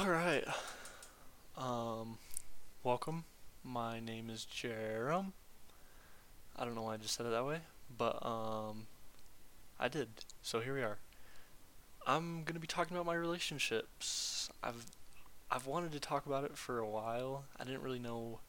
All 0.00 0.08
right. 0.08 0.44
Um, 1.58 2.16
welcome. 2.82 3.24
My 3.62 4.00
name 4.00 4.30
is 4.30 4.46
Jerem. 4.50 5.32
I 6.56 6.64
don't 6.64 6.74
know 6.74 6.84
why 6.84 6.94
I 6.94 6.96
just 6.96 7.14
said 7.14 7.26
it 7.26 7.32
that 7.32 7.44
way, 7.44 7.58
but 7.98 8.24
um, 8.24 8.86
I 9.78 9.88
did. 9.88 10.08
So 10.40 10.60
here 10.60 10.74
we 10.74 10.80
are. 10.80 10.96
I'm 12.06 12.44
gonna 12.44 12.60
be 12.60 12.66
talking 12.66 12.96
about 12.96 13.04
my 13.04 13.14
relationships. 13.14 14.48
I've 14.62 14.86
I've 15.50 15.66
wanted 15.66 15.92
to 15.92 16.00
talk 16.00 16.24
about 16.24 16.44
it 16.44 16.56
for 16.56 16.78
a 16.78 16.88
while. 16.88 17.44
I 17.58 17.64
didn't 17.64 17.82
really 17.82 17.98
know 17.98 18.40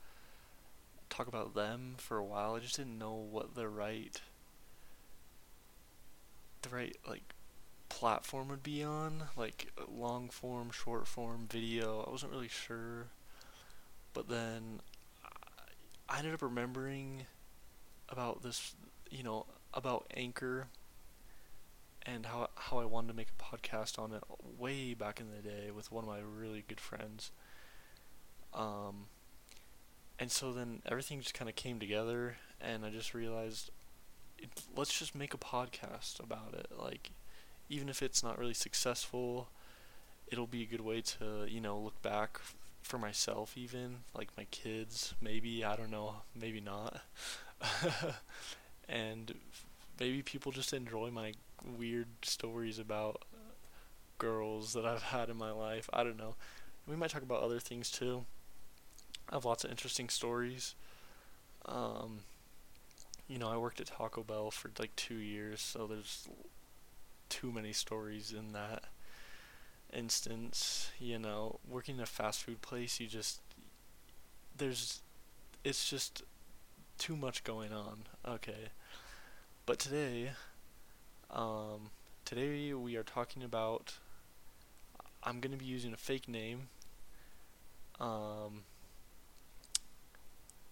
talk 1.10 1.28
about 1.28 1.54
them 1.54 1.96
for 1.98 2.18
a 2.18 2.24
while. 2.24 2.56
I 2.56 2.60
just 2.60 2.78
didn't 2.78 2.98
know 2.98 3.16
what 3.16 3.56
the 3.56 3.68
right 3.68 4.22
the 6.62 6.70
right 6.70 6.96
like 7.06 7.34
platform 7.92 8.48
would 8.48 8.64
be 8.64 8.84
on, 8.84 9.24
like 9.36 9.68
long 9.94 10.30
form, 10.30 10.72
short 10.72 11.08
form, 11.08 11.46
video. 11.50 12.06
I 12.08 12.10
wasn't 12.10 12.32
really 12.32 12.48
sure. 12.48 13.08
But 14.14 14.30
then 14.30 14.80
I 16.08 16.20
ended 16.20 16.34
up 16.34 16.42
remembering 16.42 17.26
about 18.08 18.44
this, 18.44 18.76
you 19.10 19.24
know, 19.24 19.46
about 19.74 20.08
Anchor 20.16 20.68
and 22.04 22.26
how 22.26 22.50
how 22.56 22.80
I 22.80 22.86
wanted 22.86 23.10
to 23.10 23.14
make 23.14 23.28
a 23.30 23.44
podcast 23.44 24.00
on 24.00 24.14
it 24.14 24.24
way 24.58 24.94
back 24.94 25.20
in 25.20 25.28
the 25.30 25.48
day 25.48 25.70
with 25.70 25.92
one 25.92 26.06
of 26.06 26.10
my 26.10 26.20
really 26.20 26.64
good 26.68 26.80
friends. 26.80 27.32
Um 28.54 29.08
and 30.18 30.32
so 30.32 30.54
then 30.54 30.82
everything 30.86 31.20
just 31.20 31.34
kind 31.34 31.50
of 31.50 31.56
came 31.56 31.80
together 31.80 32.38
and 32.62 32.86
I 32.86 32.90
just 32.90 33.14
realized 33.14 33.70
it, 34.40 34.50
let's 34.76 34.98
just 34.98 35.14
make 35.14 35.34
a 35.34 35.38
podcast 35.38 36.24
about 36.24 36.54
it 36.54 36.68
like 36.78 37.12
even 37.72 37.88
if 37.88 38.04
it's 38.04 38.22
not 38.22 38.38
really 38.38 38.54
successful, 38.54 39.48
it'll 40.28 40.46
be 40.46 40.62
a 40.62 40.66
good 40.66 40.82
way 40.82 41.00
to, 41.02 41.46
you 41.48 41.62
know, 41.62 41.80
look 41.80 42.02
back 42.02 42.42
for 42.84 42.98
myself 42.98 43.58
even, 43.58 44.00
like 44.14 44.28
my 44.36 44.46
kids, 44.52 45.14
maybe, 45.22 45.64
I 45.64 45.78
don't 45.78 45.90
know, 45.90 46.16
maybe 46.36 46.60
not. 46.60 47.02
and 48.90 49.34
maybe 50.00 50.22
people 50.22 50.52
just 50.52 50.74
enjoy 50.74 51.12
my 51.12 51.34
weird 51.78 52.08
stories 52.24 52.78
about 52.78 53.24
girls 54.18 54.74
that 54.74 54.86
I've 54.86 55.04
had 55.04 55.30
in 55.30 55.38
my 55.38 55.52
life. 55.52 55.90
I 55.94 56.04
don't 56.04 56.18
know. 56.18 56.36
We 56.86 56.98
might 56.98 57.12
talk 57.12 57.24
about 57.24 57.42
other 57.42 57.60
things 57.60 57.90
too. 57.90 58.26
I 59.30 59.36
have 59.36 59.46
lots 59.46 59.64
of 59.64 59.72
interesting 59.72 60.10
stories. 60.10 60.76
Um, 61.66 62.20
you 63.30 63.40
know, 63.40 63.50
I 63.50 63.56
worked 63.56 63.80
at 63.80 63.88
Taco 63.88 64.24
Bell 64.24 64.52
for 64.52 64.72
like 64.78 64.94
two 64.98 65.16
years, 65.16 65.62
so 65.62 65.88
there's 65.88 66.28
too 67.32 67.52
many 67.52 67.74
stories 67.74 68.34
in 68.38 68.54
that 68.54 68.84
instance. 69.94 70.92
You 71.00 71.20
know, 71.20 71.60
working 71.68 71.96
in 71.96 72.02
a 72.02 72.06
fast 72.06 72.44
food 72.44 72.62
place, 72.62 73.00
you 73.00 73.08
just 73.08 73.42
there's 74.58 75.02
it's 75.64 75.90
just 75.90 76.24
too 76.98 77.16
much 77.18 77.44
going 77.44 77.74
on. 77.74 78.04
Okay. 78.28 78.70
But 79.66 79.80
today 79.80 80.32
um 81.30 81.92
today 82.26 82.74
we 82.74 82.96
are 82.96 83.04
talking 83.04 83.44
about 83.44 83.96
I'm 85.24 85.40
going 85.40 85.52
to 85.52 85.58
be 85.58 85.66
using 85.66 85.94
a 85.94 85.98
fake 85.98 86.28
name 86.28 86.70
um 88.00 88.64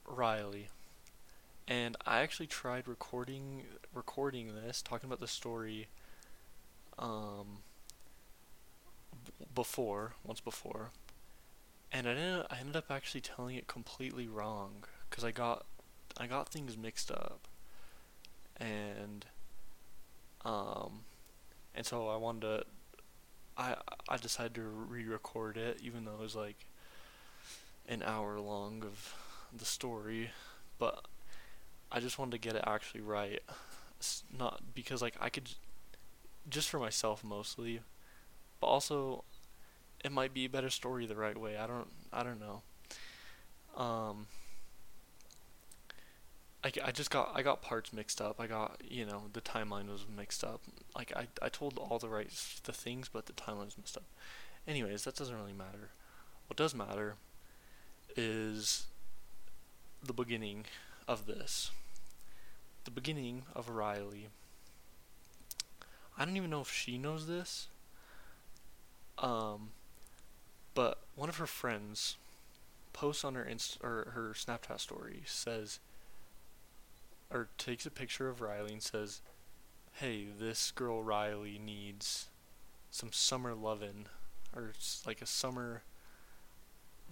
Riley. 0.05 0.69
And 1.67 1.95
I 2.05 2.21
actually 2.21 2.47
tried 2.47 2.87
recording 2.87 3.63
recording 3.93 4.55
this, 4.55 4.81
talking 4.81 5.07
about 5.07 5.19
the 5.19 5.27
story 5.27 5.87
um, 6.99 7.59
before, 9.55 10.13
once 10.23 10.39
before, 10.41 10.91
and 11.91 12.07
I 12.07 12.11
ended, 12.11 12.45
I 12.51 12.59
ended 12.59 12.75
up 12.75 12.91
actually 12.91 13.21
telling 13.21 13.55
it 13.55 13.67
completely 13.67 14.27
wrong 14.27 14.83
because 15.09 15.23
I 15.23 15.31
got 15.31 15.65
I 16.17 16.27
got 16.27 16.49
things 16.49 16.77
mixed 16.77 17.09
up, 17.09 17.47
and 18.57 19.25
um, 20.45 21.01
and 21.73 21.85
so 21.85 22.09
I 22.09 22.17
wanted 22.17 22.41
to 22.41 22.63
I 23.57 23.75
I 24.07 24.17
decided 24.17 24.55
to 24.55 24.61
re-record 24.61 25.57
it 25.57 25.79
even 25.83 26.05
though 26.05 26.13
it 26.13 26.21
was 26.21 26.35
like 26.35 26.65
an 27.87 28.03
hour 28.03 28.39
long 28.39 28.83
of 28.83 29.15
the 29.55 29.65
story, 29.65 30.31
but 30.77 31.05
I 31.91 31.99
just 31.99 32.19
wanted 32.19 32.31
to 32.31 32.37
get 32.37 32.55
it 32.55 32.63
actually 32.67 33.01
right. 33.01 33.41
Not 34.37 34.61
because 34.73 35.01
like 35.01 35.15
I 35.19 35.29
could 35.29 35.49
just 36.47 36.69
for 36.69 36.79
myself 36.79 37.23
mostly, 37.23 37.81
but 38.59 38.67
also 38.67 39.23
it 40.03 40.11
might 40.11 40.33
be 40.33 40.45
a 40.45 40.49
better 40.49 40.69
story 40.69 41.05
the 41.05 41.15
right 41.15 41.37
way. 41.37 41.57
I 41.57 41.67
don't 41.67 41.87
I 42.13 42.23
don't 42.23 42.39
know. 42.39 42.61
Um 43.75 44.27
I, 46.63 46.71
I 46.83 46.91
just 46.91 47.09
got 47.09 47.31
I 47.33 47.41
got 47.41 47.61
parts 47.61 47.93
mixed 47.93 48.21
up. 48.21 48.39
I 48.39 48.47
got 48.47 48.81
you 48.87 49.05
know 49.05 49.23
the 49.33 49.41
timeline 49.41 49.89
was 49.89 50.05
mixed 50.15 50.43
up. 50.43 50.61
Like 50.95 51.13
I 51.15 51.27
I 51.41 51.49
told 51.49 51.77
all 51.77 51.99
the 51.99 52.09
right 52.09 52.29
the 52.63 52.73
things, 52.73 53.09
but 53.11 53.25
the 53.25 53.33
timeline 53.33 53.65
was 53.65 53.77
messed 53.77 53.97
up. 53.97 54.03
Anyways, 54.67 55.03
that 55.03 55.15
doesn't 55.15 55.35
really 55.35 55.53
matter. 55.53 55.89
What 56.47 56.57
does 56.57 56.75
matter 56.75 57.15
is 58.15 58.87
the 60.03 60.13
beginning 60.13 60.65
of 61.07 61.25
this. 61.25 61.71
The 62.85 62.91
beginning 62.91 63.43
of 63.55 63.69
Riley 63.69 64.27
I 66.19 66.25
don't 66.25 66.35
even 66.35 66.49
know 66.49 66.61
if 66.61 66.71
she 66.71 66.97
knows 66.97 67.27
this. 67.27 67.69
Um, 69.17 69.69
but 70.75 70.99
one 71.15 71.29
of 71.29 71.37
her 71.37 71.47
friends 71.47 72.17
posts 72.91 73.23
on 73.23 73.35
her 73.35 73.43
inst 73.43 73.77
or 73.81 74.11
her 74.13 74.33
Snapchat 74.35 74.81
story 74.81 75.21
says, 75.25 75.79
or 77.31 77.47
takes 77.57 77.85
a 77.85 77.91
picture 77.91 78.27
of 78.27 78.41
Riley 78.41 78.73
and 78.73 78.83
says, 78.83 79.21
"Hey, 79.93 80.25
this 80.25 80.71
girl 80.71 81.01
Riley 81.01 81.57
needs 81.57 82.27
some 82.91 83.13
summer 83.13 83.53
lovin', 83.53 84.07
or 84.53 84.73
like 85.05 85.21
a 85.21 85.25
summer." 85.25 85.83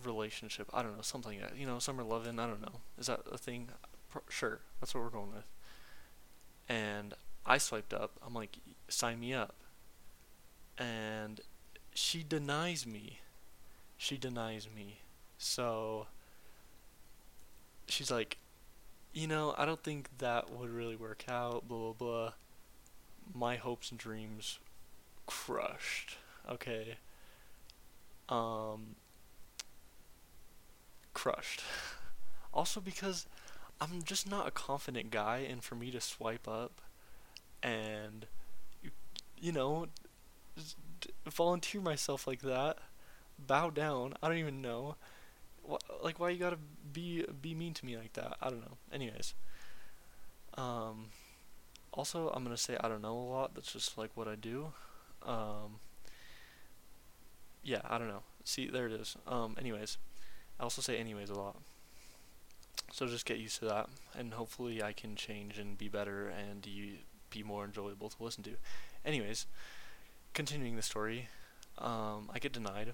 relationship. 0.04 0.70
I 0.74 0.84
don't 0.84 0.96
know, 0.96 1.02
something 1.02 1.40
like 1.40 1.50
that. 1.50 1.58
You 1.58 1.66
know, 1.66 1.80
summer 1.80 2.04
loving. 2.04 2.40
I 2.40 2.46
don't 2.46 2.62
know. 2.62 2.82
Is 3.00 3.08
that 3.08 3.22
a 3.32 3.38
thing? 3.38 3.70
Pro- 4.12 4.22
sure, 4.30 4.60
that's 4.80 4.94
what 4.94 5.04
we're 5.04 5.10
going 5.10 5.34
with. 5.34 5.48
And 6.70 7.14
I 7.48 7.58
swiped 7.58 7.94
up. 7.94 8.12
I'm 8.26 8.34
like, 8.34 8.58
sign 8.90 9.20
me 9.22 9.34
up. 9.34 9.56
And 10.78 11.40
she 11.94 12.22
denies 12.22 12.86
me. 12.86 13.22
She 13.98 14.18
denies 14.18 14.68
me. 14.74 15.00
So 15.38 16.08
she's 17.88 18.12
like, 18.12 18.38
you 19.14 19.28
know, 19.28 19.56
I 19.58 19.66
don't 19.66 19.82
think 19.82 20.10
that 20.18 20.52
would 20.52 20.70
really 20.70 20.96
work 20.96 21.24
out, 21.30 21.68
blah, 21.68 21.94
blah, 21.94 21.94
blah. 21.94 22.34
My 23.34 23.56
hopes 23.56 23.92
and 23.92 24.00
dreams 24.00 24.60
crushed. 25.26 26.18
Okay. 26.50 26.98
Um, 28.30 28.98
crushed. 31.14 31.64
also 32.54 32.82
because 32.82 33.26
I'm 33.80 34.04
just 34.04 34.30
not 34.30 34.48
a 34.48 34.52
confident 34.52 35.12
guy, 35.12 35.46
and 35.50 35.64
for 35.64 35.76
me 35.76 35.92
to 35.92 36.02
swipe 36.02 36.48
up 36.48 36.82
and 37.64 38.26
you, 39.40 39.52
know 39.52 39.88
volunteer 41.30 41.82
myself 41.82 42.26
like 42.28 42.42
that 42.42 42.78
bow 43.38 43.70
down 43.70 44.14
i 44.22 44.28
don't 44.28 44.38
even 44.38 44.62
know. 44.62 44.96
Like 46.02 46.20
why 46.20 46.30
you 46.30 46.40
gotta 46.40 46.58
be 46.94 47.26
be 47.42 47.54
mean 47.54 47.74
to 47.74 47.86
me 47.86 47.98
like 47.98 48.14
that? 48.14 48.38
I 48.42 48.50
don't 48.50 48.62
know. 48.62 48.78
Anyways. 48.92 49.34
Um 50.58 51.08
also 51.94 52.30
i'm 52.30 52.44
gonna 52.44 52.58
say 52.58 52.78
i 52.80 52.88
don't 52.88 53.02
know 53.02 53.18
a 53.18 53.28
lot. 53.30 53.54
That's 53.54 53.74
just 53.74 53.98
like 53.98 54.12
what 54.16 54.28
i 54.28 54.36
do. 54.36 54.72
Um 55.26 55.80
yeah 57.64 57.82
i 57.90 57.98
don't 57.98 58.08
know. 58.08 58.24
See 58.44 58.70
there 58.70 58.88
it 58.88 58.94
is. 58.94 59.18
Um 59.28 59.56
anyways. 59.60 59.98
I 60.60 60.64
also 60.64 60.82
say 60.82 60.98
anyways 60.98 61.30
a 61.30 61.36
lot. 61.36 61.58
So 62.92 63.06
just 63.06 63.26
get 63.26 63.38
used 63.38 63.60
to 63.60 63.66
that 63.66 63.90
and 64.18 64.34
hopefully 64.34 64.82
i 64.82 64.94
can 64.94 65.16
change 65.16 65.60
and 65.60 65.78
be 65.78 65.90
better 65.90 66.30
and 66.30 66.66
you 66.66 67.00
be 67.30 67.44
more 67.44 67.66
enjoyable 67.66 68.10
to 68.10 68.24
listen 68.24 68.44
to. 68.44 68.52
Anyways, 69.06 69.46
continuing 70.34 70.76
the 70.76 70.82
story, 70.82 71.30
um, 71.78 72.30
I 72.34 72.40
get 72.40 72.54
denied, 72.54 72.94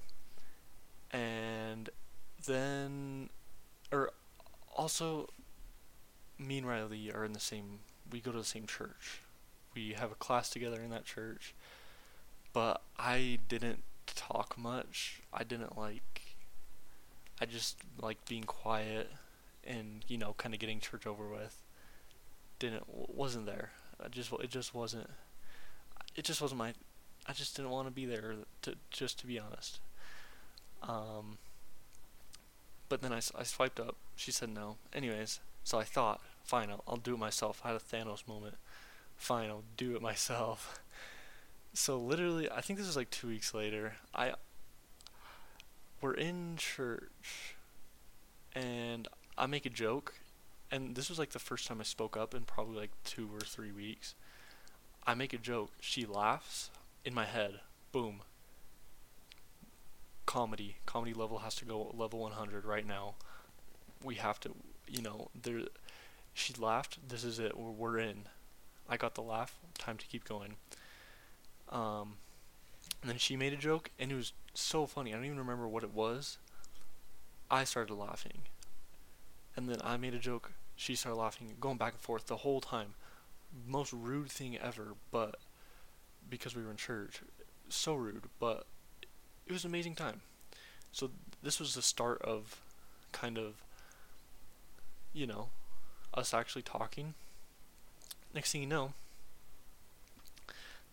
and 1.11 1.89
then, 2.45 3.29
or 3.91 4.11
also, 4.75 5.29
me 6.37 6.57
and 6.57 6.67
Riley 6.67 7.11
are 7.11 7.23
in 7.25 7.33
the 7.33 7.39
same. 7.39 7.79
We 8.11 8.19
go 8.19 8.31
to 8.31 8.37
the 8.37 8.43
same 8.43 8.67
church. 8.67 9.21
We 9.75 9.93
have 9.93 10.11
a 10.11 10.15
class 10.15 10.49
together 10.49 10.81
in 10.81 10.89
that 10.89 11.05
church, 11.05 11.53
but 12.51 12.81
I 12.97 13.39
didn't 13.47 13.83
talk 14.05 14.57
much. 14.57 15.21
I 15.33 15.43
didn't 15.43 15.77
like. 15.77 16.21
I 17.41 17.45
just 17.45 17.77
like 17.99 18.23
being 18.25 18.43
quiet 18.43 19.09
and 19.65 20.03
you 20.07 20.17
know 20.17 20.33
kind 20.37 20.53
of 20.53 20.59
getting 20.59 20.79
church 20.79 21.07
over 21.07 21.27
with. 21.27 21.57
Didn't 22.59 22.83
wasn't 22.87 23.45
there. 23.45 23.71
I 24.03 24.07
just 24.09 24.31
it 24.33 24.49
just 24.49 24.73
wasn't 24.73 25.09
it 26.15 26.25
just 26.25 26.41
wasn't 26.41 26.59
my 26.59 26.73
I 27.27 27.33
just 27.33 27.55
didn't 27.55 27.71
want 27.71 27.87
to 27.87 27.93
be 27.93 28.05
there 28.05 28.35
to 28.63 28.75
just 28.91 29.19
to 29.19 29.27
be 29.27 29.39
honest. 29.39 29.79
Um, 30.81 31.37
but 32.89 33.01
then 33.01 33.13
I, 33.13 33.21
I 33.37 33.43
swiped 33.43 33.79
up. 33.79 33.95
She 34.15 34.31
said 34.31 34.49
no. 34.49 34.75
Anyways, 34.93 35.39
so 35.63 35.79
I 35.79 35.83
thought, 35.83 36.19
fine, 36.43 36.69
I'll, 36.69 36.83
I'll 36.87 36.97
do 36.97 37.13
it 37.13 37.19
myself. 37.19 37.61
I 37.63 37.69
had 37.69 37.77
a 37.77 37.79
Thanos 37.79 38.27
moment. 38.27 38.55
Fine, 39.15 39.49
I'll 39.49 39.63
do 39.77 39.95
it 39.95 40.01
myself. 40.01 40.79
So 41.75 41.97
literally, 41.97 42.47
I 42.51 42.61
think 42.61 42.77
this 42.77 42.87
is 42.87 42.95
like 42.95 43.09
two 43.09 43.27
weeks 43.27 43.51
later. 43.51 43.95
I 44.13 44.33
we're 46.01 46.13
in 46.13 46.55
church, 46.55 47.55
and 48.53 49.07
I 49.39 49.47
make 49.47 49.65
a 49.65 49.71
joke, 49.71 50.13
and 50.73 50.95
this 50.95 51.07
was 51.07 51.19
like 51.19 51.29
the 51.29 51.39
first 51.39 51.67
time 51.67 51.79
I 51.79 51.83
spoke 51.83 52.17
up 52.17 52.33
in 52.33 52.41
probably 52.41 52.79
like 52.79 52.89
two 53.03 53.29
or 53.31 53.39
three 53.41 53.71
weeks. 53.71 54.15
I 55.05 55.13
make 55.13 55.31
a 55.31 55.37
joke. 55.37 55.69
She 55.79 56.03
laughs 56.03 56.71
in 57.05 57.13
my 57.13 57.25
head. 57.25 57.59
Boom. 57.91 58.21
Comedy. 60.25 60.77
Comedy 60.87 61.13
level 61.13 61.39
has 61.39 61.53
to 61.55 61.65
go 61.65 61.93
level 61.95 62.21
100 62.21 62.65
right 62.65 62.87
now. 62.87 63.13
We 64.03 64.15
have 64.15 64.39
to, 64.41 64.55
you 64.87 65.03
know, 65.03 65.29
there. 65.39 65.61
She 66.33 66.55
laughed. 66.55 67.07
This 67.07 67.23
is 67.23 67.37
it. 67.37 67.55
We're, 67.55 67.69
we're 67.69 67.99
in. 67.99 68.23
I 68.89 68.97
got 68.97 69.13
the 69.13 69.21
laugh. 69.21 69.59
Time 69.77 69.97
to 69.97 70.07
keep 70.07 70.27
going. 70.27 70.55
Um, 71.69 72.15
and 73.03 73.11
then 73.11 73.19
she 73.19 73.35
made 73.35 73.53
a 73.53 73.57
joke, 73.57 73.91
and 73.99 74.11
it 74.11 74.15
was 74.15 74.33
so 74.55 74.87
funny. 74.87 75.11
I 75.11 75.17
don't 75.17 75.25
even 75.25 75.37
remember 75.37 75.67
what 75.67 75.83
it 75.83 75.93
was. 75.93 76.39
I 77.51 77.63
started 77.63 77.93
laughing. 77.93 78.39
And 79.55 79.69
then 79.69 79.77
I 79.83 79.97
made 79.97 80.15
a 80.15 80.19
joke. 80.19 80.53
She 80.83 80.95
started 80.95 81.17
laughing, 81.17 81.53
going 81.61 81.77
back 81.77 81.93
and 81.93 82.01
forth 82.01 82.27
the 82.27 82.35
whole 82.35 82.59
time. 82.59 82.95
Most 83.65 83.93
rude 83.93 84.29
thing 84.29 84.57
ever, 84.57 84.95
but 85.11 85.37
because 86.29 86.57
we 86.57 86.61
were 86.61 86.71
in 86.71 86.75
church, 86.75 87.21
so 87.69 87.95
rude, 87.95 88.23
but 88.37 88.65
it 89.47 89.53
was 89.53 89.63
an 89.63 89.71
amazing 89.71 89.95
time. 89.95 90.19
So 90.91 91.11
this 91.41 91.57
was 91.57 91.73
the 91.73 91.81
start 91.81 92.21
of 92.23 92.59
kind 93.13 93.37
of, 93.37 93.63
you 95.13 95.25
know, 95.25 95.47
us 96.13 96.33
actually 96.33 96.63
talking. 96.63 97.13
Next 98.35 98.51
thing 98.51 98.59
you 98.59 98.67
know, 98.67 98.91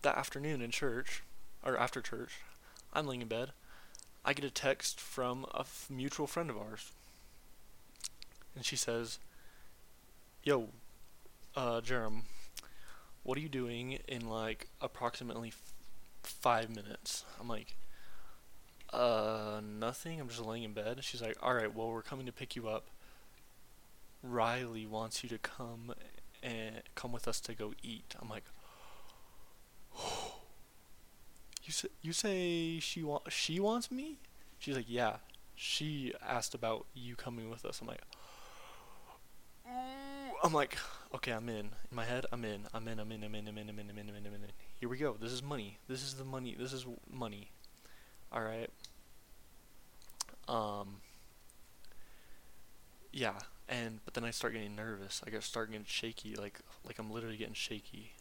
that 0.02 0.16
afternoon 0.16 0.62
in 0.62 0.70
church, 0.70 1.24
or 1.66 1.76
after 1.76 2.00
church, 2.00 2.42
I'm 2.92 3.08
laying 3.08 3.22
in 3.22 3.28
bed. 3.28 3.50
I 4.24 4.34
get 4.34 4.44
a 4.44 4.50
text 4.50 5.00
from 5.00 5.46
a 5.52 5.62
f- 5.62 5.88
mutual 5.90 6.28
friend 6.28 6.48
of 6.48 6.56
ours. 6.56 6.92
And 8.54 8.64
she 8.64 8.76
says, 8.76 9.18
Yo, 10.42 10.68
uh, 11.54 11.82
Jerem, 11.82 12.22
what 13.22 13.36
are 13.36 13.42
you 13.42 13.48
doing 13.50 13.98
in 14.08 14.26
like 14.26 14.68
approximately 14.80 15.48
f- 15.48 15.74
five 16.22 16.74
minutes? 16.74 17.26
I'm 17.38 17.46
like, 17.46 17.76
uh, 18.90 19.60
nothing. 19.62 20.18
I'm 20.18 20.28
just 20.28 20.40
laying 20.40 20.62
in 20.62 20.72
bed. 20.72 20.98
She's 21.02 21.20
like, 21.20 21.36
Alright, 21.42 21.74
well, 21.74 21.90
we're 21.90 22.00
coming 22.00 22.24
to 22.24 22.32
pick 22.32 22.56
you 22.56 22.68
up. 22.68 22.86
Riley 24.22 24.86
wants 24.86 25.22
you 25.22 25.28
to 25.28 25.36
come 25.36 25.92
and 26.42 26.82
come 26.94 27.12
with 27.12 27.28
us 27.28 27.38
to 27.40 27.54
go 27.54 27.74
eat. 27.82 28.14
I'm 28.20 28.30
like, 28.30 28.44
you 31.64 31.72
say 31.72 31.88
you 32.00 32.14
say 32.14 32.78
she 32.80 33.02
want 33.02 33.30
she 33.30 33.60
wants 33.60 33.90
me? 33.90 34.20
She's 34.58 34.76
like, 34.76 34.86
yeah. 34.88 35.16
She 35.54 36.14
asked 36.26 36.54
about 36.54 36.86
you 36.94 37.14
coming 37.14 37.50
with 37.50 37.66
us. 37.66 37.82
I'm 37.82 37.88
like, 37.88 38.00
"Ooh." 39.68 39.99
I'm 40.42 40.52
like, 40.52 40.76
okay, 41.14 41.32
I'm 41.32 41.48
in. 41.48 41.56
In 41.66 41.70
my 41.92 42.04
head, 42.04 42.26
I'm 42.32 42.44
in. 42.44 42.66
I'm 42.72 42.86
in. 42.88 42.98
I'm 42.98 43.12
in. 43.12 43.24
I'm 43.24 43.34
in. 43.34 43.48
I'm 43.48 43.58
in. 43.58 43.68
I'm 43.68 43.78
in. 43.78 43.90
I'm 43.90 43.98
in. 43.98 44.08
I'm 44.08 44.16
in. 44.16 44.26
I'm 44.26 44.34
in. 44.34 44.40
Here 44.78 44.88
we 44.88 44.96
go. 44.96 45.16
This 45.20 45.32
is 45.32 45.42
money. 45.42 45.78
This 45.88 46.02
is 46.02 46.14
the 46.14 46.24
money. 46.24 46.56
This 46.58 46.72
is 46.72 46.86
money. 47.10 47.50
All 48.32 48.42
right. 48.42 48.70
Um. 50.48 50.96
Yeah, 53.12 53.38
and 53.68 54.00
but 54.04 54.14
then 54.14 54.24
I 54.24 54.30
start 54.30 54.52
getting 54.52 54.76
nervous. 54.76 55.20
I 55.26 55.30
get 55.30 55.42
start 55.42 55.70
getting 55.70 55.84
shaky, 55.86 56.36
like 56.36 56.60
like 56.86 56.98
I'm 56.98 57.10
literally 57.10 57.36
getting 57.36 57.54
shaky. 57.54 58.12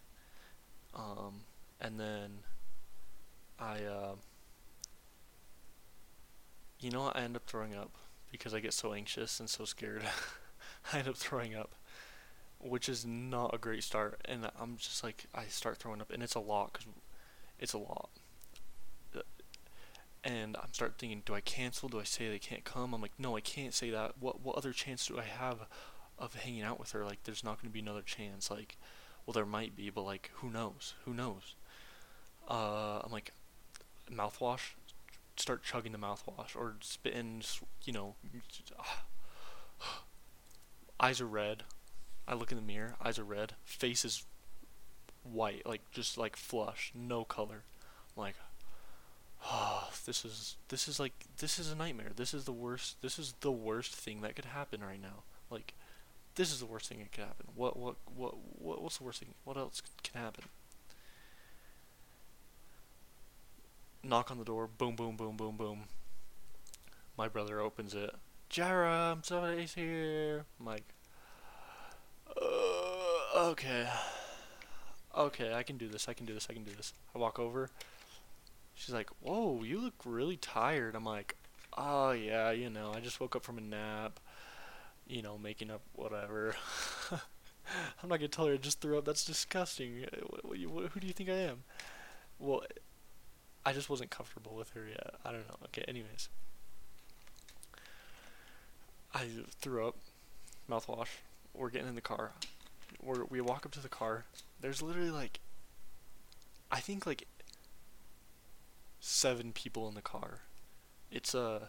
Um, 0.95 1.41
and 1.79 1.99
then 1.99 2.39
I 3.59 3.83
uh, 3.83 4.15
you 6.79 6.91
know? 6.91 7.11
I 7.13 7.21
end 7.21 7.35
up 7.35 7.45
throwing 7.45 7.75
up 7.75 7.91
because 8.31 8.53
I 8.53 8.59
get 8.59 8.73
so 8.73 8.93
anxious 8.93 9.39
and 9.39 9.49
so 9.49 9.65
scared. 9.65 10.03
I 10.93 10.99
end 10.99 11.07
up 11.07 11.17
throwing 11.17 11.55
up, 11.55 11.71
which 12.59 12.89
is 12.89 13.05
not 13.05 13.53
a 13.53 13.57
great 13.57 13.83
start. 13.83 14.19
And 14.25 14.49
I'm 14.59 14.77
just 14.77 15.03
like 15.03 15.25
I 15.33 15.45
start 15.45 15.77
throwing 15.77 16.01
up, 16.01 16.11
and 16.11 16.21
it's 16.21 16.35
a 16.35 16.39
lot 16.39 16.73
because 16.73 16.87
it's 17.59 17.73
a 17.73 17.77
lot. 17.77 18.09
And 20.21 20.57
I'm 20.57 20.73
start 20.73 20.95
thinking, 20.97 21.23
do 21.25 21.33
I 21.33 21.39
cancel? 21.39 21.87
Do 21.87 21.99
I 21.99 22.03
say 22.03 22.27
they 22.27 22.39
can't 22.39 22.65
come? 22.65 22.93
I'm 22.93 23.01
like, 23.01 23.17
no, 23.17 23.37
I 23.37 23.41
can't 23.41 23.73
say 23.73 23.89
that. 23.91 24.15
What 24.19 24.41
what 24.41 24.57
other 24.57 24.73
chance 24.73 25.07
do 25.07 25.17
I 25.17 25.23
have 25.23 25.59
of 26.17 26.35
hanging 26.35 26.63
out 26.63 26.79
with 26.79 26.91
her? 26.91 27.05
Like, 27.05 27.23
there's 27.23 27.43
not 27.43 27.61
going 27.61 27.69
to 27.69 27.73
be 27.73 27.79
another 27.79 28.01
chance. 28.01 28.51
Like, 28.51 28.77
well, 29.25 29.33
there 29.33 29.45
might 29.45 29.75
be, 29.75 29.89
but 29.89 30.01
like, 30.01 30.31
who 30.35 30.49
knows? 30.49 30.95
Who 31.05 31.13
knows? 31.13 31.55
Uh, 32.49 32.99
I'm 33.03 33.11
like, 33.11 33.31
mouthwash. 34.11 34.73
Start 35.37 35.63
chugging 35.63 35.93
the 35.93 35.97
mouthwash 35.97 36.55
or 36.55 36.75
spitting. 36.81 37.41
You 37.85 37.93
know, 37.93 38.15
eyes 40.99 41.21
are 41.21 41.27
red. 41.27 41.63
I 42.29 42.35
look 42.35 42.51
in 42.51 42.57
the 42.57 42.63
mirror. 42.63 42.95
Eyes 43.03 43.17
are 43.17 43.23
red. 43.23 43.53
Face 43.65 44.05
is 44.05 44.23
white, 45.23 45.65
like 45.65 45.81
just 45.91 46.15
like 46.15 46.35
flush, 46.35 46.91
no 46.93 47.23
color. 47.23 47.63
I'm 48.15 48.21
like, 48.21 48.35
oh, 49.45 49.89
this 50.05 50.23
is 50.23 50.55
this 50.67 50.87
is 50.87 50.99
like 50.99 51.13
this 51.39 51.57
is 51.57 51.71
a 51.71 51.75
nightmare. 51.75 52.11
This 52.15 52.35
is 52.35 52.45
the 52.45 52.51
worst. 52.53 53.01
This 53.01 53.17
is 53.17 53.33
the 53.41 53.51
worst 53.51 53.95
thing 53.95 54.21
that 54.21 54.35
could 54.35 54.45
happen 54.45 54.81
right 54.81 55.01
now. 55.01 55.23
Like, 55.49 55.73
this 56.35 56.51
is 56.51 56.59
the 56.59 56.67
worst 56.67 56.87
thing 56.87 56.99
that 56.99 57.11
could 57.11 57.23
happen. 57.23 57.47
What 57.55 57.75
what 57.75 57.95
what 58.15 58.35
what 58.59 58.83
what's 58.83 58.99
the 58.99 59.05
worst 59.05 59.21
thing? 59.21 59.33
What 59.43 59.57
else 59.57 59.81
can 60.03 60.21
happen? 60.21 60.43
Knock 64.03 64.29
on 64.29 64.37
the 64.37 64.45
door. 64.45 64.67
Boom 64.67 64.95
boom 64.95 65.15
boom 65.15 65.35
boom 65.35 65.57
boom. 65.57 65.79
My 67.17 67.27
brother 67.27 67.59
opens 67.59 67.95
it. 67.95 68.13
Jaram, 68.51 69.25
somebody's 69.25 69.73
here. 69.73 70.45
Uh, 70.65 70.77
okay. 73.35 73.87
Okay, 75.17 75.53
I 75.53 75.63
can 75.63 75.77
do 75.77 75.87
this. 75.87 76.07
I 76.07 76.13
can 76.13 76.25
do 76.25 76.33
this. 76.33 76.47
I 76.49 76.53
can 76.53 76.63
do 76.63 76.71
this. 76.75 76.93
I 77.15 77.17
walk 77.17 77.39
over. 77.39 77.69
She's 78.75 78.93
like, 78.93 79.09
"Whoa, 79.21 79.63
you 79.63 79.79
look 79.79 79.95
really 80.05 80.37
tired." 80.37 80.95
I'm 80.95 81.03
like, 81.05 81.35
"Oh 81.77 82.11
yeah, 82.11 82.51
you 82.51 82.69
know, 82.69 82.93
I 82.95 82.99
just 82.99 83.19
woke 83.19 83.35
up 83.35 83.43
from 83.43 83.57
a 83.57 83.61
nap. 83.61 84.19
You 85.07 85.21
know, 85.21 85.37
making 85.37 85.71
up 85.71 85.81
whatever." 85.93 86.55
I'm 88.01 88.09
not 88.09 88.19
gonna 88.19 88.27
tell 88.29 88.45
her 88.47 88.53
I 88.53 88.57
just 88.57 88.81
threw 88.81 88.97
up. 88.97 89.05
That's 89.05 89.25
disgusting. 89.25 90.05
Uh, 90.13 90.47
who 90.47 90.99
do 90.99 91.07
you 91.07 91.13
think 91.13 91.29
I 91.29 91.33
am? 91.33 91.63
Well, 92.39 92.63
I 93.65 93.73
just 93.73 93.89
wasn't 93.89 94.09
comfortable 94.09 94.55
with 94.55 94.69
her 94.71 94.87
yet. 94.87 95.15
I 95.25 95.31
don't 95.31 95.47
know. 95.47 95.57
Okay, 95.65 95.83
anyways. 95.87 96.29
I 99.13 99.27
threw 99.59 99.87
up. 99.87 99.95
Mouthwash. 100.69 101.09
We're 101.53 101.69
getting 101.69 101.89
in 101.89 101.95
the 101.95 102.01
car. 102.01 102.31
We're, 103.01 103.25
we 103.25 103.41
walk 103.41 103.65
up 103.65 103.71
to 103.73 103.79
the 103.79 103.89
car. 103.89 104.25
There's 104.61 104.81
literally 104.81 105.11
like, 105.11 105.39
I 106.71 106.79
think 106.79 107.05
like 107.05 107.27
seven 108.99 109.51
people 109.53 109.87
in 109.87 109.95
the 109.95 110.01
car. 110.01 110.41
It's 111.11 111.33
Uh, 111.33 111.67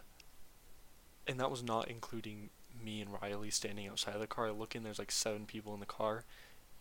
and 1.26 1.38
that 1.38 1.50
was 1.50 1.62
not 1.62 1.88
including 1.88 2.50
me 2.82 3.00
and 3.00 3.10
Riley 3.20 3.50
standing 3.50 3.86
outside 3.88 4.14
of 4.14 4.20
the 4.20 4.26
car 4.26 4.50
looking. 4.52 4.82
There's 4.82 4.98
like 4.98 5.12
seven 5.12 5.46
people 5.46 5.74
in 5.74 5.80
the 5.80 5.86
car. 5.86 6.24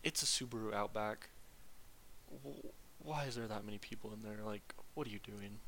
It's 0.03 0.23
a 0.23 0.25
Subaru 0.25 0.73
Outback. 0.73 1.29
Why 3.03 3.25
is 3.25 3.35
there 3.35 3.47
that 3.47 3.65
many 3.65 3.77
people 3.77 4.13
in 4.13 4.21
there? 4.23 4.43
Like, 4.45 4.73
what 4.93 5.07
are 5.07 5.09
you 5.09 5.19
doing? 5.19 5.59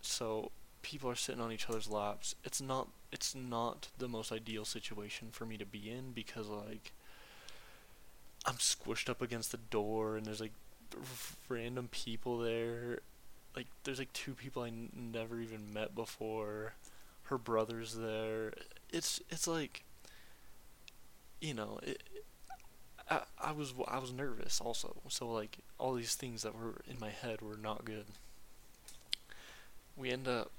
So 0.00 0.50
people 0.82 1.10
are 1.10 1.16
sitting 1.16 1.40
on 1.40 1.52
each 1.52 1.68
other's 1.68 1.88
laps. 1.88 2.34
It's 2.44 2.60
not 2.60 2.88
it's 3.12 3.34
not 3.34 3.88
the 3.98 4.08
most 4.08 4.32
ideal 4.32 4.64
situation 4.64 5.28
for 5.32 5.46
me 5.46 5.56
to 5.56 5.66
be 5.66 5.90
in 5.90 6.12
because 6.12 6.48
like 6.48 6.92
I'm 8.44 8.56
squished 8.56 9.08
up 9.08 9.20
against 9.22 9.50
the 9.52 9.58
door 9.58 10.16
and 10.16 10.26
there's 10.26 10.40
like 10.40 10.52
random 11.48 11.88
people 11.90 12.38
there. 12.38 13.00
Like 13.56 13.66
there's 13.84 13.98
like 13.98 14.12
two 14.12 14.34
people 14.34 14.62
I 14.62 14.68
n- 14.68 14.90
never 15.12 15.40
even 15.40 15.72
met 15.72 15.94
before. 15.94 16.74
Her 17.24 17.38
brother's 17.38 17.94
there. 17.94 18.52
It's 18.92 19.20
it's 19.30 19.46
like 19.48 19.84
you 21.40 21.54
know, 21.54 21.78
it, 21.82 22.02
I, 23.10 23.22
I 23.40 23.52
was 23.52 23.74
I 23.88 23.98
was 23.98 24.12
nervous 24.12 24.60
also. 24.60 24.96
So 25.08 25.30
like 25.30 25.58
all 25.78 25.94
these 25.94 26.14
things 26.14 26.42
that 26.42 26.54
were 26.54 26.80
in 26.88 26.98
my 27.00 27.10
head 27.10 27.40
were 27.40 27.56
not 27.56 27.84
good. 27.84 28.06
We 29.96 30.10
end 30.10 30.28
up 30.28 30.50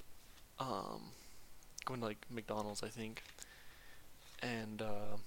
um, 0.59 1.11
going 1.87 2.01
to 2.01 2.05
like 2.05 2.25
McDonald's, 2.29 2.83
I 2.83 2.89
think, 2.89 3.23
and 4.41 4.81
uh, 4.81 5.17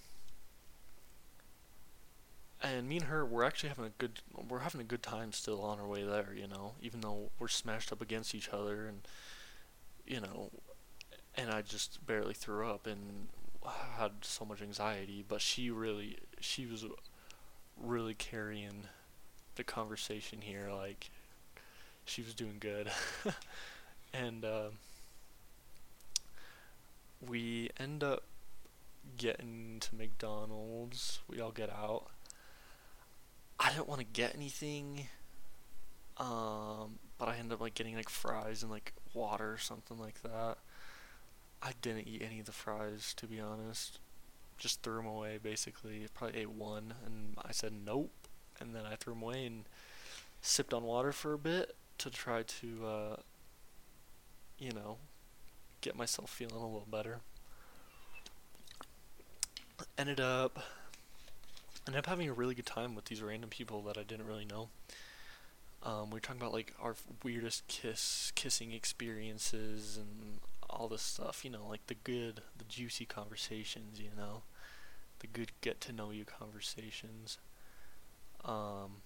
and 2.62 2.88
me 2.88 2.98
and 2.98 3.06
her 3.06 3.24
we're 3.24 3.42
actually 3.44 3.70
having 3.70 3.86
a 3.86 3.92
good 3.98 4.20
we're 4.48 4.60
having 4.60 4.80
a 4.80 4.84
good 4.84 5.02
time 5.02 5.32
still 5.32 5.62
on 5.62 5.80
our 5.80 5.86
way 5.86 6.04
there, 6.04 6.28
you 6.36 6.46
know, 6.46 6.72
even 6.80 7.00
though 7.00 7.30
we're 7.38 7.48
smashed 7.48 7.90
up 7.92 8.00
against 8.00 8.34
each 8.34 8.50
other 8.50 8.86
and 8.86 9.00
you 10.06 10.20
know, 10.20 10.50
and 11.36 11.50
I 11.50 11.62
just 11.62 12.04
barely 12.06 12.34
threw 12.34 12.68
up 12.68 12.86
and 12.86 13.28
had 13.96 14.12
so 14.22 14.44
much 14.44 14.60
anxiety. 14.60 15.24
But 15.26 15.40
she 15.40 15.70
really, 15.70 16.18
she 16.40 16.66
was 16.66 16.84
really 17.80 18.14
carrying 18.14 18.88
the 19.54 19.64
conversation 19.64 20.40
here. 20.42 20.70
Like, 20.74 21.10
she 22.04 22.22
was 22.22 22.34
doing 22.34 22.56
good. 22.58 22.90
and 24.12 24.44
uh, 24.44 24.70
we 27.26 27.70
end 27.78 28.02
up 28.02 28.24
getting 29.16 29.78
to 29.80 29.94
McDonald's. 29.94 31.20
We 31.28 31.40
all 31.40 31.50
get 31.50 31.70
out. 31.70 32.06
I 33.58 33.70
didn't 33.70 33.88
want 33.88 34.00
to 34.00 34.06
get 34.06 34.34
anything, 34.34 35.06
um, 36.16 36.98
but 37.18 37.28
I 37.28 37.36
ended 37.36 37.52
up 37.52 37.60
like 37.60 37.74
getting 37.74 37.94
like 37.94 38.08
fries 38.08 38.62
and 38.62 38.70
like 38.70 38.94
water 39.12 39.52
or 39.52 39.58
something 39.58 39.98
like 39.98 40.22
that. 40.22 40.56
I 41.62 41.72
didn't 41.82 42.08
eat 42.08 42.22
any 42.24 42.40
of 42.40 42.46
the 42.46 42.52
fries 42.52 43.12
to 43.18 43.26
be 43.26 43.38
honest. 43.38 43.98
Just 44.56 44.82
threw 44.82 44.96
them 44.96 45.06
away 45.06 45.38
basically. 45.42 46.06
Probably 46.14 46.40
ate 46.40 46.50
one 46.50 46.94
and 47.04 47.36
I 47.44 47.52
said 47.52 47.72
nope, 47.84 48.12
and 48.58 48.74
then 48.74 48.86
I 48.86 48.96
threw 48.96 49.12
them 49.12 49.22
away 49.22 49.44
and 49.44 49.64
sipped 50.40 50.72
on 50.72 50.84
water 50.84 51.12
for 51.12 51.34
a 51.34 51.38
bit 51.38 51.76
to 51.98 52.08
try 52.08 52.42
to, 52.42 52.86
uh, 52.86 53.16
you 54.58 54.72
know, 54.72 54.96
get 55.80 55.96
myself 55.96 56.30
feeling 56.30 56.56
a 56.56 56.66
little 56.66 56.86
better. 56.90 57.20
Ended 59.96 60.20
up 60.20 60.62
ended 61.86 61.98
up 61.98 62.06
having 62.06 62.28
a 62.28 62.32
really 62.32 62.54
good 62.54 62.66
time 62.66 62.94
with 62.94 63.06
these 63.06 63.22
random 63.22 63.50
people 63.50 63.82
that 63.82 63.96
I 63.96 64.02
didn't 64.02 64.26
really 64.26 64.44
know. 64.44 64.68
Um, 65.82 66.10
we 66.10 66.16
were 66.16 66.20
talking 66.20 66.40
about 66.40 66.52
like 66.52 66.74
our 66.80 66.94
weirdest 67.22 67.66
kiss 67.68 68.32
kissing 68.34 68.72
experiences 68.72 69.96
and 69.96 70.40
all 70.68 70.88
this 70.88 71.02
stuff, 71.02 71.44
you 71.44 71.50
know, 71.50 71.66
like 71.68 71.86
the 71.86 71.96
good, 72.04 72.42
the 72.56 72.64
juicy 72.68 73.06
conversations, 73.06 73.98
you 73.98 74.10
know, 74.16 74.42
the 75.20 75.26
good 75.26 75.52
get 75.62 75.80
to 75.82 75.92
know 75.92 76.10
you 76.10 76.24
conversations. 76.24 77.38
Um, 78.44 79.02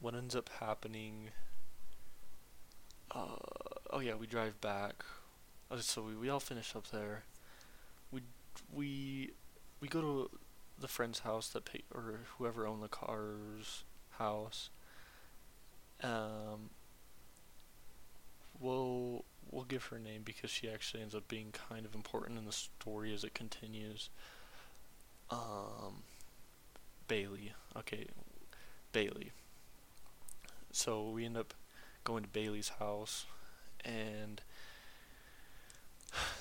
what 0.00 0.14
ends 0.14 0.36
up 0.36 0.50
happening? 0.60 1.30
Uh, 3.10 3.36
oh 3.90 4.00
yeah, 4.00 4.14
we 4.14 4.26
drive 4.26 4.60
back. 4.60 5.04
Uh, 5.70 5.78
so 5.78 6.02
we, 6.02 6.14
we 6.14 6.28
all 6.28 6.40
finish 6.40 6.74
up 6.74 6.88
there. 6.88 7.24
We 8.10 8.22
we 8.72 9.32
we 9.80 9.88
go 9.88 10.00
to 10.00 10.30
the 10.80 10.88
friend's 10.88 11.20
house 11.20 11.48
that 11.50 11.64
pay 11.64 11.82
or 11.94 12.20
whoever 12.38 12.66
owned 12.66 12.82
the 12.82 12.88
car's 12.88 13.84
house. 14.18 14.70
Um, 16.02 16.70
we'll 18.60 19.24
we'll 19.50 19.64
give 19.64 19.84
her 19.86 19.96
a 19.96 20.00
name 20.00 20.22
because 20.24 20.50
she 20.50 20.68
actually 20.68 21.02
ends 21.02 21.14
up 21.14 21.28
being 21.28 21.52
kind 21.52 21.84
of 21.84 21.94
important 21.94 22.38
in 22.38 22.44
the 22.44 22.52
story 22.52 23.12
as 23.12 23.24
it 23.24 23.34
continues. 23.34 24.10
Um, 25.30 26.02
Bailey. 27.06 27.52
Okay, 27.76 28.06
Bailey. 28.92 29.32
So 30.70 31.10
we 31.10 31.24
end 31.24 31.36
up 31.36 31.54
going 32.04 32.22
to 32.22 32.28
Bailey's 32.28 32.70
house, 32.78 33.26
and 33.84 34.40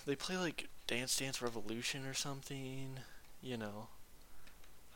they 0.06 0.16
play 0.16 0.38
like 0.38 0.70
Dance 0.88 1.18
Dance 1.18 1.42
Revolution 1.42 2.06
or 2.06 2.14
something. 2.14 3.00
You 3.42 3.58
know, 3.58 3.88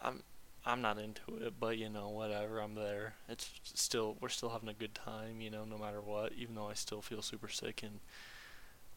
I'm 0.04 0.24
I'm 0.66 0.82
not 0.82 1.00
into 1.00 1.22
it, 1.46 1.54
but 1.60 1.78
you 1.78 1.90
know, 1.90 2.10
whatever. 2.10 2.60
I'm 2.60 2.76
there. 2.76 3.16
It's 3.28 3.50
still 3.64 4.18
we're 4.20 4.30
still 4.30 4.50
having 4.50 4.70
a 4.70 4.74
good 4.74 4.96
time, 4.96 5.42
you 5.42 5.50
know, 5.50 5.66
no 5.66 5.78
matter 5.78 6.02
what. 6.02 6.34
Even 6.34 6.56
though 6.56 6.70
I 6.70 6.74
still 6.74 7.02
feel 7.02 7.22
super 7.22 7.50
sick 7.50 7.82
and 7.84 8.00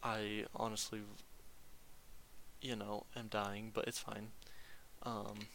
I 0.03 0.45
honestly, 0.55 1.01
you 2.61 2.77
know, 2.77 3.05
am 3.17 3.29
dying, 3.29 3.71
but 3.73 3.87
it's 3.89 3.99
fine. 3.99 4.29
Um, 5.03 5.47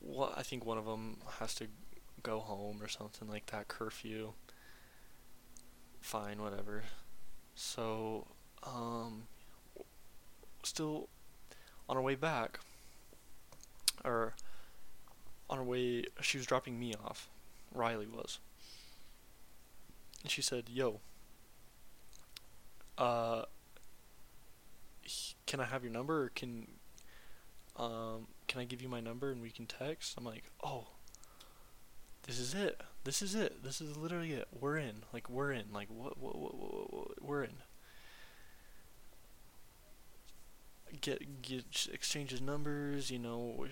what 0.00 0.34
I 0.36 0.42
think 0.42 0.64
one 0.64 0.78
of 0.78 0.86
them 0.86 1.18
has 1.38 1.54
to 1.56 1.66
go 2.22 2.40
home 2.40 2.82
or 2.82 2.88
something 2.88 3.28
like 3.28 3.46
that. 3.46 3.68
Curfew. 3.68 4.32
Fine, 6.00 6.42
whatever. 6.42 6.84
So, 7.54 8.26
um, 8.62 9.24
still 10.62 11.08
on 11.88 11.96
our 11.96 12.02
way 12.02 12.14
back, 12.14 12.60
or 14.04 14.34
on 15.48 15.58
our 15.58 15.64
way, 15.64 16.04
she 16.20 16.38
was 16.38 16.46
dropping 16.46 16.78
me 16.78 16.94
off. 16.94 17.28
Riley 17.72 18.06
was. 18.06 18.38
And 20.22 20.30
she 20.30 20.42
said, 20.42 20.68
Yo, 20.68 21.00
uh, 22.98 23.44
can 25.46 25.60
I 25.60 25.64
have 25.64 25.82
your 25.82 25.92
number 25.92 26.24
or 26.24 26.28
can, 26.28 26.68
um, 27.76 28.28
can 28.46 28.60
I 28.60 28.64
give 28.64 28.82
you 28.82 28.88
my 28.88 29.00
number 29.00 29.32
and 29.32 29.40
we 29.40 29.50
can 29.50 29.66
text? 29.66 30.14
I'm 30.16 30.24
like, 30.24 30.44
oh, 30.62 30.88
this 32.26 32.38
is 32.38 32.54
it. 32.54 32.80
This 33.04 33.22
is 33.22 33.34
it. 33.34 33.64
This 33.64 33.80
is 33.80 33.96
literally 33.96 34.32
it. 34.32 34.48
We're 34.52 34.76
in. 34.76 35.02
Like, 35.12 35.28
we're 35.28 35.52
in. 35.52 35.64
Like, 35.72 35.88
what, 35.88 36.18
what, 36.18 36.36
what, 36.36 36.54
what, 36.54 36.92
what 36.92 37.09
we're 37.20 37.44
in. 37.44 37.54
Get, 41.00 41.42
get, 41.42 41.88
exchanges 41.92 42.40
numbers, 42.40 43.10
you 43.10 43.18
know, 43.18 43.54
or, 43.56 43.68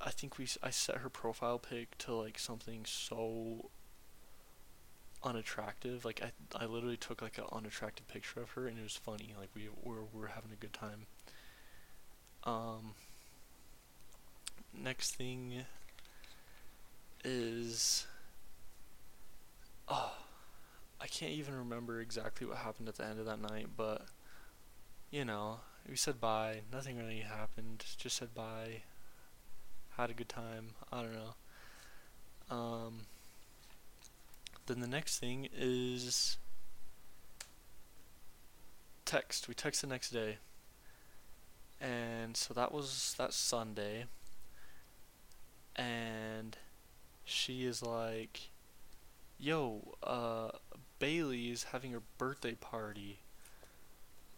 I 0.00 0.10
think 0.10 0.38
we, 0.38 0.46
I 0.62 0.70
set 0.70 0.98
her 0.98 1.08
profile 1.08 1.58
pic 1.58 1.98
to, 1.98 2.14
like, 2.14 2.38
something 2.38 2.84
so 2.84 3.70
unattractive. 5.22 6.04
Like, 6.04 6.22
I, 6.22 6.32
I 6.58 6.66
literally 6.66 6.96
took, 6.96 7.20
like, 7.22 7.38
an 7.38 7.44
unattractive 7.52 8.08
picture 8.08 8.40
of 8.40 8.50
her, 8.52 8.66
and 8.66 8.78
it 8.78 8.82
was 8.82 8.96
funny. 8.96 9.34
Like, 9.38 9.50
we 9.54 9.68
were, 9.82 10.02
we 10.12 10.20
were 10.20 10.28
having 10.28 10.52
a 10.52 10.56
good 10.56 10.72
time. 10.72 11.06
Um, 12.44 12.94
next 14.72 15.14
thing 15.14 15.64
is 17.24 18.06
oh 19.88 20.12
I 21.00 21.06
can't 21.06 21.32
even 21.32 21.54
remember 21.54 22.00
exactly 22.00 22.46
what 22.46 22.58
happened 22.58 22.88
at 22.88 22.96
the 22.96 23.04
end 23.04 23.18
of 23.20 23.26
that 23.26 23.40
night, 23.40 23.68
but 23.76 24.06
you 25.10 25.24
know, 25.24 25.60
we 25.88 25.96
said 25.96 26.20
bye. 26.20 26.60
Nothing 26.72 26.98
really 26.98 27.20
happened. 27.20 27.84
Just 27.96 28.16
said 28.16 28.34
bye. 28.34 28.82
Had 29.96 30.10
a 30.10 30.14
good 30.14 30.28
time. 30.28 30.70
I 30.92 31.02
don't 31.02 31.14
know. 31.14 32.56
Um, 32.56 33.00
then 34.66 34.80
the 34.80 34.86
next 34.86 35.18
thing 35.18 35.48
is 35.56 36.38
text. 39.04 39.48
We 39.48 39.54
text 39.54 39.80
the 39.80 39.86
next 39.86 40.10
day. 40.10 40.38
And 41.80 42.36
so 42.36 42.54
that 42.54 42.72
was 42.72 43.14
that 43.18 43.32
Sunday. 43.32 44.06
And 45.76 46.56
she 47.24 47.64
is 47.64 47.82
like, 47.82 48.50
"Yo, 49.38 49.96
uh, 50.02 50.50
Bailey 50.98 51.50
is 51.50 51.64
having 51.64 51.92
her 51.92 52.02
birthday 52.18 52.54
party." 52.54 53.18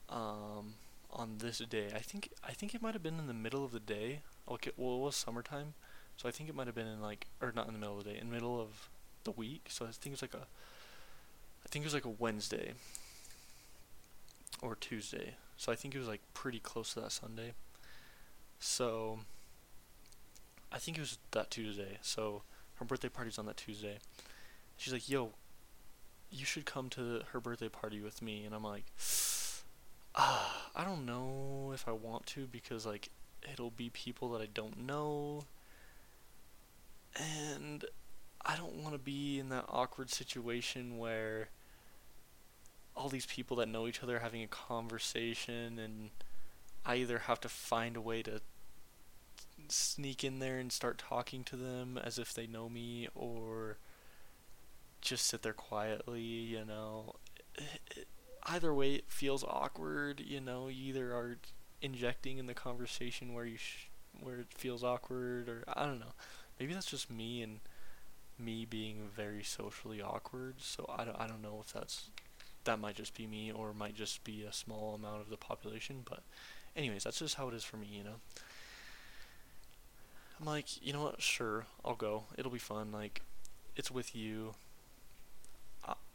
Um, 0.09 0.75
on 1.11 1.39
this 1.39 1.59
day, 1.59 1.89
I 1.95 2.01
think 2.01 2.31
I 2.47 2.53
think 2.53 2.75
it 2.75 2.83
might 2.83 2.95
have 2.95 3.03
been 3.03 3.19
in 3.19 3.27
the 3.27 3.35
middle 3.35 3.65
of 3.65 3.73
the 3.73 3.81
day. 3.81 4.21
Okay, 4.49 4.71
well 4.77 4.97
it 4.97 5.01
was 5.01 5.17
summertime, 5.17 5.75
so 6.17 6.29
I 6.29 6.33
think 6.33 6.49
it 6.49 6.55
might 6.55 6.67
have 6.67 6.75
been 6.75 6.87
in 6.87 7.01
like, 7.01 7.27
or 7.41 7.53
not 7.55 7.67
in 7.67 7.73
the 7.75 7.79
middle 7.79 7.99
of 7.99 8.05
the 8.05 8.11
day, 8.13 8.19
in 8.19 8.29
the 8.29 8.35
middle 8.35 8.61
of 8.61 8.89
the 9.25 9.31
week. 9.31 9.67
So 9.69 9.85
I 9.85 9.89
think 9.89 10.07
it 10.07 10.11
was 10.11 10.23
like 10.23 10.35
a, 10.35 10.47
I 11.65 11.69
think 11.69 11.85
it 11.85 11.87
was 11.87 11.95
like 11.95 12.05
a 12.05 12.11
Wednesday 12.11 12.73
or 14.61 14.75
Tuesday. 14.75 15.35
So 15.57 15.73
I 15.73 15.75
think 15.75 15.95
it 15.95 15.99
was 15.99 16.09
like 16.09 16.23
pretty 16.35 16.61
close 16.61 16.95
to 16.95 17.01
that 17.01 17.13
Sunday. 17.13 17.53
So 18.59 19.21
I 20.73 20.79
think 20.79 20.97
it 20.97 21.01
was 21.01 21.19
that 21.31 21.51
Tuesday. 21.51 21.99
So 22.03 22.43
her 22.77 22.85
birthday 22.85 23.09
party's 23.09 23.39
on 23.39 23.47
that 23.47 23.57
Tuesday. 23.57 23.99
She's 24.77 24.93
like, 24.93 25.09
"Yo, 25.09 25.33
you 26.31 26.45
should 26.45 26.67
come 26.67 26.89
to 26.91 27.23
her 27.33 27.41
birthday 27.41 27.69
party 27.69 28.01
with 28.01 28.23
me." 28.23 28.45
And 28.45 28.55
I'm 28.55 28.65
like, 28.65 28.85
"Ah, 30.15 30.71
I 30.77 30.85
don't 30.85 31.07
know 31.07 31.73
if 31.75 31.89
I 31.89 31.93
want 31.93 32.27
to 32.27 32.47
because 32.47 32.87
like 32.87 33.11
it'll 33.53 33.71
be 33.71 33.91
people 33.91 34.31
that 34.33 34.43
I 34.43 34.47
don't 34.47 34.87
know." 34.87 35.45
And 37.17 37.85
I 38.45 38.57
don't 38.57 38.77
want 38.77 38.95
to 38.95 38.99
be 38.99 39.39
in 39.39 39.49
that 39.49 39.65
awkward 39.69 40.11
situation 40.11 40.99
where 40.99 41.49
all 42.97 43.09
these 43.09 43.27
people 43.27 43.57
that 43.59 43.69
know 43.69 43.87
each 43.87 44.03
other 44.03 44.17
are 44.17 44.21
having 44.21 44.43
a 44.43 44.49
conversation 44.49 45.79
and 45.79 46.11
I 46.85 46.97
either 46.97 47.21
have 47.21 47.41
to 47.43 47.49
find 47.49 47.97
a 47.97 48.01
way 48.01 48.23
to 48.23 48.41
sneak 49.69 50.25
in 50.25 50.39
there 50.39 50.59
and 50.59 50.73
start 50.73 50.99
talking 50.99 51.45
to 51.45 51.57
them 51.57 51.99
as 51.99 52.19
if 52.19 52.33
they 52.33 52.47
know 52.47 52.69
me 52.69 53.09
or 53.15 53.79
just 55.01 55.27
sit 55.27 55.43
there 55.43 55.53
quietly, 55.53 56.21
you 56.21 56.65
know. 56.65 57.17
either 58.45 58.73
way, 58.75 58.95
it 58.95 59.05
feels 59.09 59.45
awkward, 59.45 60.21
you 60.21 60.41
know. 60.41 60.69
You 60.69 60.91
either 60.91 61.13
are 61.13 61.39
injecting 61.81 62.39
in 62.39 62.47
the 62.47 62.55
conversation 62.55 63.35
where 63.35 63.45
you 63.45 63.57
sh- 63.57 63.89
where 64.21 64.41
it 64.41 64.49
feels 64.57 64.83
awkward, 64.83 65.49
or 65.49 65.65
I 65.69 65.87
don't 65.87 66.01
know. 66.01 66.15
Maybe 66.59 66.75
that's 66.75 66.91
just 66.91 67.11
me 67.11 67.43
and 67.43 67.61
me 68.39 68.65
being 68.65 69.09
very 69.15 69.43
socially 69.43 70.01
awkward. 70.01 70.57
So 70.59 70.87
I 70.97 71.05
don't 71.05 71.21
I 71.21 71.27
don't 71.27 71.43
know 71.43 71.63
if 71.65 71.73
that's 71.73 72.11
that 72.65 72.79
might 72.79 72.97
just 72.97 73.15
be 73.15 73.27
me 73.27 73.51
or 73.51 73.73
might 73.73 73.95
just 73.95 74.25
be 74.25 74.43
a 74.43 74.53
small 74.53 74.95
amount 74.95 75.23
of 75.23 75.31
the 75.31 75.37
population, 75.37 76.03
but 76.09 76.23
anyways, 76.77 77.05
that's 77.05 77.19
just 77.19 77.37
how 77.37 77.49
it 77.49 77.55
is 77.55 77.65
for 77.65 77.77
me, 77.77 77.89
you 77.91 78.05
know. 78.05 78.17
I'm 80.39 80.47
like, 80.47 80.85
you 80.85 80.93
know 80.93 81.03
what? 81.03 81.21
Sure, 81.21 81.67
I'll 81.85 81.97
go. 81.97 82.25
It'll 82.37 82.51
be 82.53 82.59
fun. 82.59 82.93
Like, 82.93 83.23
it's 83.75 83.91
with 83.91 84.15
you. 84.15 84.55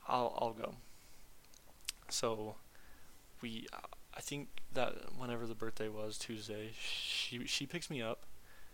I'll 0.08 0.38
I'll 0.42 0.54
go. 0.54 0.76
So, 2.10 2.56
we, 3.42 3.68
I 4.16 4.22
think 4.22 4.50
that 4.74 5.18
whenever 5.18 5.46
the 5.48 5.56
birthday 5.56 5.90
was 5.90 6.18
Tuesday, 6.18 6.72
she 6.80 7.46
she 7.46 7.66
picks 7.66 7.90
me 7.90 8.02
up. 8.02 8.24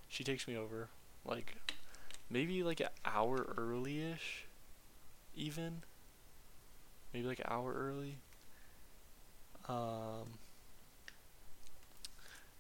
She 0.08 0.24
takes 0.24 0.48
me 0.48 0.58
over, 0.58 0.90
like, 1.26 1.56
maybe 2.30 2.64
like 2.64 2.80
an 2.80 2.90
hour 3.06 3.54
early-ish, 3.58 4.46
even. 5.36 5.84
Maybe 7.14 7.28
like 7.28 7.40
an 7.40 7.48
hour 7.50 7.74
early. 7.74 8.18
Um. 9.68 10.40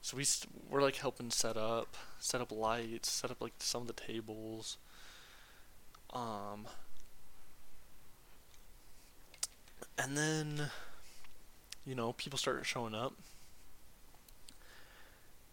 So 0.01 0.17
we 0.17 0.23
st- 0.23 0.51
we're 0.69 0.81
like 0.81 0.95
helping 0.97 1.29
set 1.29 1.57
up, 1.57 1.95
set 2.19 2.41
up 2.41 2.51
lights, 2.51 3.11
set 3.11 3.31
up 3.31 3.41
like 3.41 3.53
some 3.59 3.81
of 3.83 3.87
the 3.87 3.93
tables. 3.93 4.77
Um. 6.11 6.67
And 10.01 10.17
then, 10.17 10.69
you 11.85 11.93
know, 11.93 12.13
people 12.13 12.39
started 12.39 12.65
showing 12.65 12.95
up. 12.95 13.13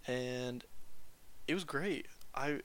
And 0.07 0.63
it 1.49 1.55
was 1.55 1.65
great. 1.65 2.07
I 2.33 2.61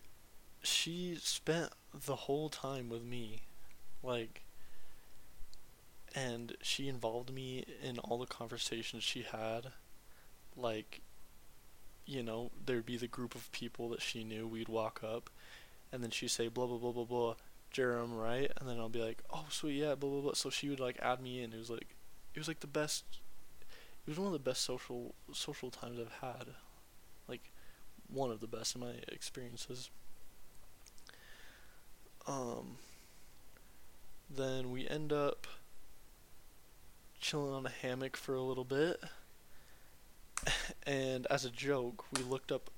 she 0.62 1.18
spent 1.20 1.72
the 2.06 2.16
whole 2.16 2.50
time 2.50 2.88
with 2.88 3.04
me. 3.04 3.42
Like 4.04 4.44
and 6.14 6.56
she 6.62 6.88
involved 6.88 7.34
me 7.34 7.66
in 7.82 7.98
all 8.00 8.20
the 8.20 8.28
conversations 8.28 9.04
she 9.04 9.24
had. 9.24 9.72
Like 10.56 11.02
you 12.06 12.22
know, 12.22 12.52
there'd 12.64 12.86
be 12.86 12.98
the 12.98 13.08
group 13.08 13.34
of 13.34 13.52
people 13.52 13.90
that 13.90 14.02
she 14.02 14.24
knew, 14.24 14.48
we'd 14.48 14.68
walk 14.70 15.02
up 15.04 15.30
and 15.92 16.04
then 16.04 16.12
she'd 16.12 16.30
say 16.30 16.48
blah 16.48 16.68
blah 16.68 16.78
blah 16.78 16.92
blah 16.92 17.06
blah 17.06 17.36
Jerem, 17.74 18.18
right? 18.18 18.52
And 18.60 18.68
then 18.68 18.80
I'll 18.80 18.90
be 18.90 19.04
like, 19.04 19.24
Oh 19.32 19.46
sweet, 19.50 19.76
yeah, 19.76 19.96
blah 19.96 20.10
blah 20.10 20.22
blah 20.22 20.34
so 20.34 20.50
she 20.50 20.70
would 20.70 20.80
like 20.80 20.98
add 21.02 21.22
me 21.22 21.42
in. 21.42 21.54
It 21.54 21.58
was 21.58 21.70
like 21.70 21.96
it 22.34 22.40
was 22.40 22.48
like 22.48 22.60
the 22.60 22.68
best 22.68 23.04
it 24.06 24.10
was 24.10 24.18
one 24.18 24.28
of 24.28 24.34
the 24.34 24.40
best 24.40 24.64
social 24.64 25.14
social 25.32 25.70
times 25.70 26.00
I've 26.00 26.30
had. 26.30 26.48
Like 27.28 27.52
one 28.08 28.32
of 28.32 28.40
the 28.40 28.48
best 28.48 28.76
in 28.76 28.82
my 28.82 28.94
experiences. 29.08 29.90
Um, 32.28 32.78
then 34.30 34.72
we 34.72 34.88
end 34.88 35.12
up 35.12 35.48
chilling 37.20 37.54
on 37.54 37.66
a 37.66 37.70
hammock 37.70 38.18
for 38.18 38.36
a 38.36 38.42
little 38.42 38.66
bit. 38.66 39.00
And 40.84 41.28
as 41.28 41.46
a 41.46 41.52
joke, 41.52 42.06
we 42.12 42.24
looked 42.24 42.52
up, 42.52 42.72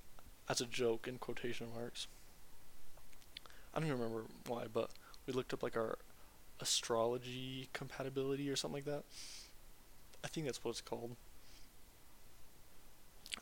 as 0.50 0.60
a 0.60 0.66
joke 0.66 1.08
in 1.08 1.18
quotation 1.18 1.68
marks. 1.74 2.08
I 3.74 3.80
don't 3.80 3.88
even 3.88 4.00
remember 4.00 4.26
why, 4.48 4.66
but 4.72 4.92
we 5.26 5.34
looked 5.34 5.54
up 5.54 5.64
like 5.64 5.76
our 5.78 5.98
astrology 6.60 7.70
compatibility 7.74 8.50
or 8.50 8.56
something 8.56 8.78
like 8.78 8.86
that. 8.86 9.04
I 10.24 10.28
think 10.28 10.46
that's 10.46 10.64
what 10.64 10.72
it's 10.72 10.82
called. 10.82 11.16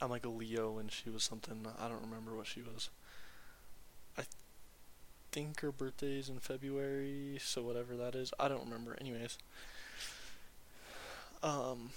I'm 0.01 0.09
like 0.09 0.25
a 0.25 0.29
Leo 0.29 0.77
and 0.77 0.91
she 0.91 1.09
was 1.09 1.23
something 1.23 1.65
I 1.79 1.87
don't 1.87 2.01
remember 2.01 2.35
what 2.35 2.47
she 2.47 2.61
was. 2.61 2.89
I 4.17 4.23
think 5.31 5.61
her 5.61 5.71
birthday 5.71 6.17
is 6.17 6.29
in 6.29 6.39
February, 6.39 7.37
so 7.41 7.61
whatever 7.61 7.95
that 7.97 8.15
is, 8.15 8.33
I 8.39 8.47
don't 8.47 8.63
remember. 8.63 8.97
Anyways, 8.99 9.37
um, 11.43 11.91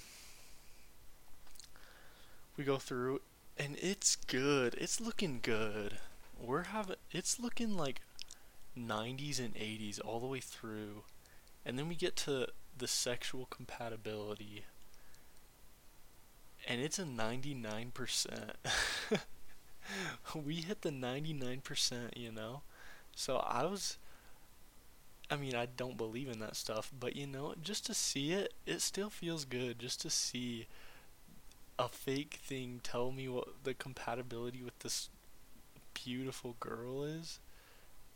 we 2.56 2.64
go 2.64 2.78
through 2.78 3.20
and 3.58 3.76
it's 3.80 4.16
good. 4.16 4.74
It's 4.78 5.00
looking 5.00 5.40
good. 5.42 5.98
We're 6.40 6.64
having 6.64 6.96
it's 7.12 7.38
looking 7.38 7.76
like 7.76 8.00
90s 8.78 9.38
and 9.38 9.54
80s 9.54 10.00
all 10.04 10.20
the 10.20 10.26
way 10.26 10.40
through. 10.40 11.04
And 11.64 11.78
then 11.78 11.88
we 11.88 11.94
get 11.94 12.16
to 12.16 12.48
the 12.76 12.88
sexual 12.88 13.46
compatibility 13.46 14.64
and 16.66 16.80
it's 16.80 16.98
a 16.98 17.04
99%. 17.04 18.40
we 20.44 20.54
hit 20.56 20.82
the 20.82 20.90
99%, 20.90 22.16
you 22.16 22.32
know? 22.32 22.62
So 23.14 23.36
I 23.36 23.64
was 23.64 23.98
I 25.30 25.36
mean, 25.36 25.54
I 25.54 25.66
don't 25.66 25.96
believe 25.96 26.28
in 26.28 26.38
that 26.40 26.54
stuff, 26.54 26.92
but 26.98 27.16
you 27.16 27.26
know, 27.26 27.54
just 27.60 27.86
to 27.86 27.94
see 27.94 28.32
it, 28.32 28.52
it 28.66 28.82
still 28.82 29.08
feels 29.08 29.44
good 29.44 29.78
just 29.78 30.00
to 30.02 30.10
see 30.10 30.66
a 31.78 31.88
fake 31.88 32.40
thing 32.42 32.80
tell 32.82 33.10
me 33.10 33.28
what 33.28 33.48
the 33.64 33.74
compatibility 33.74 34.62
with 34.62 34.78
this 34.80 35.08
beautiful 35.94 36.56
girl 36.60 37.04
is, 37.04 37.40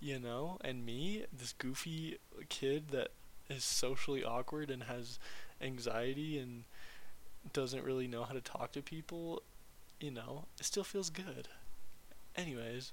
you 0.01 0.19
know? 0.19 0.59
And 0.63 0.85
me, 0.85 1.25
this 1.33 1.53
goofy 1.53 2.19
kid 2.49 2.89
that 2.91 3.09
is 3.49 3.65
socially 3.65 4.25
awkward 4.25 4.71
and 4.71 4.85
has 4.85 5.19
anxiety 5.61 6.39
and 6.39 6.65
doesn't 7.53 7.85
really 7.85 8.07
know 8.07 8.25
how 8.25 8.35
to 8.35 8.41
talk 8.41 8.73
to 8.73 8.83
people, 8.83 9.43
you 10.01 10.11
know, 10.11 10.45
it 10.59 10.65
still 10.65 10.85
feels 10.85 11.11
good. 11.11 11.49
Anyways, 12.37 12.93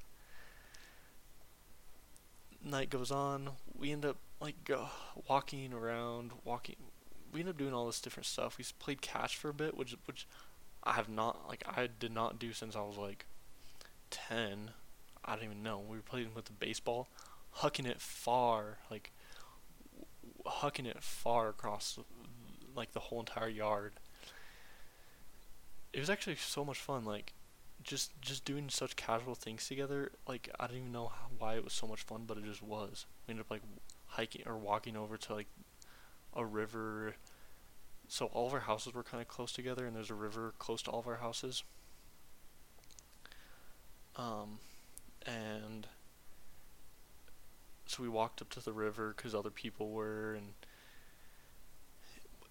night 2.63 2.89
goes 2.89 3.12
on. 3.12 3.50
We 3.78 3.91
end 3.91 4.06
up 4.06 4.18
like 4.39 4.63
go, 4.63 4.88
walking 5.28 5.74
around, 5.74 6.32
walking. 6.44 6.76
We 7.32 7.41
end 7.41 7.50
up 7.50 7.58
doing 7.58 7.74
all 7.74 7.86
this 7.86 8.02
different 8.02 8.26
stuff. 8.26 8.58
We 8.58 8.65
played 8.80 9.02
catch 9.02 9.36
for 9.36 9.50
a 9.50 9.54
bit, 9.54 9.78
which 9.78 9.96
which 10.06 10.28
I 10.84 10.94
have 10.94 11.10
not 11.10 11.48
like 11.48 11.63
I 11.68 11.88
did 11.88 12.12
not 12.12 12.39
do 12.39 12.54
since 12.54 12.76
I 12.76 12.82
was 12.82 12.98
like 12.98 13.26
ten. 14.10 14.72
I 15.25 15.35
don't 15.35 15.45
even 15.45 15.63
know. 15.63 15.79
We 15.79 15.97
were 15.97 16.03
playing 16.03 16.29
with 16.35 16.45
the 16.45 16.53
baseball, 16.53 17.09
hucking 17.57 17.88
it 17.88 17.99
far, 17.99 18.77
like 18.89 19.11
hucking 20.45 20.85
it 20.85 21.01
far 21.03 21.49
across 21.49 21.97
like 22.75 22.93
the 22.93 22.99
whole 22.99 23.19
entire 23.19 23.49
yard. 23.49 23.93
It 25.91 25.99
was 25.99 26.09
actually 26.09 26.35
so 26.35 26.63
much 26.63 26.77
fun 26.77 27.05
like 27.05 27.33
just 27.83 28.19
just 28.21 28.45
doing 28.45 28.69
such 28.69 28.95
casual 28.95 29.35
things 29.35 29.67
together 29.67 30.11
like 30.27 30.49
i 30.59 30.65
don't 30.65 30.77
even 30.77 30.91
know 30.91 31.07
how, 31.07 31.27
why 31.38 31.53
it 31.55 31.63
was 31.63 31.73
so 31.73 31.85
much 31.85 32.01
fun 32.01 32.23
but 32.25 32.38
it 32.38 32.43
just 32.43 32.63
was. 32.63 33.05
We 33.27 33.31
ended 33.31 33.45
up 33.45 33.51
like 33.51 33.61
hiking 34.07 34.43
or 34.45 34.57
walking 34.57 34.95
over 34.95 35.17
to 35.17 35.33
like 35.33 35.47
a 36.33 36.45
river. 36.45 37.15
So 38.07 38.27
all 38.27 38.47
of 38.47 38.53
our 38.53 38.61
houses 38.61 38.93
were 38.93 39.03
kind 39.03 39.21
of 39.21 39.27
close 39.27 39.51
together 39.51 39.85
and 39.85 39.95
there's 39.95 40.09
a 40.09 40.15
river 40.15 40.53
close 40.59 40.81
to 40.83 40.91
all 40.91 40.99
of 40.99 41.07
our 41.07 41.17
houses. 41.17 41.63
Um 44.15 44.59
and 45.25 45.88
so 47.85 48.03
we 48.03 48.09
walked 48.09 48.41
up 48.41 48.49
to 48.51 48.63
the 48.63 48.73
river 48.73 49.13
because 49.15 49.35
other 49.35 49.49
people 49.49 49.91
were 49.91 50.33
and 50.33 50.53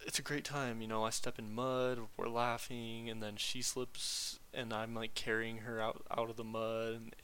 it's 0.06 0.18
a 0.18 0.22
great 0.22 0.44
time, 0.44 0.80
you 0.82 0.88
know. 0.88 1.04
I 1.04 1.10
step 1.10 1.38
in 1.38 1.54
mud, 1.54 1.98
we're 2.16 2.28
laughing, 2.28 3.08
and 3.08 3.22
then 3.22 3.36
she 3.36 3.62
slips, 3.62 4.38
and 4.52 4.72
I'm 4.72 4.94
like 4.94 5.14
carrying 5.14 5.58
her 5.58 5.80
out 5.80 6.02
out 6.10 6.30
of 6.30 6.36
the 6.36 6.44
mud, 6.44 6.94
and 6.94 7.16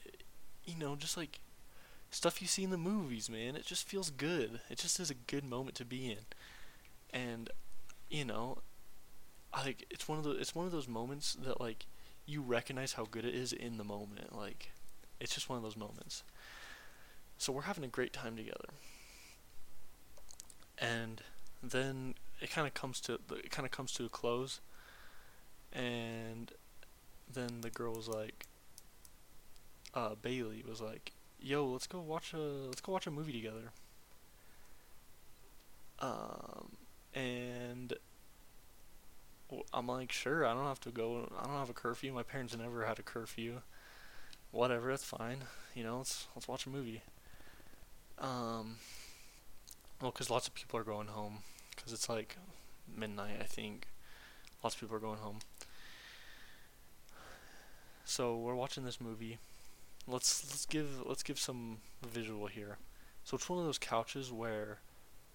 you 0.64 0.76
know, 0.76 0.96
just 0.96 1.16
like 1.16 1.40
stuff 2.10 2.40
you 2.40 2.48
see 2.48 2.64
in 2.64 2.70
the 2.70 2.78
movies, 2.78 3.28
man. 3.28 3.56
It 3.56 3.66
just 3.66 3.86
feels 3.86 4.10
good. 4.10 4.60
It 4.70 4.78
just 4.78 4.98
is 4.98 5.10
a 5.10 5.14
good 5.14 5.44
moment 5.44 5.76
to 5.76 5.84
be 5.84 6.10
in, 6.10 6.24
and 7.12 7.50
you 8.08 8.24
know, 8.24 8.58
like 9.52 9.86
it's 9.90 10.08
one 10.08 10.18
of 10.18 10.24
the 10.24 10.32
it's 10.32 10.54
one 10.54 10.66
of 10.66 10.72
those 10.72 10.88
moments 10.88 11.34
that 11.34 11.60
like 11.60 11.86
you 12.26 12.42
recognize 12.42 12.94
how 12.94 13.06
good 13.10 13.24
it 13.24 13.34
is 13.34 13.52
in 13.52 13.76
the 13.76 13.84
moment. 13.84 14.34
Like 14.36 14.70
it's 15.20 15.35
just 15.35 15.48
one 15.48 15.56
of 15.56 15.62
those 15.62 15.76
moments. 15.76 16.24
So 17.38 17.52
we're 17.52 17.62
having 17.62 17.85
a 17.85 17.88
great 17.88 18.12
time 18.12 18.37
together, 18.37 18.68
and 20.78 21.22
then 21.62 22.14
it 22.40 22.50
kind 22.50 22.66
of 22.66 22.74
comes 22.74 23.00
to 23.02 23.14
it 23.30 23.50
kind 23.50 23.66
of 23.66 23.72
comes 23.72 23.92
to 23.92 24.04
a 24.06 24.09
close. 24.09 24.61
And 25.72 26.52
then 27.33 27.61
the 27.61 27.70
girl 27.70 27.94
was 27.94 28.09
like 28.09 28.46
uh 29.94 30.14
Bailey 30.20 30.64
was 30.68 30.80
like 30.80 31.12
yo 31.40 31.66
let's 31.66 31.87
go 31.87 32.00
watch 32.00 32.33
a 32.33 32.38
let's 32.38 32.80
go 32.80 32.92
watch 32.92 33.06
a 33.06 33.11
movie 33.11 33.33
together. 33.33 33.72
Um 36.00 36.76
and 37.14 37.94
I'm 39.72 39.87
like 39.87 40.12
sure 40.12 40.44
I 40.46 40.54
don't 40.54 40.66
have 40.66 40.80
to 40.80 40.90
go 40.90 41.28
I 41.38 41.46
don't 41.46 41.59
have 41.59 41.70
a 41.70 41.74
curfew. 41.74 42.12
My 42.12 42.22
parents 42.22 42.56
never 42.56 42.85
had 42.85 42.98
a 42.98 43.02
curfew 43.02 43.62
whatever 44.50 44.90
that's 44.90 45.04
fine 45.04 45.38
you 45.74 45.84
know 45.84 45.98
let's 45.98 46.26
let's 46.34 46.48
watch 46.48 46.66
a 46.66 46.70
movie 46.70 47.02
um 48.18 48.76
well 50.00 50.12
cuz 50.12 50.30
lots 50.30 50.48
of 50.48 50.54
people 50.54 50.78
are 50.78 50.84
going 50.84 51.08
home 51.08 51.38
because 51.80 51.92
it's 51.92 52.08
like 52.08 52.36
midnight, 52.96 53.38
I 53.40 53.44
think. 53.44 53.88
Lots 54.62 54.74
of 54.74 54.80
people 54.80 54.96
are 54.96 55.00
going 55.00 55.18
home. 55.18 55.38
So 58.04 58.36
we're 58.36 58.54
watching 58.54 58.84
this 58.84 59.00
movie. 59.00 59.38
Let's 60.06 60.44
let's 60.44 60.66
give 60.66 61.06
let's 61.06 61.22
give 61.22 61.38
some 61.38 61.78
visual 62.06 62.46
here. 62.46 62.78
So 63.24 63.36
it's 63.36 63.48
one 63.48 63.58
of 63.58 63.64
those 63.64 63.78
couches 63.78 64.32
where, 64.32 64.78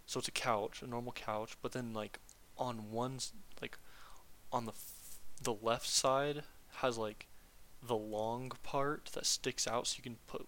so 0.05 0.19
it's 0.19 0.27
a 0.27 0.31
couch, 0.31 0.81
a 0.81 0.87
normal 0.87 1.13
couch, 1.13 1.55
but 1.61 1.71
then 1.71 1.93
like 1.93 2.19
on 2.57 2.91
one 2.91 3.19
like 3.61 3.77
on 4.51 4.65
the 4.65 4.71
f- 4.71 5.19
the 5.41 5.53
left 5.53 5.87
side 5.87 6.43
has 6.77 6.97
like 6.97 7.27
the 7.87 7.95
long 7.95 8.51
part 8.63 9.09
that 9.13 9.25
sticks 9.25 9.67
out 9.67 9.87
so 9.87 9.97
you 9.97 10.03
can 10.03 10.17
put 10.27 10.47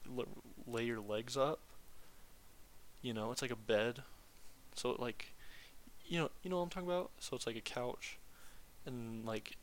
lay 0.66 0.84
your 0.84 1.00
legs 1.00 1.38
up. 1.38 1.60
You 3.02 3.14
know, 3.14 3.32
it's 3.32 3.42
like 3.42 3.52
a 3.52 3.56
bed. 3.56 4.04
So 4.76 4.96
like 5.00 5.34
you 6.06 6.20
know, 6.20 6.30
you 6.42 6.50
know 6.50 6.58
what 6.58 6.64
I'm 6.64 6.70
talking 6.70 6.90
about? 6.90 7.12
So 7.20 7.36
it's 7.36 7.48
like 7.48 7.58
a 7.58 7.62
couch 7.62 8.18
and 8.86 9.26
like 9.26 9.58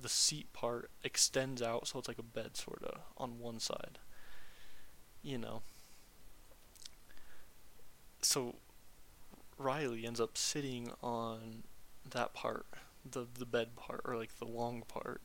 the 0.00 0.08
seat 0.08 0.52
part 0.52 0.90
extends 1.02 1.60
out 1.60 1.88
so 1.88 1.98
it's 1.98 2.08
like 2.08 2.18
a 2.18 2.22
bed 2.22 2.56
sort 2.56 2.82
of 2.84 3.00
on 3.16 3.38
one 3.38 3.60
side. 3.60 3.98
You 5.22 5.38
know. 5.38 5.62
So 8.22 8.56
Riley 9.58 10.06
ends 10.06 10.20
up 10.20 10.38
sitting 10.38 10.90
on 11.02 11.64
that 12.08 12.32
part, 12.34 12.66
the 13.08 13.26
the 13.32 13.46
bed 13.46 13.76
part 13.76 14.02
or 14.04 14.16
like 14.16 14.38
the 14.38 14.44
long 14.46 14.82
part, 14.86 15.20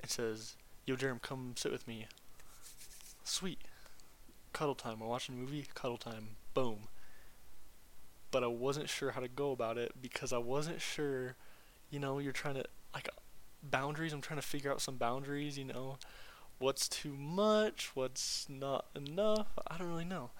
and 0.00 0.10
says, 0.10 0.56
"Yo, 0.88 0.96
Jerem, 0.96 1.20
come 1.20 1.52
sit 1.54 1.70
with 1.70 1.86
me." 1.86 2.06
Sweet. 3.22 3.60
Cuddle 4.54 4.74
time. 4.74 5.00
We're 5.00 5.06
watching 5.06 5.34
a 5.34 5.38
movie. 5.38 5.66
Cuddle 5.74 5.98
time. 5.98 6.36
Boom. 6.54 6.88
But 8.30 8.42
I 8.42 8.46
wasn't 8.46 8.88
sure 8.88 9.10
how 9.10 9.20
to 9.20 9.28
go 9.28 9.52
about 9.52 9.76
it 9.76 9.92
because 10.00 10.32
I 10.32 10.38
wasn't 10.38 10.80
sure, 10.80 11.36
you 11.90 11.98
know, 11.98 12.18
you're 12.18 12.32
trying 12.32 12.54
to 12.54 12.64
like 12.94 13.10
boundaries. 13.62 14.14
I'm 14.14 14.22
trying 14.22 14.40
to 14.40 14.46
figure 14.46 14.72
out 14.72 14.80
some 14.80 14.96
boundaries. 14.96 15.58
You 15.58 15.66
know, 15.66 15.98
what's 16.58 16.88
too 16.88 17.14
much, 17.14 17.90
what's 17.94 18.48
not 18.48 18.86
enough. 18.96 19.48
I 19.66 19.76
don't 19.76 19.88
really 19.88 20.06
know. 20.06 20.30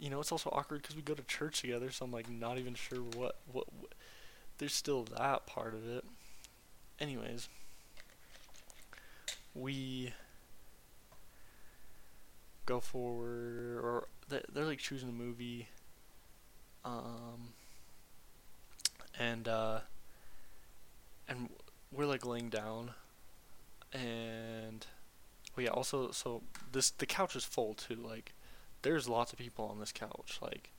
You 0.00 0.10
know, 0.10 0.18
it's 0.18 0.32
also 0.32 0.50
awkward 0.50 0.82
because 0.82 0.96
we 0.96 1.02
go 1.02 1.14
to 1.14 1.22
church 1.22 1.60
together, 1.60 1.92
so 1.92 2.04
I'm 2.04 2.10
like 2.10 2.28
not 2.28 2.58
even 2.58 2.74
sure 2.74 2.98
what, 2.98 3.36
what 3.50 3.72
what. 3.72 3.94
There's 4.58 4.74
still 4.74 5.04
that 5.16 5.46
part 5.46 5.74
of 5.74 5.88
it. 5.88 6.04
Anyways, 6.98 7.48
we 9.54 10.12
go 12.66 12.80
forward, 12.80 13.80
or 13.82 14.08
they- 14.28 14.44
they're 14.48 14.64
like 14.64 14.78
choosing 14.78 15.08
a 15.08 15.12
movie. 15.12 15.68
Um, 16.84 17.52
and 19.18 19.46
uh, 19.48 19.80
and 21.28 21.50
we're 21.92 22.06
like 22.06 22.24
laying 22.24 22.48
down, 22.48 22.92
and 23.92 24.86
oh 25.56 25.60
yeah, 25.60 25.70
also 25.70 26.10
so 26.10 26.42
this 26.72 26.90
the 26.90 27.06
couch 27.06 27.36
is 27.36 27.44
full 27.44 27.74
too. 27.74 27.96
Like, 27.96 28.32
there's 28.82 29.08
lots 29.08 29.32
of 29.32 29.38
people 29.38 29.66
on 29.66 29.78
this 29.78 29.92
couch. 29.92 30.38
Like, 30.40 30.70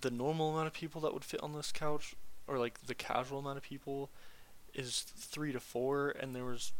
the 0.00 0.10
normal 0.10 0.50
amount 0.50 0.66
of 0.66 0.74
people 0.74 1.00
that 1.02 1.14
would 1.14 1.24
fit 1.24 1.42
on 1.42 1.54
this 1.54 1.72
couch, 1.72 2.14
or 2.46 2.58
like 2.58 2.86
the 2.86 2.94
casual 2.94 3.38
amount 3.38 3.56
of 3.56 3.62
people, 3.64 4.10
is 4.74 5.00
three 5.00 5.52
to 5.52 5.60
four, 5.60 6.10
and 6.10 6.34
there 6.36 6.44
was 6.44 6.72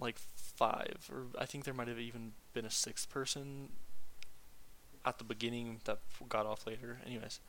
like 0.00 0.18
five, 0.18 1.10
or 1.12 1.26
I 1.38 1.46
think 1.46 1.64
there 1.64 1.74
might 1.74 1.88
have 1.88 1.98
even 1.98 2.32
been 2.52 2.64
a 2.64 2.70
sixth 2.70 3.08
person 3.08 3.68
at 5.04 5.18
the 5.18 5.24
beginning 5.24 5.80
that 5.84 5.98
got 6.28 6.46
off 6.46 6.66
later. 6.66 6.98
Anyways, 7.06 7.40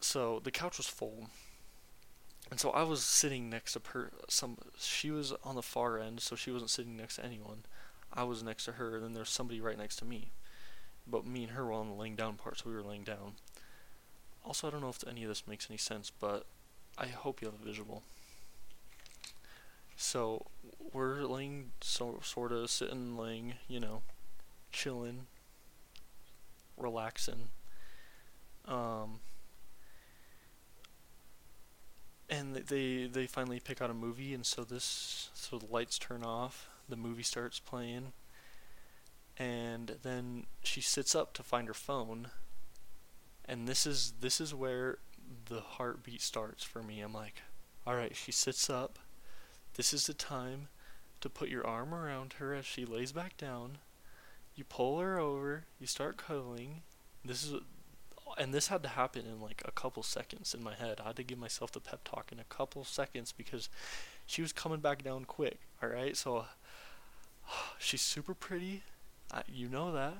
so 0.00 0.40
the 0.42 0.50
couch 0.50 0.76
was 0.76 0.86
full, 0.86 1.28
and 2.50 2.60
so 2.60 2.70
I 2.70 2.82
was 2.82 3.02
sitting 3.02 3.48
next 3.48 3.72
to 3.72 3.80
per 3.80 4.10
some. 4.28 4.58
She 4.78 5.10
was 5.10 5.32
on 5.42 5.54
the 5.54 5.62
far 5.62 5.98
end, 5.98 6.20
so 6.20 6.36
she 6.36 6.50
wasn't 6.50 6.70
sitting 6.70 6.96
next 6.96 7.16
to 7.16 7.24
anyone. 7.24 7.64
I 8.12 8.24
was 8.24 8.42
next 8.42 8.66
to 8.66 8.72
her, 8.72 8.96
and 8.96 9.04
then 9.04 9.14
there's 9.14 9.30
somebody 9.30 9.60
right 9.60 9.78
next 9.78 9.96
to 9.96 10.04
me. 10.04 10.32
But 11.06 11.26
me 11.26 11.44
and 11.44 11.52
her 11.52 11.64
were 11.64 11.72
on 11.72 11.88
the 11.88 11.94
laying 11.94 12.16
down 12.16 12.36
part, 12.36 12.58
so 12.58 12.70
we 12.70 12.74
were 12.74 12.82
laying 12.82 13.02
down. 13.02 13.34
Also, 14.44 14.68
I 14.68 14.70
don't 14.70 14.82
know 14.82 14.88
if 14.88 15.02
any 15.08 15.24
of 15.24 15.28
this 15.28 15.46
makes 15.48 15.68
any 15.68 15.78
sense, 15.78 16.10
but 16.10 16.46
I 16.96 17.06
hope 17.06 17.40
you 17.40 17.48
have 17.48 17.60
a 17.60 17.64
visual. 17.64 18.02
So 19.96 20.46
we're 20.92 21.22
laying, 21.22 21.70
so 21.80 22.20
sort 22.22 22.52
of 22.52 22.70
sitting, 22.70 23.16
laying, 23.16 23.54
you 23.68 23.80
know, 23.80 24.02
chilling, 24.72 25.26
relaxing. 26.76 27.48
Um, 28.66 29.20
and 32.28 32.54
they 32.54 33.06
they 33.06 33.26
finally 33.26 33.60
pick 33.60 33.80
out 33.82 33.90
a 33.90 33.94
movie, 33.94 34.34
and 34.34 34.46
so 34.46 34.64
this 34.64 35.30
so 35.34 35.58
the 35.58 35.66
lights 35.66 35.98
turn 35.98 36.22
off, 36.22 36.68
the 36.88 36.96
movie 36.96 37.22
starts 37.22 37.60
playing, 37.60 38.12
and 39.36 39.96
then 40.02 40.46
she 40.62 40.80
sits 40.80 41.14
up 41.14 41.32
to 41.34 41.42
find 41.42 41.68
her 41.68 41.74
phone. 41.74 42.28
And 43.44 43.68
this 43.68 43.86
is 43.86 44.14
this 44.20 44.40
is 44.40 44.54
where 44.54 44.98
the 45.46 45.60
heartbeat 45.60 46.22
starts 46.22 46.64
for 46.64 46.82
me. 46.82 47.00
I'm 47.00 47.12
like, 47.12 47.42
all 47.86 47.94
right, 47.94 48.16
she 48.16 48.32
sits 48.32 48.70
up. 48.70 48.98
This 49.74 49.92
is 49.92 50.06
the 50.06 50.14
time 50.14 50.68
to 51.20 51.28
put 51.28 51.48
your 51.48 51.66
arm 51.66 51.92
around 51.92 52.34
her 52.34 52.54
as 52.54 52.64
she 52.64 52.84
lays 52.84 53.12
back 53.12 53.36
down. 53.36 53.78
You 54.54 54.64
pull 54.64 55.00
her 55.00 55.18
over. 55.18 55.64
You 55.80 55.86
start 55.86 56.16
cuddling. 56.16 56.82
This 57.24 57.44
is, 57.44 57.60
and 58.38 58.54
this 58.54 58.68
had 58.68 58.82
to 58.84 58.90
happen 58.90 59.26
in 59.26 59.40
like 59.40 59.62
a 59.64 59.72
couple 59.72 60.02
seconds 60.02 60.54
in 60.54 60.62
my 60.62 60.74
head. 60.74 61.00
I 61.02 61.08
had 61.08 61.16
to 61.16 61.24
give 61.24 61.38
myself 61.38 61.72
the 61.72 61.80
pep 61.80 62.04
talk 62.04 62.30
in 62.30 62.38
a 62.38 62.44
couple 62.44 62.84
seconds 62.84 63.32
because 63.32 63.68
she 64.26 64.42
was 64.42 64.52
coming 64.52 64.80
back 64.80 65.02
down 65.02 65.24
quick. 65.24 65.58
All 65.82 65.88
right, 65.88 66.16
so 66.16 66.44
she's 67.78 68.02
super 68.02 68.34
pretty. 68.34 68.82
I, 69.32 69.42
you 69.48 69.68
know 69.68 69.92
that. 69.92 70.14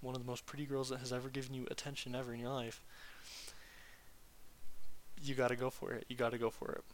One 0.00 0.14
of 0.14 0.22
the 0.22 0.26
most 0.26 0.46
pretty 0.46 0.64
girls 0.64 0.88
that 0.88 1.00
has 1.00 1.12
ever 1.12 1.28
given 1.28 1.52
you 1.52 1.66
attention 1.70 2.14
ever 2.14 2.32
in 2.32 2.40
your 2.40 2.54
life. 2.54 2.82
You 5.22 5.34
gotta 5.34 5.56
go 5.56 5.68
for 5.68 5.92
it. 5.92 6.06
You 6.08 6.16
gotta 6.16 6.38
go 6.38 6.48
for 6.48 6.72
it. 6.72 6.84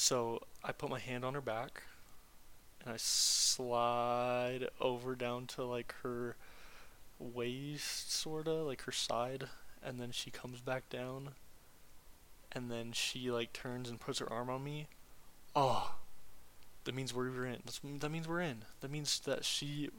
So 0.00 0.42
I 0.62 0.70
put 0.70 0.90
my 0.90 1.00
hand 1.00 1.24
on 1.24 1.34
her 1.34 1.40
back 1.40 1.82
and 2.80 2.94
I 2.94 2.98
slide 2.98 4.68
over 4.80 5.16
down 5.16 5.46
to 5.48 5.64
like 5.64 5.92
her 6.04 6.36
waist, 7.18 8.12
sorta, 8.12 8.52
like 8.52 8.82
her 8.82 8.92
side, 8.92 9.48
and 9.82 9.98
then 9.98 10.12
she 10.12 10.30
comes 10.30 10.60
back 10.60 10.88
down 10.88 11.30
and 12.52 12.70
then 12.70 12.92
she 12.92 13.32
like 13.32 13.52
turns 13.52 13.90
and 13.90 13.98
puts 13.98 14.20
her 14.20 14.32
arm 14.32 14.48
on 14.48 14.62
me. 14.62 14.86
Oh, 15.56 15.96
that 16.84 16.94
means 16.94 17.12
we're 17.12 17.46
in. 17.46 17.58
That's, 17.64 17.80
that 17.82 18.10
means 18.10 18.28
we're 18.28 18.40
in. 18.40 18.66
That 18.82 18.92
means 18.92 19.18
that 19.24 19.44
she 19.44 19.90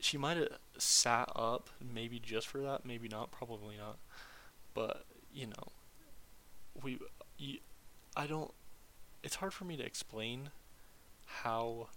she 0.00 0.16
might 0.16 0.38
have 0.38 0.56
sat 0.78 1.30
up 1.36 1.68
maybe 1.94 2.18
just 2.18 2.46
for 2.46 2.62
that, 2.62 2.86
maybe 2.86 3.08
not, 3.08 3.30
probably 3.30 3.76
not. 3.76 3.98
But 4.72 5.04
you 5.34 5.48
know, 5.48 5.68
we, 6.82 6.98
you, 7.36 7.58
I 8.16 8.26
don't. 8.26 8.52
It's 9.26 9.34
hard 9.34 9.52
for 9.52 9.64
me 9.64 9.76
to 9.76 9.84
explain 9.84 10.50
how 11.42 11.88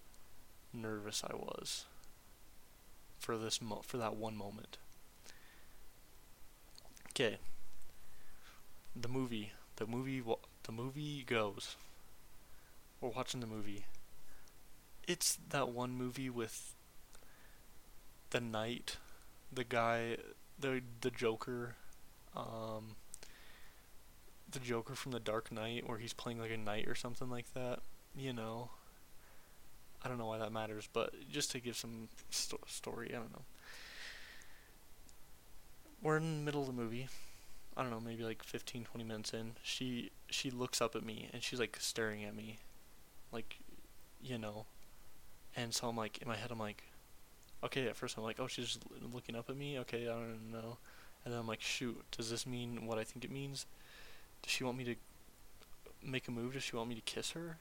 nervous 0.74 1.24
I 1.24 1.36
was 1.36 1.86
for 3.20 3.38
this 3.38 3.62
mo- 3.62 3.84
for 3.86 3.98
that 3.98 4.16
one 4.16 4.36
moment. 4.36 4.80
Okay. 7.12 7.38
The 8.96 9.08
movie, 9.08 9.52
the 9.76 9.86
movie, 9.86 10.24
the 10.64 10.72
movie 10.72 11.24
goes. 11.24 11.76
We're 13.00 13.10
watching 13.10 13.42
the 13.42 13.46
movie. 13.46 13.86
It's 15.08 15.38
that 15.50 15.70
one 15.70 15.92
movie 15.92 16.32
with 16.32 16.74
the 18.32 18.42
knight, 18.42 18.98
the 19.54 19.64
guy, 19.64 20.18
the 20.60 20.82
the 21.02 21.12
Joker, 21.12 21.76
um, 22.36 22.96
the 24.52 24.60
Joker 24.60 24.96
from 24.96 25.12
the 25.12 25.20
Dark 25.20 25.52
Knight, 25.52 25.88
where 25.88 25.98
he's 25.98 26.14
playing 26.14 26.40
like 26.40 26.52
a 26.52 26.58
knight 26.58 26.88
or 26.88 26.96
something 26.96 27.30
like 27.30 27.54
that. 27.54 27.80
You 28.16 28.34
know. 28.34 28.70
I 30.02 30.08
don't 30.08 30.18
know 30.18 30.28
why 30.28 30.38
that 30.38 30.52
matters, 30.54 30.88
but 30.92 31.14
just 31.30 31.52
to 31.52 31.60
give 31.60 31.76
some 31.76 32.08
sto- 32.30 32.60
story, 32.68 33.10
I 33.14 33.18
don't 33.18 33.34
know. 33.34 33.44
We're 36.02 36.18
in 36.18 36.40
the 36.40 36.46
middle 36.46 36.62
of 36.62 36.68
the 36.68 36.74
movie. 36.74 37.10
I 37.76 37.82
don't 37.82 37.92
know, 37.92 38.00
maybe 38.00 38.24
like 38.24 38.44
15, 38.44 38.86
20 38.86 39.04
minutes 39.04 39.34
in. 39.34 39.54
She 39.62 40.12
she 40.30 40.52
looks 40.52 40.82
up 40.82 40.96
at 40.96 41.04
me 41.04 41.30
and 41.34 41.44
she's 41.44 41.60
like 41.60 41.78
staring 41.80 42.24
at 42.24 42.36
me, 42.36 42.58
like, 43.32 43.58
you 44.22 44.38
know. 44.38 44.66
And 45.56 45.74
so 45.74 45.88
I'm 45.88 45.98
like, 45.98 46.20
in 46.22 46.28
my 46.28 46.36
head, 46.38 46.52
I'm 46.52 46.60
like, 46.60 46.84
okay. 47.64 47.88
At 47.88 47.96
first, 47.98 48.18
I'm 48.18 48.24
like, 48.24 48.40
oh, 48.40 48.48
she's 48.48 48.80
looking 49.14 49.36
up 49.36 49.50
at 49.50 49.58
me. 49.58 49.80
Okay, 49.80 50.04
I 50.04 50.12
don't 50.12 50.52
know. 50.52 50.78
And 51.24 51.34
then 51.34 51.40
I'm 51.40 51.48
like, 51.48 51.62
shoot, 51.62 52.02
does 52.16 52.30
this 52.30 52.48
mean 52.48 52.86
what 52.86 52.98
I 52.98 53.04
think 53.04 53.26
it 53.26 53.32
means? 53.32 53.66
Does 54.42 54.52
she 54.52 54.64
want 54.64 54.78
me 54.78 54.84
to 54.86 54.96
make 56.04 56.28
a 56.28 56.32
move? 56.32 56.54
Does 56.54 56.64
she 56.64 56.76
want 56.76 56.90
me 56.90 56.96
to 56.96 57.02
kiss 57.02 57.32
her? 57.32 57.58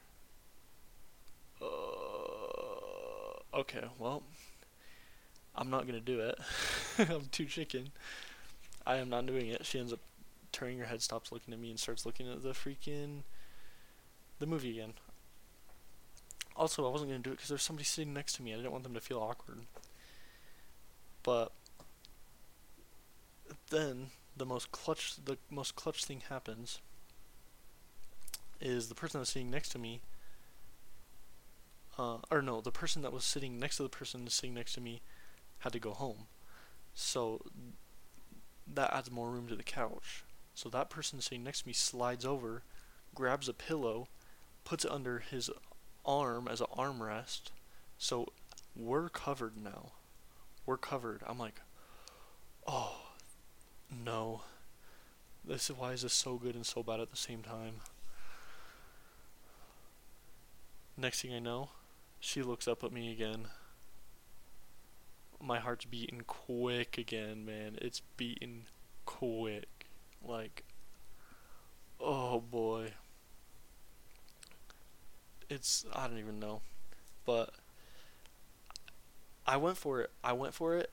Uh, 1.61 3.57
okay, 3.59 3.85
well, 3.99 4.23
I'm 5.55 5.71
not 5.71 5.87
gonna 5.87 6.01
do 6.01 6.21
it. 6.21 6.39
I'm 6.99 7.27
too 7.33 7.47
chicken. 7.47 7.91
I 8.87 8.97
am 8.97 9.11
not 9.11 9.27
doing 9.27 9.49
it. 9.49 9.67
She 9.67 9.79
ends 9.79 9.93
up 9.93 10.01
turning 10.53 10.79
her 10.79 10.87
head, 10.87 11.03
stops 11.03 11.33
looking 11.33 11.53
at 11.53 11.61
me, 11.61 11.71
and 11.71 11.79
starts 11.79 12.07
looking 12.07 12.31
at 12.31 12.43
the 12.43 12.51
freaking 12.51 13.23
the 14.39 14.47
movie 14.47 14.71
again. 14.71 14.95
Also, 16.57 16.87
I 16.87 16.91
wasn't 16.91 17.11
gonna 17.11 17.23
do 17.23 17.31
it 17.31 17.37
because 17.37 17.49
there's 17.49 17.63
somebody 17.63 17.85
sitting 17.85 18.15
next 18.15 18.35
to 18.35 18.43
me. 18.43 18.53
I 18.53 18.57
didn't 18.57 18.73
want 18.73 18.85
them 18.85 18.95
to 18.95 19.01
feel 19.01 19.19
awkward. 19.19 19.61
But 21.23 21.53
then 23.71 24.09
the 24.39 24.47
most 24.47 24.73
clutch 24.73 25.17
the 25.25 25.37
most 25.51 25.77
clutch 25.77 26.05
thing 26.05 26.23
happens 26.29 26.81
is 28.61 28.89
the 28.89 28.95
person 28.95 29.21
that's 29.21 29.31
sitting 29.31 29.51
next 29.51 29.71
to 29.71 29.79
me 29.79 30.01
uh, 31.99 32.19
or 32.31 32.41
no, 32.41 32.61
the 32.61 32.71
person 32.71 33.03
that 33.03 33.13
was 33.13 33.25
sitting 33.25 33.59
next 33.59 33.77
to 33.77 33.83
the 33.83 33.89
person 33.89 34.27
sitting 34.29 34.55
next 34.55 34.75
to 34.75 34.81
me 34.81 35.03
had 35.59 35.73
to 35.73 35.81
go 35.81 35.91
home. 35.91 36.29
So 36.95 37.43
that 38.73 38.95
adds 38.95 39.11
more 39.11 39.31
room 39.31 39.49
to 39.49 39.57
the 39.57 39.65
couch. 39.65 40.25
So 40.55 40.69
that 40.69 40.91
person 40.91 41.21
sitting 41.21 41.43
next 41.43 41.63
to 41.63 41.69
me 41.69 41.73
slides 41.73 42.25
over, 42.25 42.63
grabs 43.15 43.49
a 43.49 43.53
pillow, 43.53 44.09
puts 44.65 44.85
it 44.85 44.93
under 44.93 45.19
his 45.19 45.51
arm 46.07 46.47
as 46.49 46.61
an 46.61 46.69
armrest. 46.77 47.51
So 47.99 48.29
we're 48.77 49.09
covered 49.09 49.57
now. 49.57 49.93
We're 50.67 50.77
covered. 50.77 51.23
I'm 51.27 51.39
like, 51.39 51.61
oh, 52.67 52.97
no. 53.91 54.43
This 55.45 55.71
is 55.71 55.77
why 55.77 55.93
is 55.93 56.03
this 56.03 56.13
so 56.13 56.37
good 56.37 56.55
and 56.55 56.67
so 56.67 56.83
bad 56.83 57.01
at 57.01 57.11
the 57.11 57.17
same 57.17 57.43
time. 57.43 57.77
Next 60.97 61.23
thing 61.23 61.33
I 61.33 61.39
know, 61.39 61.71
she 62.19 62.43
looks 62.43 62.67
up 62.67 62.83
at 62.83 62.93
me 62.93 63.13
again. 63.13 63.47
My 65.41 65.61
heart's 65.61 65.85
beating 65.85 66.23
quick 66.27 66.99
again, 66.99 67.45
man. 67.45 67.79
It's 67.81 68.03
beating 68.17 68.65
quick. 69.07 69.87
Like, 70.27 70.65
oh 72.01 72.41
boy. 72.41 72.95
It's, 75.49 75.87
I 75.95 76.09
don't 76.09 76.19
even 76.19 76.41
know. 76.41 76.61
But, 77.25 77.55
I 79.47 79.57
went 79.57 79.79
for 79.79 80.01
it. 80.03 80.11
I 80.23 80.33
went 80.33 80.53
for 80.53 80.77
it. 80.77 80.91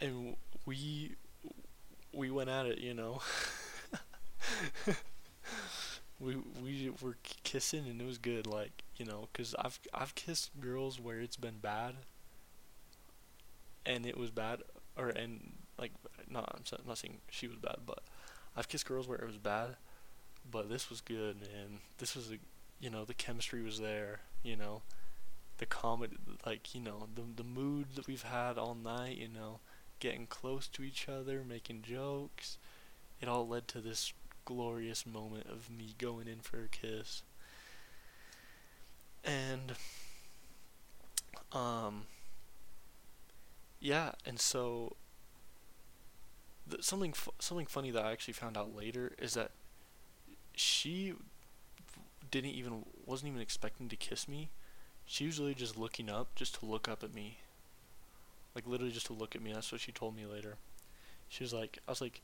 And 0.00 0.36
we, 0.66 1.16
we 2.12 2.30
went 2.30 2.50
at 2.50 2.66
it, 2.66 2.78
you 2.78 2.94
know. 2.94 3.20
we 6.20 6.36
we 6.62 6.90
were 7.00 7.16
kissing 7.42 7.86
and 7.88 8.00
it 8.00 8.06
was 8.06 8.18
good 8.18 8.46
like 8.46 8.84
you 8.96 9.04
know 9.04 9.28
because 9.32 9.54
i've 9.58 9.78
i've 9.92 10.14
kissed 10.14 10.50
girls 10.60 11.00
where 11.00 11.20
it's 11.20 11.36
been 11.36 11.58
bad 11.60 11.94
and 13.84 14.06
it 14.06 14.16
was 14.16 14.30
bad 14.30 14.62
or 14.96 15.08
and 15.08 15.52
like 15.78 15.92
not 16.30 16.48
i'm 16.54 16.86
not 16.86 16.98
saying 16.98 17.18
she 17.30 17.48
was 17.48 17.56
bad 17.56 17.76
but 17.84 18.00
i've 18.56 18.68
kissed 18.68 18.86
girls 18.86 19.08
where 19.08 19.18
it 19.18 19.26
was 19.26 19.36
bad 19.38 19.76
but 20.48 20.68
this 20.68 20.90
was 20.90 21.00
good 21.00 21.36
and 21.60 21.78
this 21.98 22.14
was 22.14 22.30
a 22.30 22.36
you 22.80 22.90
know 22.90 23.04
the 23.04 23.14
chemistry 23.14 23.62
was 23.62 23.80
there 23.80 24.20
you 24.42 24.56
know. 24.56 24.82
The 25.58 25.66
comedy 25.66 26.16
like 26.44 26.74
you 26.74 26.80
know 26.80 27.06
the 27.14 27.22
the 27.36 27.44
mood 27.44 27.94
that 27.94 28.08
we've 28.08 28.22
had 28.22 28.58
all 28.58 28.74
night 28.74 29.16
you 29.16 29.28
know 29.28 29.60
getting 30.02 30.26
close 30.26 30.66
to 30.66 30.82
each 30.82 31.08
other 31.08 31.44
making 31.48 31.80
jokes 31.82 32.58
it 33.20 33.28
all 33.28 33.46
led 33.46 33.68
to 33.68 33.80
this 33.80 34.12
glorious 34.44 35.06
moment 35.06 35.46
of 35.46 35.70
me 35.70 35.94
going 35.98 36.26
in 36.26 36.40
for 36.40 36.64
a 36.64 36.68
kiss. 36.68 37.22
And 39.24 39.72
um 41.52 42.06
yeah, 43.80 44.12
and 44.26 44.40
so 44.40 44.96
th- 46.68 46.82
something 46.82 47.12
fu- 47.12 47.32
something 47.38 47.66
funny 47.66 47.90
that 47.90 48.04
I 48.04 48.12
actually 48.12 48.34
found 48.34 48.56
out 48.56 48.74
later 48.74 49.12
is 49.18 49.34
that 49.34 49.52
she 50.54 51.14
didn't 52.30 52.50
even 52.50 52.84
wasn't 53.06 53.30
even 53.30 53.40
expecting 53.42 53.88
to 53.88 53.96
kiss 53.96 54.26
me. 54.26 54.50
She 55.04 55.26
was 55.26 55.38
really 55.38 55.54
just 55.54 55.76
looking 55.76 56.08
up 56.08 56.34
just 56.34 56.56
to 56.60 56.66
look 56.66 56.88
up 56.88 57.04
at 57.04 57.14
me. 57.14 57.38
Like 58.54 58.66
literally 58.66 58.92
just 58.92 59.06
to 59.06 59.12
look 59.12 59.34
at 59.34 59.42
me. 59.42 59.52
That's 59.52 59.72
what 59.72 59.80
she 59.80 59.92
told 59.92 60.16
me 60.16 60.26
later. 60.26 60.56
She 61.28 61.42
was 61.44 61.52
like 61.52 61.78
I 61.86 61.90
was 61.90 62.00
like 62.00 62.20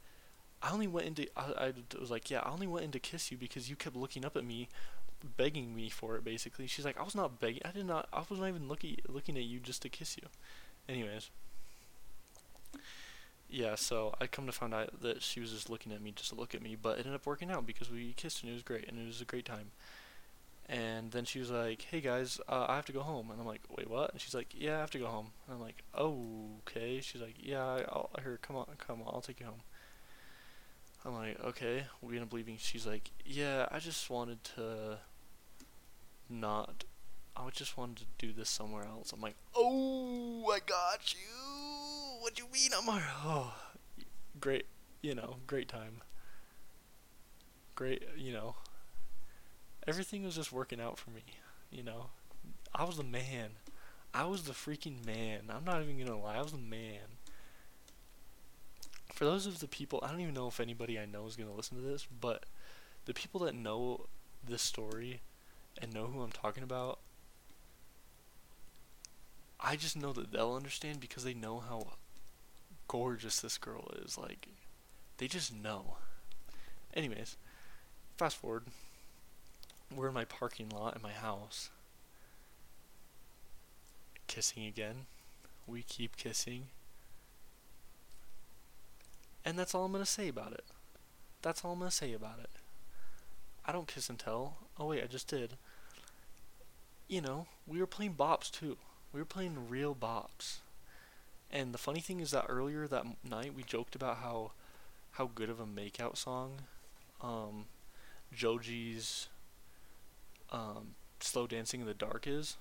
I 0.62 0.72
only 0.72 0.86
went 0.86 1.06
into 1.06 1.26
I, 1.36 1.68
I 1.68 1.72
was 1.98 2.10
like, 2.10 2.30
yeah, 2.30 2.40
I 2.40 2.50
only 2.50 2.66
went 2.66 2.84
in 2.84 2.90
to 2.92 2.98
kiss 2.98 3.30
you 3.30 3.36
because 3.36 3.70
you 3.70 3.76
kept 3.76 3.96
looking 3.96 4.24
up 4.24 4.36
at 4.36 4.44
me, 4.44 4.68
begging 5.36 5.74
me 5.74 5.88
for 5.88 6.16
it. 6.16 6.24
Basically, 6.24 6.66
she's 6.66 6.84
like, 6.84 6.98
I 6.98 7.02
was 7.02 7.14
not 7.14 7.40
begging. 7.40 7.62
I 7.64 7.70
did 7.70 7.86
not. 7.86 8.08
I 8.12 8.22
was 8.28 8.38
not 8.38 8.48
even 8.48 8.68
looking 8.68 8.96
looking 9.08 9.36
at 9.36 9.44
you 9.44 9.60
just 9.60 9.82
to 9.82 9.88
kiss 9.88 10.16
you. 10.16 10.28
Anyways, 10.88 11.30
yeah. 13.48 13.74
So 13.76 14.14
I 14.20 14.26
come 14.26 14.46
to 14.46 14.52
find 14.52 14.74
out 14.74 15.00
that 15.02 15.22
she 15.22 15.40
was 15.40 15.52
just 15.52 15.70
looking 15.70 15.92
at 15.92 16.02
me 16.02 16.12
just 16.14 16.30
to 16.30 16.34
look 16.34 16.54
at 16.54 16.62
me, 16.62 16.76
but 16.80 16.98
it 16.98 17.06
ended 17.06 17.14
up 17.14 17.26
working 17.26 17.50
out 17.50 17.66
because 17.66 17.90
we 17.90 18.12
kissed 18.16 18.42
and 18.42 18.50
it 18.50 18.54
was 18.54 18.62
great 18.62 18.88
and 18.88 18.98
it 18.98 19.06
was 19.06 19.20
a 19.20 19.24
great 19.24 19.44
time. 19.44 19.70
And 20.68 21.12
then 21.12 21.24
she 21.24 21.38
was 21.38 21.50
like, 21.50 21.82
"Hey 21.82 22.00
guys, 22.00 22.40
uh, 22.48 22.66
I 22.68 22.76
have 22.76 22.84
to 22.86 22.92
go 22.92 23.00
home." 23.00 23.30
And 23.30 23.40
I'm 23.40 23.46
like, 23.46 23.62
"Wait, 23.74 23.88
what?" 23.88 24.12
And 24.12 24.20
she's 24.20 24.34
like, 24.34 24.48
"Yeah, 24.54 24.76
I 24.76 24.80
have 24.80 24.90
to 24.90 24.98
go 24.98 25.06
home." 25.06 25.30
And 25.46 25.54
I'm 25.56 25.62
like, 25.62 25.82
"Oh, 25.94 26.60
okay." 26.60 27.00
She's 27.00 27.22
like, 27.22 27.36
"Yeah, 27.38 27.62
I'll, 27.62 28.10
here, 28.22 28.38
come 28.42 28.56
on, 28.56 28.66
come 28.76 29.00
on, 29.02 29.08
I'll 29.14 29.22
take 29.22 29.40
you 29.40 29.46
home." 29.46 29.62
I'm 31.04 31.14
like, 31.14 31.42
okay. 31.42 31.84
We 32.02 32.16
end 32.16 32.26
up 32.26 32.32
leaving. 32.32 32.56
She's 32.58 32.86
like, 32.86 33.10
yeah, 33.24 33.66
I 33.70 33.78
just 33.78 34.10
wanted 34.10 34.42
to 34.56 34.98
not. 36.28 36.84
I 37.36 37.48
just 37.50 37.78
wanted 37.78 37.98
to 37.98 38.26
do 38.26 38.32
this 38.32 38.50
somewhere 38.50 38.84
else. 38.84 39.12
I'm 39.12 39.20
like, 39.20 39.36
oh, 39.54 40.50
I 40.52 40.58
got 40.58 41.14
you. 41.14 42.20
What 42.20 42.34
do 42.34 42.42
you 42.42 42.48
mean? 42.52 42.70
I'm 42.76 43.02
oh, 43.24 43.54
great. 44.40 44.66
You 45.02 45.14
know, 45.14 45.36
great 45.46 45.68
time. 45.68 46.02
Great, 47.76 48.02
you 48.16 48.32
know. 48.32 48.56
Everything 49.88 50.22
was 50.22 50.36
just 50.36 50.52
working 50.52 50.80
out 50.80 50.98
for 50.98 51.10
me. 51.10 51.24
You 51.72 51.82
know, 51.82 52.06
I 52.74 52.84
was 52.84 52.96
the 52.96 53.02
man. 53.02 53.50
I 54.14 54.24
was 54.24 54.44
the 54.44 54.52
freaking 54.52 55.04
man. 55.04 55.50
I'm 55.50 55.64
not 55.64 55.82
even 55.82 55.98
gonna 55.98 56.20
lie. 56.20 56.36
I 56.36 56.42
was 56.42 56.52
the 56.52 56.58
man 56.58 57.18
for 59.18 59.24
those 59.24 59.46
of 59.46 59.58
the 59.58 59.66
people, 59.66 59.98
I 60.00 60.12
don't 60.12 60.20
even 60.20 60.34
know 60.34 60.46
if 60.46 60.60
anybody 60.60 60.96
I 60.96 61.04
know 61.04 61.26
is 61.26 61.34
to 61.34 61.44
listen 61.44 61.76
to 61.76 61.82
this, 61.82 62.06
but 62.20 62.44
the 63.04 63.12
people 63.12 63.40
that 63.40 63.54
know 63.54 64.06
this 64.46 64.62
story 64.62 65.22
and 65.82 65.92
know 65.92 66.06
who 66.06 66.22
I'm 66.22 66.30
talking 66.30 66.62
about, 66.62 67.00
I 69.58 69.74
just 69.74 69.96
know 69.96 70.12
that 70.12 70.30
they'll 70.30 70.54
understand 70.54 71.00
because 71.00 71.24
they 71.24 71.34
know 71.34 71.58
how 71.58 71.94
gorgeous 72.86 73.40
this 73.40 73.58
girl 73.58 73.90
is. 74.04 74.16
Like, 74.16 74.46
they 75.16 75.26
just 75.26 75.52
know. 75.52 75.96
Anyways, 76.94 77.36
fast 78.18 78.36
forward. 78.36 78.66
We're 79.94 80.08
in 80.08 80.14
my 80.14 80.24
parking 80.24 80.68
lot 80.68 80.96
in 80.96 81.02
my 81.02 81.12
house. 81.12 81.70
Kissing 84.26 84.66
again. 84.66 85.06
We 85.66 85.82
keep 85.82 86.16
kissing. 86.16 86.66
And 89.44 89.58
that's 89.58 89.74
all 89.74 89.84
I'm 89.84 89.92
going 89.92 90.04
to 90.04 90.10
say 90.10 90.28
about 90.28 90.52
it. 90.52 90.64
That's 91.42 91.64
all 91.64 91.72
I'm 91.72 91.78
going 91.78 91.90
to 91.90 91.96
say 91.96 92.12
about 92.12 92.38
it. 92.40 92.50
I 93.64 93.72
don't 93.72 93.86
kiss 93.88 94.08
and 94.08 94.18
tell. 94.18 94.56
Oh, 94.78 94.86
wait, 94.86 95.02
I 95.02 95.06
just 95.06 95.28
did. 95.28 95.54
You 97.06 97.20
know, 97.22 97.46
we 97.66 97.80
were 97.80 97.86
playing 97.86 98.14
bops 98.14 98.50
too. 98.50 98.76
We 99.12 99.20
were 99.20 99.26
playing 99.26 99.68
real 99.68 99.94
bops. 99.94 100.58
And 101.50 101.72
the 101.72 101.78
funny 101.78 102.00
thing 102.00 102.20
is 102.20 102.30
that 102.32 102.46
earlier 102.48 102.86
that 102.86 103.06
night 103.28 103.54
we 103.54 103.62
joked 103.62 103.94
about 103.94 104.18
how 104.18 104.52
how 105.12 105.30
good 105.34 105.48
of 105.48 105.58
a 105.58 105.66
makeout 105.66 106.16
song 106.16 106.58
um, 107.20 107.64
Joji's 108.34 109.28
um, 110.50 110.94
Slow 111.20 111.46
Dancing 111.46 111.80
in 111.80 111.86
the 111.86 111.94
Dark 111.94 112.26
is. 112.26 112.56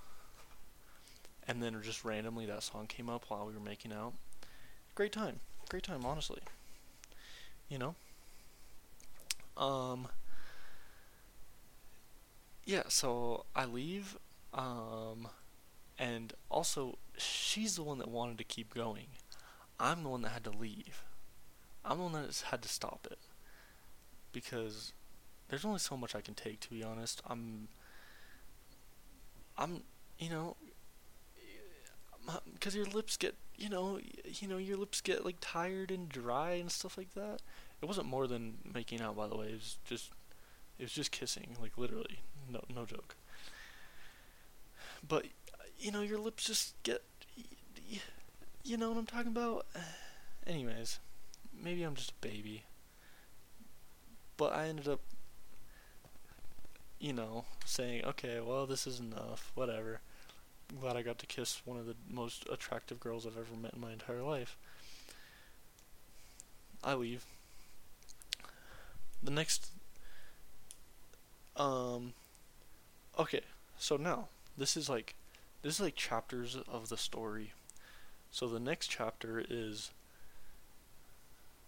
And 1.48 1.64
then 1.64 1.80
just 1.82 2.04
randomly 2.04 2.46
that 2.46 2.64
song 2.64 2.88
came 2.88 3.10
up 3.10 3.26
while 3.30 3.46
we 3.46 3.54
were 3.54 3.60
making 3.60 3.94
out. 3.94 4.14
Great 4.96 5.14
time. 5.14 5.40
Great 5.70 5.84
time, 5.84 6.06
honestly 6.06 6.40
you 7.70 7.78
know 7.78 7.96
um 9.58 10.08
yeah 12.66 12.84
so 12.88 13.46
i 13.56 13.66
leave 13.66 14.18
um 14.54 15.28
and 16.00 16.34
also 16.50 16.98
she's 17.18 17.76
the 17.76 17.84
one 17.84 17.98
that 17.98 18.08
wanted 18.08 18.38
to 18.38 18.44
keep 18.44 18.74
going 18.74 19.08
i'm 19.80 20.04
the 20.04 20.10
one 20.10 20.22
that 20.22 20.30
had 20.30 20.44
to 20.44 20.52
leave 20.52 21.04
i'm 21.84 21.98
the 21.98 22.04
one 22.04 22.14
that 22.14 22.44
had 22.50 22.62
to 22.62 22.70
stop 22.70 23.08
it 23.10 23.20
because 24.32 24.94
there's 25.50 25.66
only 25.66 25.80
so 25.80 25.98
much 25.98 26.16
i 26.16 26.22
can 26.22 26.34
take 26.34 26.60
to 26.60 26.70
be 26.70 26.84
honest 26.84 27.22
i'm 27.28 27.68
i'm 29.58 29.82
you 30.20 30.30
know 30.30 30.56
because 32.54 32.76
your 32.76 32.86
lips 32.86 33.18
get 33.18 33.36
you 33.58 33.70
know 33.70 34.00
you 34.26 34.48
know 34.48 34.58
your 34.58 34.78
lips 34.78 35.02
get 35.02 35.26
like 35.26 35.38
tired 35.42 35.92
and 35.92 36.10
dry 36.10 36.52
and 36.52 36.72
stuff 36.72 36.98
like 36.98 37.14
that. 37.14 37.42
It 37.82 37.86
wasn't 37.86 38.08
more 38.08 38.28
than 38.28 38.58
making 38.74 39.02
out 39.02 39.16
by 39.16 39.28
the 39.28 39.36
way. 39.38 39.48
It 39.48 39.54
was 39.54 39.78
just 39.86 40.12
it 40.78 40.84
was 40.84 40.92
just 40.92 41.12
kissing 41.12 41.56
like 41.62 41.78
literally. 41.78 42.20
No 42.50 42.62
no 42.74 42.86
joke. 42.86 43.16
But 45.08 45.26
you 45.80 45.92
know 45.92 46.02
your 46.02 46.20
lips 46.20 46.46
just 46.46 46.82
get 46.84 47.04
you 48.64 48.76
know 48.76 48.90
what 48.90 48.98
i'm 48.98 49.06
talking 49.06 49.32
about? 49.32 49.66
Anyways 50.48 51.00
maybe 51.60 51.84
i'm 51.84 51.96
just 51.96 52.12
a 52.12 52.28
baby. 52.28 52.64
But 54.36 54.54
i 54.54 54.68
ended 54.68 54.88
up 54.88 55.02
you 57.00 57.14
know 57.14 57.46
saying 57.66 58.04
okay 58.04 58.40
well 58.40 58.66
this 58.66 58.88
is 58.88 59.00
enough 59.00 59.52
whatever 59.56 60.00
I'm 60.70 60.80
glad 60.80 60.98
I 60.98 61.02
got 61.02 61.18
to 61.20 61.26
kiss 61.26 61.62
one 61.66 61.78
of 61.78 61.86
the 61.86 61.96
most 62.10 62.46
attractive 62.52 63.00
girls 63.00 63.26
I've 63.26 63.38
ever 63.38 63.56
met 63.56 63.74
in 63.74 63.80
my 63.80 63.94
entire 63.94 64.22
life. 64.22 64.58
I 66.84 66.94
leave. 66.94 67.26
The 69.24 69.32
next 69.32 69.72
um 71.56 72.14
okay, 73.18 73.42
so 73.78 73.98
now 73.98 74.28
this 74.58 74.78
is 74.78 74.90
like 74.90 75.16
this 75.64 75.76
is 75.76 75.82
like 75.82 75.96
chapters 75.96 76.58
of 76.68 76.90
the 76.90 76.98
story. 76.98 77.54
So 78.30 78.48
the 78.48 78.60
next 78.60 78.88
chapter 78.88 79.44
is 79.50 79.92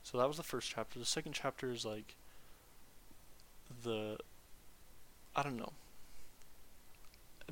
so 0.04 0.18
that 0.18 0.28
was 0.28 0.38
the 0.38 0.44
first 0.44 0.70
chapter. 0.70 1.00
The 1.00 1.06
second 1.06 1.34
chapter 1.34 1.72
is 1.72 1.86
like 1.86 2.16
the 3.84 4.18
I 5.36 5.44
don't 5.44 5.58
know. 5.58 5.72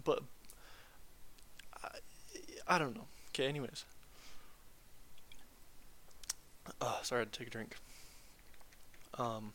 But 0.03 0.23
I, 1.83 1.89
I 2.67 2.77
don't 2.77 2.95
know. 2.95 3.05
Okay, 3.29 3.47
anyways. 3.47 3.85
Sorry, 7.03 7.19
I 7.19 7.21
had 7.21 7.31
to 7.31 7.39
take 7.39 7.47
a 7.47 7.51
drink. 7.51 7.75
Um, 9.17 9.53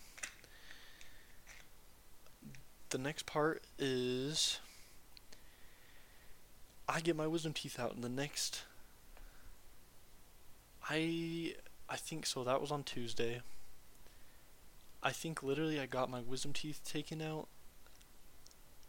the 2.89 2.99
next 2.99 3.27
part 3.27 3.63
is 3.79 4.59
I 6.89 7.01
get 7.01 7.15
my 7.17 7.27
wisdom 7.27 7.53
teeth 7.53 7.79
out, 7.79 7.95
and 7.95 8.03
the 8.03 8.09
next 8.09 8.65
I 10.89 11.55
I 11.89 11.97
think 11.97 12.27
so. 12.27 12.43
That 12.45 12.61
was 12.61 12.71
on 12.71 12.83
Tuesday. 12.83 13.43
I 15.03 15.11
think 15.11 15.43
literally 15.43 15.81
I 15.81 15.87
got 15.87 16.11
my 16.11 16.21
wisdom 16.21 16.53
teeth 16.53 16.81
taken 16.85 17.21
out 17.21 17.49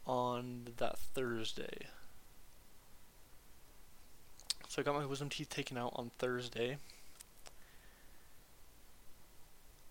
on 0.06 0.68
that 0.78 0.98
Thursday. 0.98 1.88
So 4.68 4.82
I 4.82 4.84
got 4.84 4.96
my 4.96 5.06
wisdom 5.06 5.30
teeth 5.30 5.50
taken 5.50 5.78
out 5.78 5.94
on 5.96 6.12
Thursday. 6.18 6.78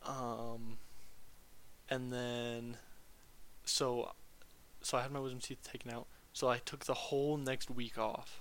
Um, 0.04 0.78
and 1.88 2.12
then, 2.12 2.76
so, 3.64 4.12
so 4.80 4.98
I 4.98 5.02
had 5.02 5.12
my 5.12 5.20
wisdom 5.20 5.40
teeth 5.40 5.62
taken 5.62 5.90
out. 5.92 6.06
So 6.32 6.48
I 6.48 6.58
took 6.58 6.86
the 6.86 6.94
whole 6.94 7.36
next 7.36 7.70
week 7.70 7.98
off. 7.98 8.40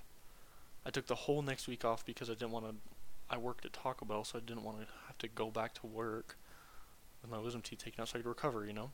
I 0.86 0.90
took 0.90 1.08
the 1.08 1.16
whole 1.16 1.42
next 1.42 1.68
week 1.68 1.86
off 1.86 2.06
because 2.06 2.30
I 2.30 2.34
didn't 2.34 2.52
want 2.52 2.66
to. 2.66 2.76
I 3.30 3.38
worked 3.38 3.66
at 3.66 3.74
Taco 3.74 4.06
Bell, 4.06 4.24
so 4.24 4.40
I 4.40 4.42
didn't 4.42 4.64
want 4.64 4.80
to 4.80 4.88
have 5.08 5.18
to 5.20 5.28
go 5.28 5.52
back 5.52 5.74
to 5.76 5.88
work 5.88 6.38
with 7.22 7.32
my 7.32 7.38
wisdom 7.38 7.62
teeth 7.62 7.84
taken 7.84 8.02
out, 8.02 8.10
so 8.10 8.18
I 8.18 8.22
could 8.22 8.30
recover. 8.30 8.66
You 8.66 8.74
know. 8.74 8.90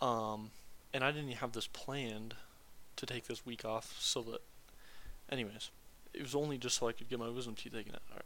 Um, 0.00 0.50
and 0.92 1.02
I 1.02 1.10
didn't 1.12 1.32
have 1.32 1.52
this 1.52 1.66
planned 1.66 2.34
to 2.96 3.06
take 3.06 3.26
this 3.26 3.44
week 3.44 3.64
off, 3.64 3.96
so 3.98 4.22
that, 4.22 4.40
anyways, 5.30 5.70
it 6.12 6.22
was 6.22 6.34
only 6.34 6.58
just 6.58 6.78
so 6.78 6.88
I 6.88 6.92
could 6.92 7.08
get 7.08 7.18
my 7.18 7.28
wisdom 7.28 7.54
teeth 7.54 7.72
taken 7.72 7.94
out. 7.94 8.24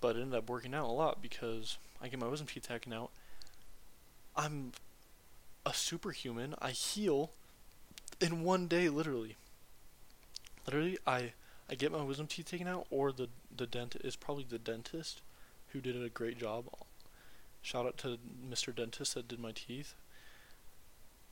But 0.00 0.16
it 0.16 0.20
ended 0.20 0.38
up 0.38 0.48
working 0.48 0.74
out 0.74 0.88
a 0.88 0.92
lot 0.92 1.20
because 1.20 1.76
I 2.00 2.08
get 2.08 2.20
my 2.20 2.28
wisdom 2.28 2.46
teeth 2.46 2.68
taken 2.68 2.92
out. 2.92 3.10
I'm 4.36 4.72
a 5.66 5.74
superhuman. 5.74 6.54
I 6.60 6.70
heal 6.70 7.30
in 8.20 8.42
one 8.42 8.68
day, 8.68 8.88
literally. 8.88 9.36
Literally, 10.66 10.98
I 11.06 11.32
I 11.70 11.74
get 11.74 11.92
my 11.92 12.02
wisdom 12.02 12.26
teeth 12.26 12.50
taken 12.50 12.68
out, 12.68 12.86
or 12.90 13.12
the 13.12 13.28
the 13.54 13.66
dent 13.66 13.96
is 14.02 14.16
probably 14.16 14.46
the 14.48 14.58
dentist 14.58 15.20
who 15.72 15.80
did 15.80 16.00
a 16.02 16.08
great 16.08 16.38
job. 16.38 16.66
Shout 17.60 17.86
out 17.86 17.98
to 17.98 18.18
Mr. 18.48 18.74
Dentist 18.74 19.14
that 19.14 19.28
did 19.28 19.40
my 19.40 19.52
teeth. 19.52 19.94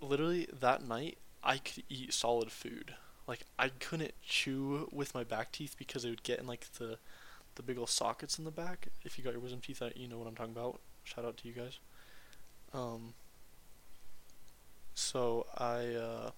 Literally 0.01 0.49
that 0.53 0.87
night, 0.87 1.19
I 1.43 1.59
could 1.59 1.85
eat 1.89 2.13
solid 2.13 2.51
food. 2.53 2.95
Like 3.27 3.41
I 3.59 3.69
couldn't 3.69 4.15
chew 4.23 4.89
with 4.93 5.15
my 5.15 5.25
back 5.25 5.53
teeth 5.53 5.75
because 5.79 6.05
it 6.05 6.11
would 6.11 6.23
get 6.23 6.39
in 6.39 6.47
like 6.47 6.73
the 6.75 6.99
the 7.57 7.63
big 7.63 7.79
old 7.79 7.89
sockets 7.89 8.39
in 8.39 8.45
the 8.45 8.51
back. 8.51 8.89
If 9.05 9.19
you 9.19 9.25
got 9.25 9.33
your 9.33 9.41
wisdom 9.41 9.61
teeth 9.61 9.83
out, 9.83 9.97
you 9.97 10.07
know 10.07 10.19
what 10.19 10.29
I'm 10.29 10.35
talking 10.35 10.53
about. 10.53 10.81
Shout 11.05 11.25
out 11.25 11.37
to 11.39 11.49
you 11.49 11.55
guys. 11.55 11.79
Um. 12.73 13.15
So 14.95 15.47
I 15.57 15.95
uh. 15.95 16.31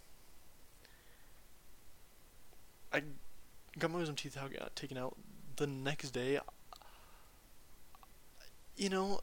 I 2.92 3.02
got 3.78 3.90
my 3.90 3.98
wisdom 3.98 4.16
teeth 4.16 4.38
out, 4.38 4.52
taken 4.74 4.96
out. 4.96 5.16
The 5.56 5.66
next 5.66 6.10
day, 6.10 6.38
you 8.76 8.88
know, 8.88 9.20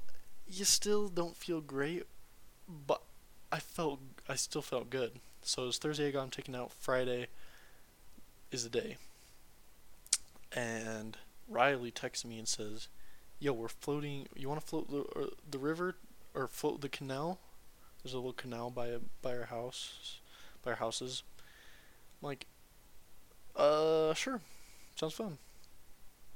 you 0.47 0.65
still 0.65 1.07
don't 1.07 1.35
feel 1.35 1.61
great, 1.61 2.03
but 2.67 3.01
I 3.51 3.59
felt 3.59 3.99
I 4.27 4.35
still 4.35 4.61
felt 4.61 4.89
good. 4.89 5.19
So 5.41 5.63
it 5.63 5.67
was 5.67 5.77
Thursday 5.77 6.07
I 6.07 6.11
got 6.11 6.21
them 6.21 6.29
taken 6.31 6.55
out. 6.55 6.71
Friday 6.73 7.27
is 8.51 8.63
the 8.63 8.69
day, 8.69 8.97
and 10.51 11.17
Riley 11.47 11.91
texts 11.91 12.25
me 12.25 12.39
and 12.39 12.47
says, 12.47 12.87
"Yo, 13.39 13.53
we're 13.53 13.67
floating. 13.67 14.27
You 14.35 14.49
want 14.49 14.61
to 14.61 14.65
float 14.67 14.89
the 14.89 15.01
uh, 15.19 15.27
the 15.49 15.59
river 15.59 15.95
or 16.33 16.47
float 16.47 16.81
the 16.81 16.89
canal? 16.89 17.39
There's 18.03 18.13
a 18.13 18.17
little 18.17 18.33
canal 18.33 18.71
by 18.71 18.87
a, 18.87 18.99
by 19.21 19.37
our 19.37 19.45
house, 19.45 20.19
by 20.63 20.71
our 20.71 20.77
houses." 20.77 21.21
I'm 22.21 22.27
like, 22.27 22.47
"Uh, 23.55 24.13
sure, 24.15 24.41
sounds 24.95 25.13
fun." 25.13 25.37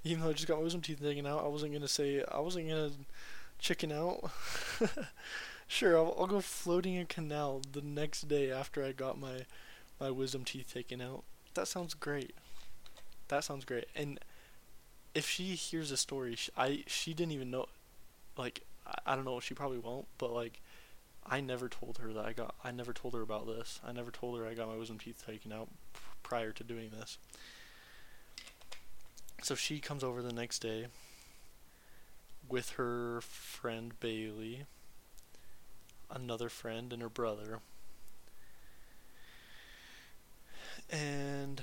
Even 0.04 0.24
though 0.24 0.30
I 0.30 0.34
just 0.34 0.48
got 0.48 0.58
my 0.58 0.64
wisdom 0.64 0.82
teeth 0.82 1.02
taken 1.02 1.26
out, 1.26 1.44
I 1.44 1.48
wasn't 1.48 1.74
gonna 1.74 1.88
say 1.88 2.24
I 2.32 2.40
wasn't 2.40 2.70
gonna 2.70 2.92
chicken 3.58 3.92
out. 3.92 4.32
sure, 5.70 5.98
I'll, 5.98 6.14
I'll 6.20 6.28
go 6.28 6.42
floating 6.42 6.98
a 6.98 7.06
canal 7.06 7.62
the 7.72 7.82
next 7.82 8.28
day 8.28 8.52
after 8.52 8.84
I 8.84 8.92
got 8.92 9.18
my 9.18 9.46
my 10.02 10.10
wisdom 10.12 10.44
teeth 10.44 10.74
taken 10.74 11.02
out. 11.02 11.24
That 11.54 11.68
sounds 11.68 11.94
great. 11.94 12.36
That 13.30 13.44
sounds 13.44 13.64
great. 13.64 13.86
And 13.96 14.20
if 15.14 15.30
she 15.30 15.56
hears 15.56 15.92
a 15.92 15.98
story, 15.98 16.36
she, 16.36 16.52
I 16.58 16.84
she 16.88 17.14
didn't 17.14 17.32
even 17.32 17.52
know. 17.52 17.68
Like 18.38 18.64
I, 18.86 19.14
I 19.14 19.16
don't 19.16 19.26
know. 19.26 19.40
She 19.40 19.54
probably 19.54 19.78
won't. 19.78 20.08
But 20.18 20.34
like, 20.34 20.60
I 21.26 21.40
never 21.40 21.70
told 21.70 22.00
her 22.00 22.12
that 22.14 22.26
I 22.26 22.34
got. 22.34 22.56
I 22.64 22.72
never 22.72 22.92
told 22.92 23.14
her 23.14 23.22
about 23.22 23.48
this. 23.48 23.80
I 23.86 23.92
never 23.92 24.12
told 24.12 24.40
her 24.40 24.46
I 24.46 24.54
got 24.56 24.68
my 24.68 24.76
wisdom 24.76 24.98
teeth 24.98 25.24
taken 25.26 25.54
out 25.54 25.70
prior 26.24 26.52
to 26.52 26.64
doing 26.64 26.90
this. 26.98 27.18
So 29.42 29.56
she 29.56 29.80
comes 29.80 30.04
over 30.04 30.22
the 30.22 30.34
next 30.34 30.60
day 30.60 30.88
with 32.50 32.72
her 32.72 33.22
friend 33.22 33.94
Bailey, 34.00 34.66
another 36.12 36.50
friend, 36.50 36.92
and 36.94 37.02
her 37.02 37.10
brother. 37.10 37.60
And 40.90 41.62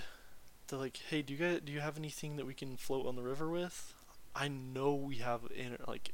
they're 0.68 0.78
like, 0.78 0.98
"Hey, 1.08 1.22
do 1.22 1.32
you 1.32 1.38
guys 1.38 1.60
do 1.64 1.72
you 1.72 1.80
have 1.80 1.98
anything 1.98 2.36
that 2.36 2.46
we 2.46 2.54
can 2.54 2.76
float 2.76 3.06
on 3.06 3.16
the 3.16 3.22
river 3.22 3.48
with?" 3.48 3.94
I 4.34 4.48
know 4.48 4.94
we 4.94 5.16
have 5.16 5.42
in 5.54 5.76
like 5.86 6.12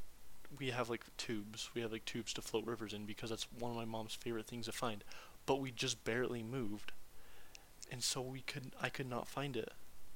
we 0.58 0.70
have 0.70 0.88
like 0.88 1.04
tubes. 1.16 1.70
We 1.74 1.80
have 1.82 1.92
like 1.92 2.04
tubes 2.04 2.32
to 2.34 2.42
float 2.42 2.66
rivers 2.66 2.92
in 2.92 3.06
because 3.06 3.30
that's 3.30 3.46
one 3.58 3.70
of 3.70 3.76
my 3.76 3.84
mom's 3.84 4.14
favorite 4.14 4.46
things 4.46 4.66
to 4.66 4.72
find. 4.72 5.04
But 5.46 5.60
we 5.60 5.70
just 5.70 6.04
barely 6.04 6.42
moved. 6.42 6.92
And 7.90 8.02
so 8.02 8.20
we 8.20 8.40
could 8.40 8.72
I 8.80 8.88
could 8.88 9.08
not 9.08 9.28
find 9.28 9.56
it. 9.56 9.72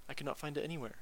I 0.08 0.14
could 0.14 0.26
not 0.26 0.38
find 0.38 0.56
it 0.56 0.64
anywhere. 0.64 0.96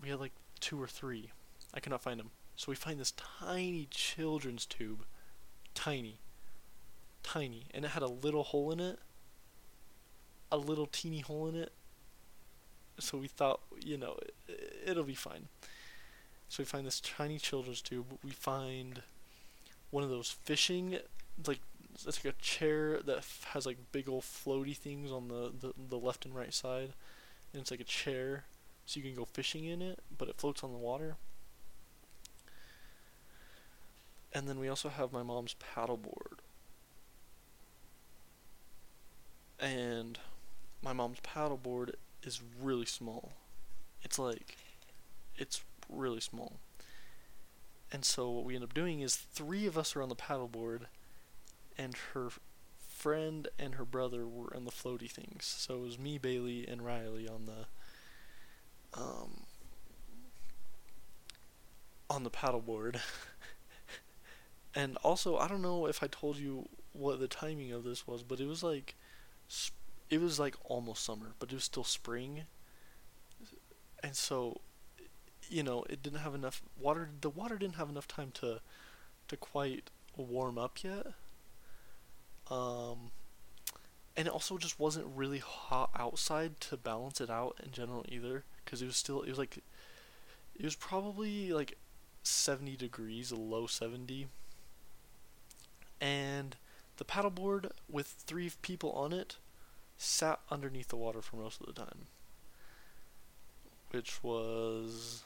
We 0.00 0.10
had 0.10 0.20
like 0.20 0.32
two 0.60 0.80
or 0.80 0.86
three. 0.86 1.30
I 1.72 1.80
could 1.80 1.90
not 1.90 2.02
find 2.02 2.20
them. 2.20 2.30
So 2.56 2.66
we 2.70 2.76
find 2.76 2.98
this 2.98 3.12
tiny 3.12 3.86
children's 3.90 4.66
tube. 4.66 5.04
Tiny. 5.78 6.18
Tiny. 7.22 7.66
And 7.72 7.84
it 7.84 7.92
had 7.92 8.02
a 8.02 8.08
little 8.08 8.42
hole 8.42 8.72
in 8.72 8.80
it. 8.80 8.98
A 10.50 10.56
little 10.56 10.86
teeny 10.86 11.20
hole 11.20 11.46
in 11.46 11.54
it 11.54 11.72
so 12.98 13.18
we 13.18 13.28
thought, 13.28 13.60
you 13.84 13.96
know, 13.96 14.18
it, 14.48 14.96
will 14.96 15.04
be 15.04 15.14
fine. 15.14 15.48
So 16.48 16.62
we 16.62 16.64
find 16.64 16.86
this 16.86 17.00
tiny 17.00 17.38
children's 17.38 17.82
tube. 17.82 18.06
We 18.24 18.30
find 18.30 19.02
one 19.90 20.04
of 20.04 20.10
those 20.10 20.30
fishing, 20.44 20.98
like 21.46 21.60
it's 21.94 22.06
like 22.06 22.34
a 22.34 22.42
chair 22.42 23.00
that 23.02 23.24
has 23.52 23.66
like 23.66 23.78
big 23.92 24.08
old 24.08 24.22
floaty 24.22 24.76
things 24.76 25.10
on 25.10 25.28
the, 25.28 25.52
the, 25.58 25.72
the 25.88 25.98
left 25.98 26.24
and 26.24 26.34
right 26.34 26.52
side, 26.52 26.92
and 27.52 27.62
it's 27.62 27.70
like 27.70 27.80
a 27.80 27.84
chair, 27.84 28.44
so 28.86 28.98
you 28.98 29.06
can 29.06 29.14
go 29.14 29.24
fishing 29.24 29.64
in 29.64 29.82
it, 29.82 30.00
but 30.16 30.28
it 30.28 30.36
floats 30.36 30.62
on 30.62 30.72
the 30.72 30.78
water. 30.78 31.16
And 34.32 34.48
then 34.48 34.58
we 34.58 34.68
also 34.68 34.88
have 34.88 35.12
my 35.12 35.22
mom's 35.22 35.54
paddleboard. 35.54 36.38
And 39.60 40.18
my 40.82 40.92
mom's 40.92 41.20
paddleboard 41.20 41.94
is 42.22 42.40
really 42.60 42.86
small. 42.86 43.32
It's 44.02 44.18
like, 44.18 44.56
it's 45.36 45.62
really 45.88 46.20
small. 46.20 46.60
And 47.92 48.04
so 48.04 48.30
what 48.30 48.44
we 48.44 48.54
end 48.54 48.64
up 48.64 48.74
doing 48.74 49.00
is 49.00 49.16
three 49.16 49.66
of 49.66 49.76
us 49.78 49.94
are 49.96 50.02
on 50.02 50.08
the 50.08 50.16
paddleboard, 50.16 50.86
and 51.78 51.94
her 52.14 52.30
friend 52.78 53.48
and 53.58 53.76
her 53.76 53.84
brother 53.84 54.26
were 54.26 54.54
on 54.56 54.64
the 54.64 54.70
floaty 54.72 55.10
things. 55.10 55.44
So 55.46 55.76
it 55.76 55.82
was 55.82 55.98
me, 55.98 56.18
Bailey, 56.18 56.66
and 56.68 56.84
Riley 56.84 57.28
on 57.28 57.46
the 57.46 57.66
um 58.94 59.44
on 62.10 62.22
the 62.24 62.30
paddleboard. 62.30 63.00
and 64.78 64.96
also, 64.98 65.36
I 65.36 65.48
don't 65.48 65.60
know 65.60 65.86
if 65.86 66.04
I 66.04 66.06
told 66.06 66.36
you 66.36 66.68
what 66.92 67.18
the 67.18 67.26
timing 67.26 67.72
of 67.72 67.82
this 67.82 68.06
was, 68.06 68.22
but 68.22 68.38
it 68.38 68.46
was 68.46 68.62
like 68.62 68.94
it 70.08 70.20
was 70.20 70.38
like 70.38 70.54
almost 70.62 71.04
summer, 71.04 71.32
but 71.40 71.50
it 71.50 71.56
was 71.56 71.64
still 71.64 71.82
spring. 71.82 72.42
And 74.04 74.14
so 74.14 74.60
you 75.48 75.64
know, 75.64 75.84
it 75.90 76.00
didn't 76.00 76.20
have 76.20 76.34
enough 76.34 76.62
water. 76.80 77.10
The 77.20 77.28
water 77.28 77.58
didn't 77.58 77.74
have 77.74 77.88
enough 77.88 78.06
time 78.06 78.30
to 78.34 78.60
to 79.26 79.36
quite 79.36 79.90
warm 80.16 80.58
up 80.58 80.84
yet. 80.84 81.08
Um, 82.48 83.10
and 84.16 84.28
it 84.28 84.32
also 84.32 84.58
just 84.58 84.78
wasn't 84.78 85.06
really 85.12 85.40
hot 85.40 85.90
outside 85.98 86.60
to 86.60 86.76
balance 86.76 87.20
it 87.20 87.30
out 87.30 87.56
in 87.64 87.72
general 87.72 88.06
either, 88.08 88.44
because 88.64 88.80
it 88.80 88.86
was 88.86 88.96
still 88.96 89.22
it 89.22 89.30
was 89.30 89.38
like 89.38 89.58
it 90.54 90.64
was 90.64 90.76
probably 90.76 91.52
like 91.52 91.78
70 92.22 92.76
degrees, 92.76 93.32
low 93.32 93.66
70. 93.66 94.28
And 96.00 96.56
the 96.96 97.04
paddleboard 97.04 97.70
with 97.88 98.06
three 98.06 98.50
people 98.62 98.92
on 98.92 99.12
it 99.12 99.36
sat 99.96 100.40
underneath 100.50 100.88
the 100.88 100.96
water 100.96 101.20
for 101.20 101.36
most 101.36 101.60
of 101.60 101.66
the 101.66 101.72
time, 101.72 102.06
which 103.90 104.22
was 104.22 105.24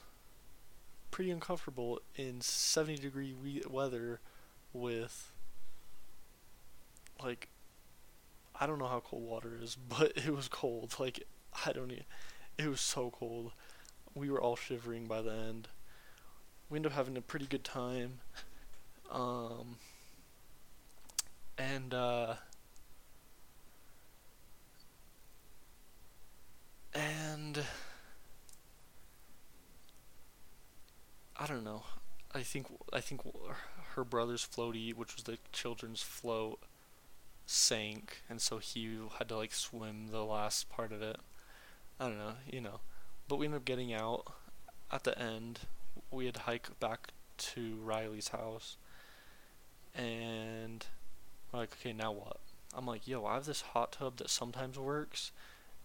pretty 1.11 1.31
uncomfortable 1.31 2.01
in 2.17 2.41
70 2.41 2.97
degree 3.01 3.35
we- 3.35 3.63
weather 3.69 4.21
with 4.73 5.31
like 7.23 7.49
I 8.59 8.67
don't 8.67 8.79
know 8.79 8.87
how 8.87 9.01
cold 9.01 9.23
water 9.23 9.59
is, 9.61 9.77
but 9.89 10.13
it 10.17 10.35
was 10.35 10.49
cold. 10.49 10.95
Like 10.99 11.25
I 11.67 11.73
don't 11.73 11.91
even, 11.91 12.05
it 12.59 12.69
was 12.69 12.81
so 12.81 13.11
cold. 13.11 13.53
We 14.15 14.31
were 14.31 14.41
all 14.41 14.57
shivering 14.57 15.07
by 15.07 15.23
the 15.23 15.33
end. 15.33 15.69
We 16.69 16.79
ended 16.79 16.93
up 16.93 16.97
having 16.97 17.17
a 17.17 17.23
pretty 17.23 17.47
good 17.47 17.65
time. 17.65 18.21
Um 19.11 19.77
and 21.59 21.95
uh 21.95 22.35
and 26.95 27.65
I 31.37 31.47
don't 31.47 31.65
know. 31.65 31.83
I 32.35 32.43
think 32.43 32.67
I 32.93 33.01
think 33.01 33.21
her 33.95 34.05
brother's 34.05 34.47
floaty, 34.47 34.95
which 34.95 35.15
was 35.15 35.25
the 35.25 35.39
children's 35.53 36.03
float, 36.03 36.59
sank, 37.47 38.23
and 38.31 38.41
so 38.41 38.59
he 38.59 38.99
had 39.19 39.29
to 39.31 39.37
like 39.37 39.53
swim 39.55 40.09
the 40.09 40.25
last 40.25 40.71
part 40.71 40.93
of 40.93 41.03
it. 41.03 41.19
I 42.01 42.09
don't 42.09 42.19
know, 42.19 42.35
you 42.51 42.61
know. 42.61 42.81
But 43.29 43.37
we 43.39 43.47
ended 43.47 43.61
up 43.63 43.67
getting 43.67 43.95
out 43.95 44.27
at 44.93 45.05
the 45.05 45.19
end. 45.19 45.61
We 46.11 46.27
had 46.27 46.37
to 46.37 46.41
hike 46.43 46.79
back 46.81 47.13
to 47.39 47.77
Riley's 47.77 48.29
house, 48.29 48.77
and 49.95 50.85
like, 51.53 51.73
okay, 51.81 51.93
now 51.93 52.13
what? 52.13 52.39
I'm 52.75 52.87
like, 52.87 53.07
yo, 53.07 53.25
I 53.25 53.35
have 53.35 53.45
this 53.45 53.61
hot 53.61 53.93
tub 53.93 54.17
that 54.17 54.31
sometimes 54.31 54.79
works, 54.79 55.33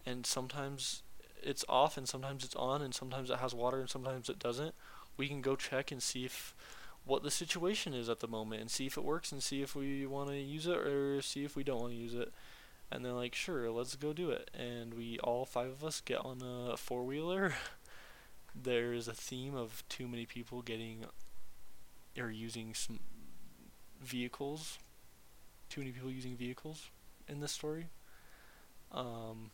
and 0.06 0.26
sometimes 0.26 1.04
it's 1.44 1.66
off, 1.68 1.98
and 1.98 2.08
sometimes 2.08 2.44
it's 2.44 2.56
on, 2.56 2.82
and 2.82 2.94
sometimes 2.94 3.30
it 3.30 3.40
has 3.40 3.54
water, 3.54 3.82
and 3.82 3.90
sometimes 3.90 4.30
it 4.30 4.40
doesn't 4.40 4.74
we 5.18 5.28
can 5.28 5.42
go 5.42 5.56
check 5.56 5.92
and 5.92 6.02
see 6.02 6.26
if 6.26 6.56
what 7.06 7.24
the 7.24 7.32
situation 7.32 7.94
is 7.94 8.10
at 8.10 8.20
the 8.20 8.28
moment 8.28 8.62
and 8.62 8.70
see 8.70 8.86
if 8.86 8.98
it 8.98 9.04
works 9.04 9.32
and 9.32 9.42
see 9.42 9.62
if 9.62 9.76
we 9.76 10.06
want 10.06 10.30
to 10.30 10.38
use 10.38 10.68
it 10.68 10.78
or 10.78 11.22
see 11.22 11.44
if 11.44 11.56
we 11.56 11.64
don't 11.64 11.82
want 11.82 11.94
to 11.94 12.00
use 12.00 12.14
it. 12.14 12.32
And 12.92 13.04
they're 13.04 13.14
like, 13.14 13.36
sure, 13.36 13.70
let's 13.72 13.96
go 13.96 14.14
do 14.14 14.30
it. 14.30 14.50
And 14.54 14.94
we 14.94 15.18
all 15.20 15.46
five 15.46 15.70
of 15.70 15.84
us 15.84 16.02
get 16.02 16.24
on 16.24 16.42
a 16.42 16.78
four 16.78 17.04
wheeler. 17.04 17.54
There's 18.56 19.08
a 19.08 19.14
theme 19.14 19.56
of 19.56 19.84
too 19.90 20.08
many 20.08 20.26
people 20.26 20.62
getting 20.62 21.06
or 22.18 22.30
using 22.30 22.74
some 22.74 23.00
vehicles. 24.02 24.78
Too 25.70 25.82
many 25.82 25.92
people 25.92 26.12
using 26.12 26.36
vehicles 26.36 26.90
in 27.28 27.40
this 27.40 27.52
story. 27.52 27.88
Um, 28.92 29.52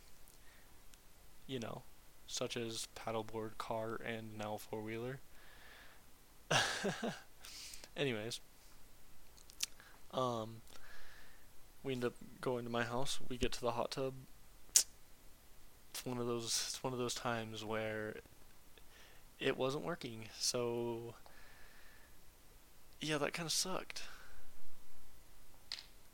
you 1.47 1.59
know, 1.59 1.83
such 2.27 2.55
as 2.55 2.87
paddleboard, 2.95 3.57
car, 3.57 3.99
and 4.05 4.37
now 4.37 4.57
four 4.57 4.81
wheeler. 4.81 5.19
Anyways, 7.97 8.39
um, 10.11 10.61
we 11.83 11.93
end 11.93 12.05
up 12.05 12.13
going 12.41 12.63
to 12.65 12.71
my 12.71 12.83
house. 12.83 13.19
We 13.29 13.37
get 13.37 13.51
to 13.53 13.61
the 13.61 13.71
hot 13.71 13.91
tub. 13.91 14.13
It's 14.75 16.05
one 16.05 16.17
of 16.17 16.27
those. 16.27 16.65
It's 16.67 16.83
one 16.83 16.93
of 16.93 16.99
those 16.99 17.15
times 17.15 17.63
where 17.65 18.15
it 19.39 19.57
wasn't 19.57 19.83
working. 19.83 20.25
So 20.39 21.15
yeah, 23.01 23.17
that 23.17 23.33
kind 23.33 23.45
of 23.45 23.51
sucked. 23.51 24.03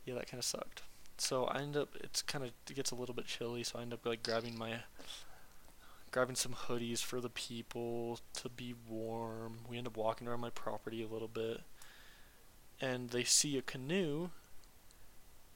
Yeah, 0.09 0.15
that 0.15 0.27
kind 0.27 0.39
of 0.39 0.45
sucked. 0.45 0.81
So 1.19 1.45
I 1.45 1.59
end 1.59 1.77
up. 1.77 1.89
It's 1.99 2.23
kind 2.23 2.43
of 2.43 2.49
it 2.67 2.75
gets 2.75 2.89
a 2.89 2.95
little 2.95 3.13
bit 3.13 3.27
chilly. 3.27 3.63
So 3.63 3.77
I 3.77 3.83
end 3.83 3.93
up 3.93 4.03
like 4.07 4.23
grabbing 4.23 4.57
my 4.57 4.79
grabbing 6.09 6.35
some 6.35 6.53
hoodies 6.53 7.03
for 7.03 7.21
the 7.21 7.29
people 7.29 8.19
to 8.33 8.49
be 8.49 8.73
warm. 8.89 9.59
We 9.69 9.77
end 9.77 9.85
up 9.85 9.95
walking 9.95 10.27
around 10.27 10.39
my 10.39 10.49
property 10.49 11.03
a 11.03 11.07
little 11.07 11.27
bit. 11.27 11.61
And 12.81 13.11
they 13.11 13.23
see 13.23 13.55
a 13.55 13.61
canoe. 13.61 14.29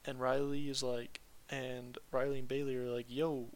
And 0.06 0.20
Riley 0.20 0.68
is 0.68 0.80
like, 0.80 1.20
and 1.50 1.98
Riley 2.12 2.38
and 2.38 2.46
Bailey 2.46 2.76
are 2.76 2.90
like, 2.90 3.06
yo, 3.08 3.46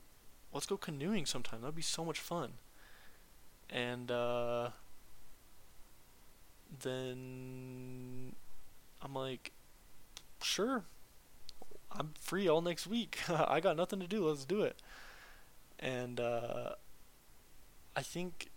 let's 0.52 0.66
go 0.66 0.76
canoeing 0.76 1.26
sometime. 1.26 1.60
That'd 1.60 1.76
be 1.76 1.82
so 1.82 2.04
much 2.04 2.18
fun. 2.18 2.54
And, 3.70 4.10
uh, 4.10 4.70
then 6.82 8.34
I'm 9.00 9.14
like, 9.14 9.52
sure. 10.42 10.84
I'm 11.90 12.12
free 12.20 12.48
all 12.48 12.60
next 12.60 12.86
week. 12.86 13.18
I 13.28 13.60
got 13.60 13.76
nothing 13.76 14.00
to 14.00 14.06
do. 14.06 14.28
Let's 14.28 14.44
do 14.44 14.62
it. 14.62 14.80
And, 15.78 16.20
uh, 16.20 16.72
I 17.96 18.02
think. 18.02 18.48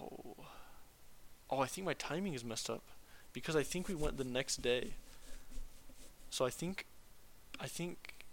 Oh. 0.00 0.36
Oh, 1.50 1.60
I 1.60 1.66
think 1.66 1.86
my 1.86 1.94
timing 1.94 2.34
is 2.34 2.44
messed 2.44 2.68
up, 2.68 2.82
because 3.32 3.56
I 3.56 3.62
think 3.62 3.88
we 3.88 3.94
went 3.94 4.18
the 4.18 4.24
next 4.24 4.60
day. 4.60 4.92
So 6.30 6.44
I 6.44 6.50
think, 6.50 6.84
I 7.58 7.66
think, 7.66 8.26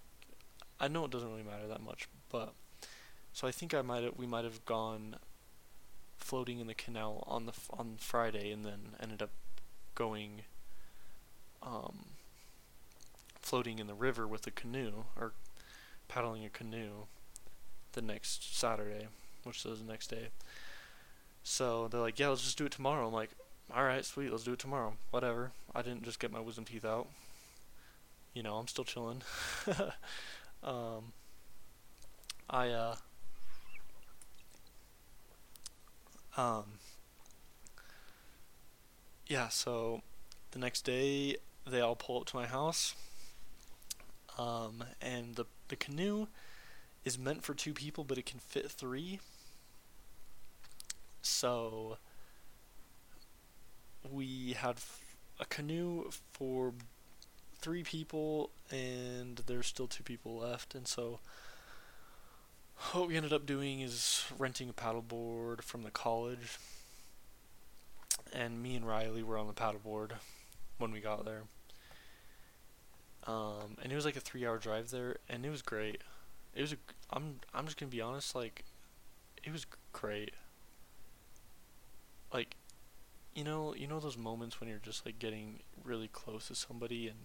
I 0.82 0.90
know 0.90 1.06
it 1.06 1.12
doesn't 1.12 1.30
really 1.30 1.44
matter 1.44 1.68
that 1.68 1.82
much, 1.82 2.10
but 2.30 2.54
so 3.32 3.48
I 3.48 3.52
think 3.52 3.74
I 3.74 3.82
might 3.82 4.18
we 4.18 4.26
might 4.26 4.44
have 4.46 4.64
gone 4.66 5.18
floating 6.18 6.60
in 6.60 6.68
the 6.68 6.74
canal 6.74 7.24
on 7.28 7.46
the 7.46 7.54
on 7.70 7.96
Friday 7.98 8.52
and 8.52 8.64
then 8.64 8.96
ended 9.02 9.22
up 9.22 9.32
going 9.94 10.42
um, 11.66 12.06
floating 13.42 13.80
in 13.80 13.88
the 13.88 13.94
river 13.94 14.28
with 14.28 14.46
a 14.48 14.52
canoe 14.52 15.06
or 15.20 15.34
paddling 16.08 16.46
a 16.46 16.50
canoe 16.50 17.08
the 17.94 18.02
next 18.02 18.58
Saturday 18.58 19.08
which 19.46 19.64
was 19.64 19.80
the 19.80 19.90
next 19.90 20.08
day. 20.08 20.30
So 21.44 21.88
they're 21.88 22.02
like, 22.02 22.20
yeah, 22.20 22.30
let's 22.30 22.44
just 22.44 22.58
do 22.58 22.66
it 22.66 22.72
tomorrow. 22.72 23.08
I'm 23.08 23.14
like, 23.14 23.30
all 23.74 23.84
right, 23.84 24.04
sweet, 24.04 24.32
let's 24.32 24.44
do 24.44 24.54
it 24.54 24.60
tomorrow. 24.60 24.96
Whatever. 25.12 25.52
I 25.74 25.82
didn't 25.82 26.04
just 26.04 26.20
get 26.20 26.32
my 26.32 26.40
wisdom 26.40 26.66
teeth 26.66 26.86
out. 26.86 27.08
You 28.34 28.44
know, 28.44 28.56
I'm 28.56 28.68
still 28.68 28.84
chilling. 28.84 29.22
um, 30.64 31.14
I 32.50 32.70
uh, 32.70 32.96
um, 36.36 36.66
yeah. 39.28 39.48
So 39.48 40.02
the 40.52 40.60
next 40.60 40.82
day, 40.82 41.38
they 41.68 41.82
all 41.82 41.96
pull 41.96 42.20
up 42.20 42.26
to 42.26 42.36
my 42.36 42.46
house. 42.46 42.96
Um, 44.38 44.84
and 45.02 45.36
the 45.36 45.46
the 45.68 45.76
canoe 45.76 46.28
is 47.04 47.18
meant 47.18 47.44
for 47.44 47.54
two 47.54 47.74
people, 47.74 48.04
but 48.04 48.18
it 48.18 48.26
can 48.26 48.40
fit 48.40 48.70
three. 48.70 49.20
So 51.22 51.98
we 54.12 54.54
had 54.54 54.78
a 55.40 55.46
canoe 55.46 56.10
for 56.34 56.74
three 57.60 57.84
people, 57.84 58.52
and 58.70 59.42
there's 59.48 59.68
still 59.68 59.88
two 59.88 60.04
people 60.04 60.38
left, 60.38 60.76
and 60.76 60.88
so 60.88 61.20
what 62.92 63.08
we 63.08 63.16
ended 63.16 63.34
up 63.34 63.46
doing 63.46 63.80
is 63.80 64.26
renting 64.38 64.70
a 64.70 64.74
paddleboard 64.74 65.62
from 65.62 65.84
the 65.84 65.92
college, 65.92 66.58
and 68.34 68.62
me 68.62 68.76
and 68.76 68.88
Riley 68.88 69.24
were 69.24 69.38
on 69.38 69.48
the 69.48 69.54
paddleboard 69.54 70.12
when 70.78 70.92
we 70.92 71.00
got 71.00 71.26
there. 71.26 71.44
Um, 73.28 73.78
and 73.82 73.92
it 73.92 73.96
was 73.96 74.06
like 74.06 74.16
a 74.16 74.20
three-hour 74.22 74.60
drive 74.60 74.92
there, 74.92 75.18
and 75.30 75.46
it 75.46 75.50
was 75.50 75.62
great. 75.62 76.02
It 76.56 76.62
was 76.62 76.74
a. 76.74 76.78
I'm 77.12 77.40
I'm 77.54 77.66
just 77.66 77.78
gonna 77.80 77.90
be 77.92 78.02
honest, 78.02 78.36
like, 78.36 78.66
it 79.44 79.52
was 79.52 79.66
great 79.94 80.34
like 82.34 82.56
you 83.34 83.44
know 83.44 83.74
you 83.76 83.88
know 83.88 84.00
those 84.00 84.18
moments 84.18 84.60
when 84.60 84.70
you're 84.70 84.80
just 84.80 85.06
like 85.06 85.20
getting 85.20 85.60
really 85.84 86.08
close 86.08 86.48
to 86.48 86.56
somebody 86.56 87.08
and 87.08 87.20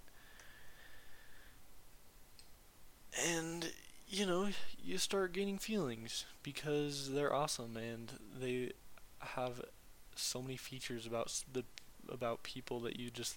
and 3.29 3.73
you 4.09 4.27
know 4.27 4.49
you 4.83 4.99
start 4.99 5.33
gaining 5.33 5.59
feelings 5.59 6.25
because 6.43 7.13
they're 7.13 7.35
awesome 7.35 7.77
and 7.77 8.13
they 8.39 8.73
have 9.21 9.63
so 10.15 10.43
many 10.43 10.57
features 10.57 11.07
about 11.07 11.43
the 11.53 11.65
about 12.09 12.43
people 12.43 12.81
that 12.81 12.99
you 12.99 13.11
just 13.11 13.37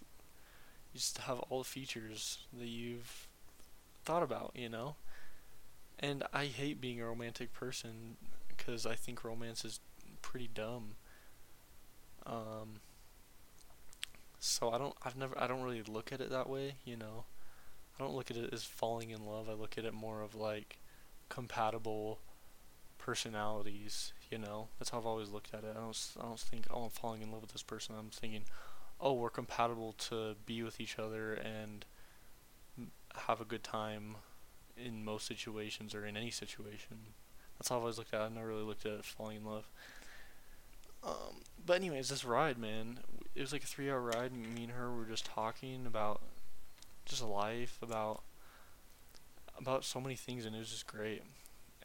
you 0.93 0.99
just 0.99 1.17
have 1.19 1.39
all 1.49 1.59
the 1.59 1.63
features 1.65 2.39
that 2.57 2.67
you've 2.67 3.27
thought 4.03 4.23
about 4.23 4.51
you 4.53 4.69
know 4.69 4.95
and 5.99 6.23
I 6.33 6.45
hate 6.45 6.81
being 6.81 6.99
a 6.99 7.05
romantic 7.05 7.53
person 7.53 8.17
because 8.49 8.85
I 8.85 8.95
think 8.95 9.23
romance 9.23 9.63
is 9.63 9.79
pretty 10.21 10.49
dumb. 10.53 10.95
Um, 12.25 12.81
so 14.39 14.71
I 14.71 14.77
don't, 14.77 14.95
I've 15.03 15.15
never, 15.15 15.39
I 15.39 15.47
don't 15.47 15.61
really 15.61 15.83
look 15.83 16.11
at 16.11 16.19
it 16.21 16.29
that 16.29 16.49
way, 16.49 16.75
you 16.83 16.97
know. 16.97 17.25
I 17.97 18.03
don't 18.03 18.15
look 18.15 18.31
at 18.31 18.37
it 18.37 18.51
as 18.51 18.63
falling 18.63 19.11
in 19.11 19.25
love. 19.25 19.47
I 19.49 19.53
look 19.53 19.77
at 19.77 19.85
it 19.85 19.93
more 19.93 20.21
of 20.21 20.35
like 20.35 20.77
compatible 21.29 22.19
personalities, 22.97 24.13
you 24.29 24.37
know. 24.37 24.67
That's 24.79 24.89
how 24.89 24.97
I've 24.97 25.05
always 25.05 25.29
looked 25.29 25.53
at 25.53 25.63
it. 25.63 25.75
I 25.75 25.79
don't, 25.79 26.07
I 26.19 26.23
don't 26.23 26.39
think, 26.39 26.65
oh, 26.69 26.83
I'm 26.83 26.89
falling 26.89 27.21
in 27.21 27.31
love 27.31 27.41
with 27.41 27.53
this 27.53 27.63
person. 27.63 27.95
I'm 27.97 28.09
thinking, 28.09 28.43
oh, 29.04 29.14
we're 29.14 29.30
compatible 29.30 29.93
to 29.97 30.36
be 30.45 30.64
with 30.64 30.80
each 30.80 30.97
other 30.97 31.34
and 31.34 31.86
have 33.28 33.41
a 33.41 33.45
good 33.45 33.64
time 33.64 34.16
in 34.78 35.04
most 35.04 35.28
situations 35.28 35.93
or 35.93 36.06
in 36.06 36.16
any 36.16 36.32
situation. 36.32 36.97
That's 37.58 37.68
how 37.68 37.76
I've 37.76 37.82
always 37.82 37.97
looked 37.97 38.14
at 38.14 38.22
it. 38.22 38.24
I've 38.24 38.34
never 38.34 38.47
really 38.47 38.64
looked 38.64 38.86
at 38.86 38.93
it 38.93 39.06
falling 39.06 39.38
in 39.38 39.45
love. 39.45 39.68
Um, 41.04 41.43
but 41.64 41.76
anyways, 41.76 42.08
this 42.08 42.24
ride, 42.24 42.58
man, 42.58 42.99
it 43.36 43.41
was 43.41 43.51
like 43.51 43.64
a 43.64 43.68
three-hour 43.68 44.01
ride. 44.01 44.32
And 44.32 44.56
me 44.56 44.64
and 44.64 44.72
her 44.72 44.89
were 44.89 45.06
just 45.06 45.26
talking 45.26 45.86
about 45.86 46.22
just 47.06 47.22
life, 47.22 47.78
about 47.82 48.24
about 49.60 49.84
so 49.84 49.99
many 49.99 50.16
things, 50.16 50.45
and 50.45 50.56
it 50.56 50.60
was 50.60 50.70
just 50.70 50.88
great. 50.88 51.22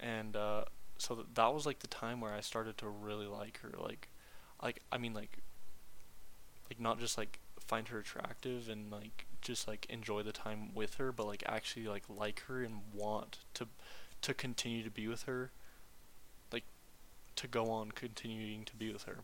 And 0.01 0.37
uh, 0.37 0.65
so 0.97 1.17
th- 1.17 1.27
that 1.35 1.53
was 1.53 1.67
like 1.67 1.81
the 1.81 1.89
time 1.89 2.21
where 2.21 2.33
I 2.33 2.41
started 2.41 2.79
to 2.79 2.89
really 2.89 3.27
like 3.27 3.59
her. 3.61 3.73
Like, 3.79 4.09
like 4.63 4.83
I 4.93 4.99
mean, 4.99 5.15
like, 5.15 5.39
like 6.71 6.81
not 6.81 6.99
just 6.99 7.17
like 7.19 7.41
find 7.69 7.89
her 7.89 7.99
attractive 7.99 8.69
and 8.69 8.91
like 8.91 9.27
just 9.41 9.69
like 9.69 9.87
enjoy 9.89 10.23
the 10.23 10.33
time 10.33 10.75
with 10.75 10.95
her, 10.95 11.13
but 11.13 11.27
like 11.27 11.43
actually 11.47 11.87
like 11.87 12.05
like 12.09 12.43
her 12.49 12.63
and 12.63 12.81
want 12.95 13.39
to 13.55 13.67
to 14.23 14.35
continue 14.35 14.83
to 14.83 14.91
be 14.91 15.07
with 15.07 15.25
her, 15.25 15.51
like 16.53 16.65
to 17.37 17.47
go 17.47 17.71
on 17.71 17.93
continuing 17.93 18.65
to 18.65 18.75
be 18.75 18.93
with 18.93 19.05
her. 19.05 19.19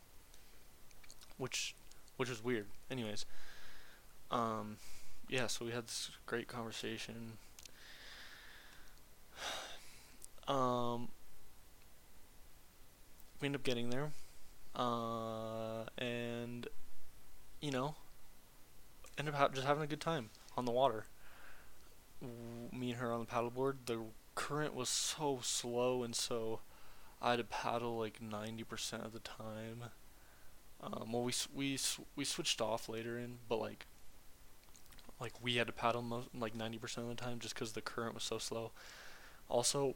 Which 1.39 1.75
which 2.17 2.29
was 2.29 2.45
weird. 2.45 2.67
Anyways, 2.91 3.25
um 4.31 4.77
yeah, 5.29 5.47
so 5.47 5.65
we 5.65 5.73
had 5.73 5.87
this 5.87 6.11
great 6.27 6.49
conversation. 6.49 7.33
Um 10.47 11.09
we 13.41 13.47
end 13.47 13.55
up 13.55 13.63
getting 13.63 13.89
there. 13.89 14.13
Uh 14.77 15.85
and 15.97 16.69
you 17.65 17.71
know, 17.71 17.95
ended 19.17 19.35
up 19.35 19.55
just 19.55 19.67
having 19.67 19.83
a 19.83 19.87
good 19.87 20.01
time 20.01 20.29
on 20.55 20.67
the 20.67 20.71
water. 20.71 21.07
Me 22.71 22.91
and 22.91 23.01
her 23.01 23.11
on 23.11 23.21
the 23.21 23.27
paddleboard. 23.27 23.77
The 23.87 24.01
current 24.35 24.75
was 24.75 24.91
so 24.91 25.39
slow, 25.43 26.03
and 26.03 26.15
so 26.15 26.61
I 27.23 27.31
had 27.31 27.39
to 27.39 27.45
paddle 27.45 27.99
like 27.99 28.21
ninety 28.21 28.65
percent 28.65 29.07
of 29.07 29.15
the 29.15 29.19
time. 29.19 29.85
Um, 30.83 31.13
well, 31.13 31.23
we 31.23 31.33
we 31.55 31.79
we 32.15 32.25
switched 32.27 32.61
off 32.61 32.87
later 32.87 33.17
in, 33.17 33.39
but 33.49 33.61
like 33.61 33.87
like 35.19 35.33
we 35.43 35.57
had 35.57 35.67
to 35.67 35.73
paddle 35.73 36.27
like 36.39 36.55
ninety 36.55 36.77
percent 36.77 37.09
of 37.09 37.17
the 37.17 37.23
time 37.23 37.39
just 37.39 37.55
because 37.55 37.73
the 37.73 37.81
current 37.81 38.15
was 38.15 38.25
so 38.25 38.37
slow. 38.37 38.73
Also, 39.49 39.95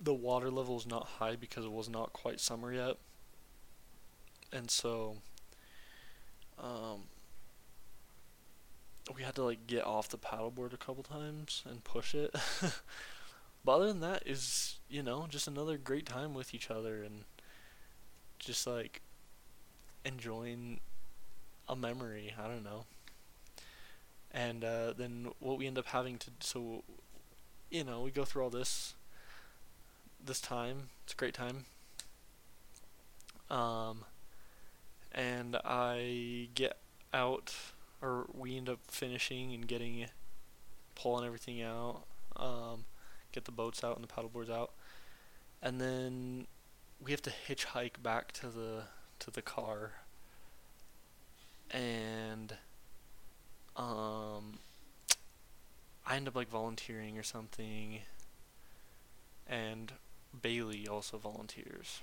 the 0.00 0.14
water 0.14 0.52
level 0.52 0.74
was 0.76 0.86
not 0.86 1.08
high 1.18 1.34
because 1.34 1.64
it 1.64 1.72
was 1.72 1.88
not 1.88 2.12
quite 2.12 2.38
summer 2.38 2.72
yet, 2.72 2.96
and 4.52 4.70
so 4.70 5.16
um, 6.62 7.02
we 9.14 9.22
had 9.22 9.34
to 9.36 9.42
like 9.44 9.66
get 9.66 9.84
off 9.84 10.08
the 10.08 10.18
paddleboard 10.18 10.72
a 10.72 10.76
couple 10.76 11.02
times 11.02 11.62
and 11.68 11.84
push 11.84 12.14
it. 12.14 12.34
but 13.64 13.72
other 13.72 13.86
than 13.88 14.00
that 14.00 14.22
is, 14.26 14.78
you 14.88 15.02
know, 15.02 15.26
just 15.28 15.48
another 15.48 15.76
great 15.76 16.06
time 16.06 16.34
with 16.34 16.54
each 16.54 16.70
other 16.70 17.02
and 17.02 17.24
just 18.38 18.66
like 18.66 19.02
enjoying 20.04 20.80
a 21.68 21.76
memory, 21.76 22.34
I 22.38 22.46
don't 22.46 22.64
know. 22.64 22.84
And 24.30 24.62
uh, 24.62 24.92
then 24.92 25.28
what 25.40 25.58
we 25.58 25.66
end 25.66 25.78
up 25.78 25.86
having 25.86 26.18
to 26.18 26.30
so 26.40 26.84
you 27.70 27.84
know, 27.84 28.00
we 28.00 28.10
go 28.10 28.24
through 28.24 28.44
all 28.44 28.50
this 28.50 28.94
this 30.24 30.40
time. 30.40 30.90
It's 31.04 31.12
a 31.12 31.16
great 31.16 31.34
time. 31.34 31.64
Um 33.50 34.04
and 35.12 35.56
I 35.64 36.48
get 36.54 36.78
out 37.12 37.54
or 38.00 38.26
we 38.32 38.56
end 38.56 38.68
up 38.68 38.78
finishing 38.86 39.52
and 39.52 39.66
getting 39.66 40.06
pulling 40.94 41.24
everything 41.24 41.62
out, 41.62 42.02
um, 42.36 42.84
get 43.32 43.44
the 43.44 43.52
boats 43.52 43.82
out 43.82 43.96
and 43.96 44.06
the 44.06 44.12
paddleboards 44.12 44.50
out, 44.50 44.72
and 45.62 45.80
then 45.80 46.46
we 47.04 47.10
have 47.10 47.22
to 47.22 47.32
hitchhike 47.48 48.02
back 48.02 48.32
to 48.32 48.48
the 48.48 48.82
to 49.20 49.30
the 49.30 49.42
car. 49.42 49.92
And 51.70 52.54
um, 53.76 54.58
I 56.06 56.16
end 56.16 56.28
up 56.28 56.34
like 56.34 56.48
volunteering 56.48 57.18
or 57.18 57.22
something, 57.22 58.00
and 59.46 59.92
Bailey 60.40 60.88
also 60.88 61.18
volunteers 61.18 62.00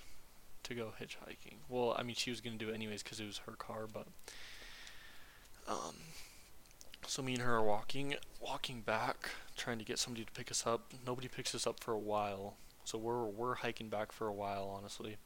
to 0.65 0.75
go 0.75 0.93
hitchhiking. 1.01 1.57
Well, 1.69 1.95
I 1.97 2.03
mean, 2.03 2.15
she 2.15 2.29
was 2.29 2.41
gonna 2.41 2.57
do 2.57 2.69
it 2.69 2.75
anyways 2.75 3.03
because 3.03 3.19
it 3.19 3.25
was 3.25 3.39
her 3.39 3.53
car, 3.53 3.87
but 3.91 4.07
um, 5.67 5.95
so 7.07 7.21
me 7.21 7.33
and 7.33 7.41
her 7.41 7.55
are 7.55 7.63
walking, 7.63 8.15
walking 8.39 8.81
back, 8.81 9.29
trying 9.55 9.79
to 9.79 9.85
get 9.85 9.99
somebody 9.99 10.25
to 10.25 10.31
pick 10.31 10.51
us 10.51 10.65
up. 10.65 10.91
Nobody 11.05 11.27
picks 11.27 11.55
us 11.55 11.65
up 11.65 11.79
for 11.79 11.93
a 11.93 11.99
while, 11.99 12.55
so 12.83 12.97
we're 12.97 13.25
we're 13.25 13.55
hiking 13.55 13.89
back 13.89 14.11
for 14.11 14.27
a 14.27 14.33
while, 14.33 14.67
honestly. 14.75 15.17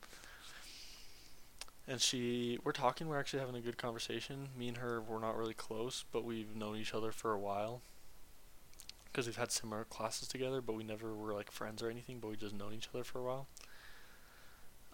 And 1.87 1.99
she, 1.99 2.59
we're 2.63 2.71
talking. 2.71 3.07
We're 3.07 3.19
actually 3.19 3.39
having 3.39 3.55
a 3.55 3.61
good 3.61 3.77
conversation. 3.77 4.49
Me 4.55 4.67
and 4.67 4.77
her, 4.77 5.01
we're 5.01 5.19
not 5.19 5.35
really 5.35 5.55
close, 5.55 6.05
but 6.11 6.23
we've 6.23 6.55
known 6.55 6.77
each 6.77 6.93
other 6.93 7.11
for 7.11 7.31
a 7.33 7.39
while. 7.39 7.81
Because 9.05 9.25
we've 9.25 9.37
had 9.37 9.51
similar 9.51 9.85
classes 9.85 10.27
together, 10.27 10.61
but 10.61 10.75
we 10.75 10.83
never 10.83 11.15
were 11.15 11.33
like 11.33 11.49
friends 11.49 11.81
or 11.81 11.89
anything. 11.89 12.19
But 12.19 12.29
we 12.29 12.37
just 12.37 12.55
known 12.55 12.73
each 12.73 12.89
other 12.93 13.03
for 13.03 13.19
a 13.19 13.23
while. 13.23 13.47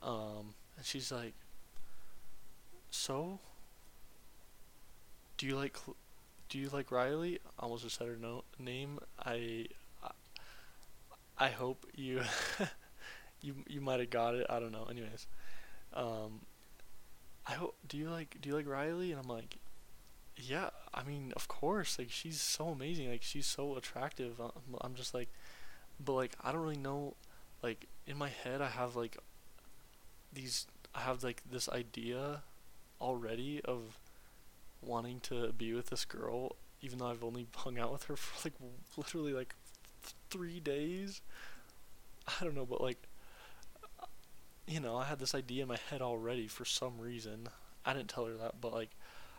Um, 0.06 0.54
and 0.78 0.86
she's 0.86 1.12
like, 1.12 1.34
"So, 2.92 3.40
do 5.38 5.48
you 5.48 5.56
like 5.58 5.78
do 6.50 6.60
you 6.60 6.70
like 6.70 6.92
Riley? 6.92 7.40
I 7.60 7.64
almost 7.64 7.84
just 7.84 7.98
said 7.98 8.08
her 8.08 8.18
no 8.20 8.44
name. 8.60 9.00
I 9.20 9.68
I, 11.38 11.50
hope 11.50 11.86
you 11.96 12.22
you 13.42 13.56
you 13.68 13.82
might 13.82 14.00
have 14.00 14.10
got 14.10 14.36
it. 14.36 14.46
I 14.50 14.60
don't 14.60 14.72
know. 14.72 14.86
Anyways, 14.90 15.28
um, 15.94 16.42
I 17.48 17.54
hope 17.54 17.76
do 17.88 17.98
you 17.98 18.10
like 18.10 18.38
do 18.42 18.50
you 18.50 18.56
like 18.56 18.68
Riley? 18.68 19.12
And 19.12 19.20
I'm 19.20 19.28
like, 19.28 19.58
yeah. 20.38 20.70
I 20.94 21.04
mean, 21.04 21.34
of 21.36 21.48
course. 21.48 22.00
Like 22.00 22.12
she's 22.12 22.40
so 22.40 22.70
amazing. 22.70 23.10
Like 23.10 23.24
she's 23.24 23.48
so 23.48 23.76
attractive. 23.76 24.40
I'm, 24.40 24.76
I'm 24.82 24.96
just 24.96 25.14
like, 25.14 25.30
but 26.00 26.14
like 26.14 26.36
I 26.44 26.52
don't 26.52 26.62
really 26.62 26.78
know. 26.78 27.16
Like 27.64 27.88
in 28.08 28.18
my 28.18 28.30
head, 28.30 28.62
I 28.62 28.70
have 28.70 28.96
like 28.96 29.18
these. 30.36 30.68
I 30.96 31.02
have 31.02 31.24
like 31.24 31.44
this 31.50 31.70
idea 31.70 32.44
already 33.02 33.62
of 33.66 34.00
wanting 34.82 35.20
to 35.22 35.52
be 35.54 35.74
with 35.74 35.88
this 35.90 36.06
girl, 36.06 36.56
even 36.82 37.00
though 37.00 37.08
I've 37.08 37.24
only 37.24 37.48
hung 37.56 37.80
out 37.80 37.92
with 37.92 38.04
her 38.06 38.16
for 38.16 38.48
like 38.50 38.56
literally 38.98 39.34
like 39.34 39.56
th- 40.04 40.16
three 40.30 40.60
days. 40.60 41.22
I 42.28 42.44
don't 42.44 42.56
know, 42.56 42.66
but 42.66 42.82
like, 42.82 43.08
uh, 44.02 44.06
you 44.68 44.80
know, 44.80 44.98
I 44.98 45.06
had 45.06 45.20
this 45.20 45.36
idea 45.36 45.64
in 45.64 45.70
my 45.70 45.78
head 45.90 46.02
already 46.02 46.48
for 46.48 46.66
some 46.66 47.00
reason. 47.00 47.50
I 47.86 47.94
didn't 47.94 48.10
tell 48.10 48.26
her 48.26 48.36
that, 48.36 48.62
but 48.62 48.74
like, 48.74 48.92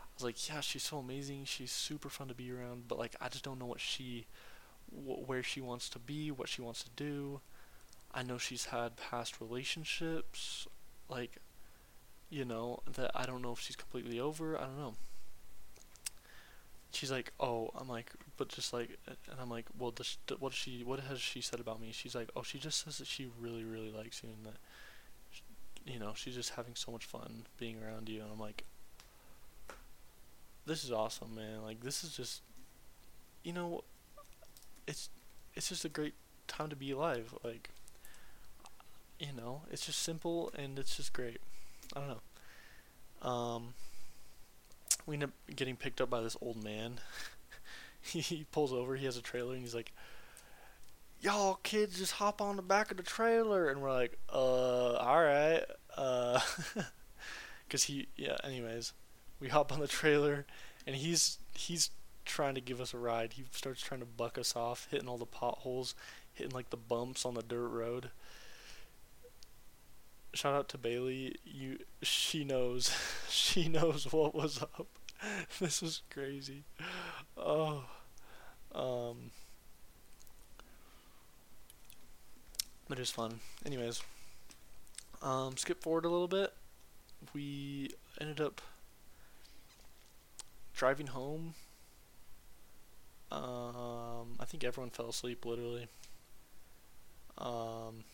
I 0.03 0.09
was 0.16 0.24
like, 0.24 0.49
yeah, 0.49 0.61
she's 0.61 0.82
so 0.84 0.99
amazing. 0.99 1.44
She's 1.47 1.72
super 1.72 2.09
fun 2.09 2.28
to 2.28 2.34
be 2.34 2.51
around, 2.53 2.88
but 2.88 2.99
like, 2.99 3.16
I 3.20 3.28
just 3.28 3.44
don't 3.44 3.59
know 3.59 3.66
what 3.66 3.80
she, 3.80 4.26
wh- 4.90 5.28
where 5.28 5.42
she 5.42 5.61
wants 5.61 5.88
to 5.90 5.99
be, 5.99 6.30
what 6.30 6.49
she 6.49 6.62
wants 6.62 6.82
to 6.84 6.90
do. 6.97 7.40
I 8.14 8.22
know 8.22 8.38
she's 8.38 8.66
had 8.66 8.97
past 8.97 9.40
relationships, 9.40 10.66
like, 11.09 11.38
you 12.30 12.44
know, 12.44 12.80
that 12.94 13.11
I 13.14 13.26
don't 13.26 13.42
know 13.42 13.52
if 13.52 13.61
she's 13.61 13.76
completely 13.76 14.18
over. 14.20 14.57
I 14.59 14.64
don't 14.64 14.78
know 14.78 14.94
she's 16.96 17.11
like, 17.11 17.32
oh, 17.38 17.70
I'm 17.76 17.88
like, 17.88 18.11
but 18.36 18.48
just 18.48 18.72
like, 18.72 18.98
and 19.07 19.40
I'm 19.40 19.50
like, 19.50 19.66
well, 19.78 19.90
does, 19.90 20.16
what 20.38 20.50
does 20.50 20.59
she, 20.59 20.82
what 20.82 21.00
has 21.00 21.20
she 21.20 21.40
said 21.40 21.61
about 21.61 21.80
me? 21.80 21.90
She's 21.92 22.14
like, 22.14 22.30
oh, 22.34 22.42
she 22.42 22.59
just 22.59 22.84
says 22.84 22.98
that 22.98 23.07
she 23.07 23.28
really, 23.38 23.64
really 23.64 23.90
likes 23.90 24.22
you 24.22 24.30
and 24.30 24.46
that, 24.46 24.59
you 25.84 25.98
know, 25.98 26.12
she's 26.14 26.34
just 26.34 26.50
having 26.50 26.74
so 26.74 26.90
much 26.90 27.04
fun 27.04 27.44
being 27.59 27.76
around 27.82 28.09
you. 28.09 28.22
And 28.22 28.30
I'm 28.32 28.40
like, 28.40 28.64
this 30.64 30.84
is 30.84 30.90
awesome, 30.90 31.34
man. 31.34 31.62
Like, 31.62 31.80
this 31.80 32.02
is 32.02 32.16
just, 32.16 32.42
you 33.44 33.52
know, 33.52 33.84
it's, 34.86 35.11
it's 35.54 35.68
just 35.68 35.84
a 35.84 35.90
great 35.90 36.14
time 36.48 36.70
to 36.70 36.76
be 36.76 36.90
alive. 36.90 37.34
Like, 37.44 37.70
you 39.18 39.32
know, 39.36 39.62
it's 39.70 39.86
just 39.86 40.00
simple 40.00 40.52
and 40.56 40.78
it's 40.78 40.96
just 40.96 41.12
great. 41.12 41.40
I 41.94 42.00
don't 42.00 42.08
know. 42.08 43.28
Um, 43.28 43.74
we 45.06 45.14
end 45.14 45.24
up 45.24 45.30
getting 45.54 45.76
picked 45.76 46.00
up 46.00 46.10
by 46.10 46.20
this 46.20 46.36
old 46.40 46.62
man. 46.62 47.00
he, 48.00 48.46
pulls 48.52 48.72
over. 48.72 48.96
He 48.96 49.06
has 49.06 49.16
a 49.16 49.22
trailer, 49.22 49.54
and 49.54 49.62
he's 49.62 49.74
like, 49.74 49.92
"Y'all 51.20 51.60
kids, 51.62 51.98
just 51.98 52.12
hop 52.12 52.40
on 52.40 52.56
the 52.56 52.62
back 52.62 52.90
of 52.90 52.96
the 52.96 53.02
trailer." 53.02 53.68
And 53.68 53.80
we're 53.80 53.92
like, 53.92 54.18
"Uh, 54.32 54.94
all 54.94 55.22
right." 55.22 55.62
Uh, 55.96 56.40
Cause 57.68 57.84
he 57.84 58.06
yeah. 58.16 58.36
Anyways, 58.44 58.92
we 59.40 59.48
hop 59.48 59.72
on 59.72 59.80
the 59.80 59.88
trailer, 59.88 60.46
and 60.86 60.94
he's 60.94 61.38
he's 61.54 61.90
trying 62.24 62.54
to 62.54 62.60
give 62.60 62.80
us 62.80 62.94
a 62.94 62.98
ride. 62.98 63.32
He 63.34 63.44
starts 63.50 63.82
trying 63.82 64.00
to 64.00 64.06
buck 64.06 64.38
us 64.38 64.54
off, 64.54 64.86
hitting 64.90 65.08
all 65.08 65.18
the 65.18 65.26
potholes, 65.26 65.94
hitting 66.32 66.52
like 66.52 66.70
the 66.70 66.76
bumps 66.76 67.24
on 67.24 67.34
the 67.34 67.42
dirt 67.42 67.68
road. 67.68 68.10
Shout 70.37 70.55
out 70.55 70.68
to 70.70 70.78
Bailey. 70.78 71.37
You 71.45 71.78
she 72.03 72.45
knows. 72.45 72.95
she 73.30 73.68
knows 73.68 74.12
what 74.12 74.34
was 74.34 74.62
up. 74.62 74.87
this 75.61 75.80
was 75.80 76.03
crazy. 76.11 76.64
Oh. 77.37 77.84
Um 78.74 79.30
but 82.89 82.99
it's 82.99 83.11
fun. 83.11 83.41
Anyways, 83.64 84.03
um, 85.22 85.57
skip 85.57 85.82
forward 85.82 86.05
a 86.05 86.09
little 86.09 86.28
bit. 86.28 86.53
We 87.34 87.91
ended 88.20 88.41
up 88.41 88.61
driving 90.74 91.09
home. 91.09 91.55
Um, 93.32 94.37
I 94.39 94.45
think 94.45 94.62
everyone 94.62 94.91
fell 94.91 95.09
asleep 95.09 95.45
literally. 95.45 95.89
Um, 97.39 98.05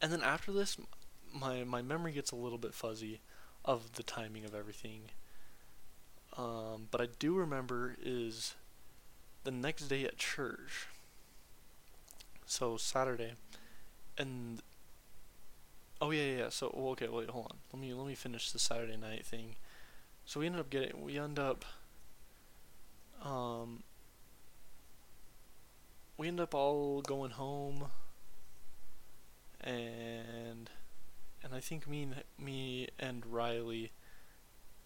and 0.00 0.12
then 0.12 0.22
after 0.22 0.52
this, 0.52 0.76
my 1.32 1.64
my 1.64 1.82
memory 1.82 2.12
gets 2.12 2.30
a 2.30 2.36
little 2.36 2.58
bit 2.58 2.74
fuzzy 2.74 3.20
of 3.64 3.92
the 3.92 4.02
timing 4.02 4.44
of 4.44 4.54
everything. 4.54 5.10
Um, 6.36 6.88
but 6.90 7.00
I 7.00 7.08
do 7.18 7.34
remember 7.34 7.96
is 8.02 8.54
the 9.44 9.50
next 9.50 9.88
day 9.88 10.04
at 10.04 10.16
church 10.18 10.86
so 12.48 12.76
Saturday, 12.78 13.34
and 14.16 14.62
oh 16.00 16.10
yeah, 16.10 16.22
yeah. 16.22 16.38
yeah. 16.38 16.48
So 16.48 16.68
okay, 16.92 17.08
wait, 17.08 17.30
hold 17.30 17.46
on. 17.50 17.58
Let 17.72 17.80
me 17.80 17.92
let 17.92 18.06
me 18.06 18.14
finish 18.14 18.50
the 18.50 18.58
Saturday 18.58 18.96
night 18.96 19.24
thing. 19.26 19.56
So 20.24 20.40
we 20.40 20.46
ended 20.46 20.60
up 20.60 20.70
getting 20.70 21.02
we 21.04 21.18
end 21.18 21.38
up 21.38 21.64
um 23.22 23.82
we 26.16 26.28
end 26.28 26.40
up 26.40 26.54
all 26.54 27.02
going 27.02 27.32
home 27.32 27.86
and 29.60 30.70
and 31.42 31.54
I 31.54 31.60
think 31.60 31.86
me 31.86 32.02
and 32.02 32.14
me 32.38 32.88
and 32.98 33.24
Riley 33.26 33.92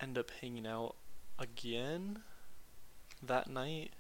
end 0.01 0.18
up 0.18 0.31
hanging 0.41 0.66
out 0.66 0.97
again 1.39 2.20
that 3.23 3.49
night. 3.49 3.93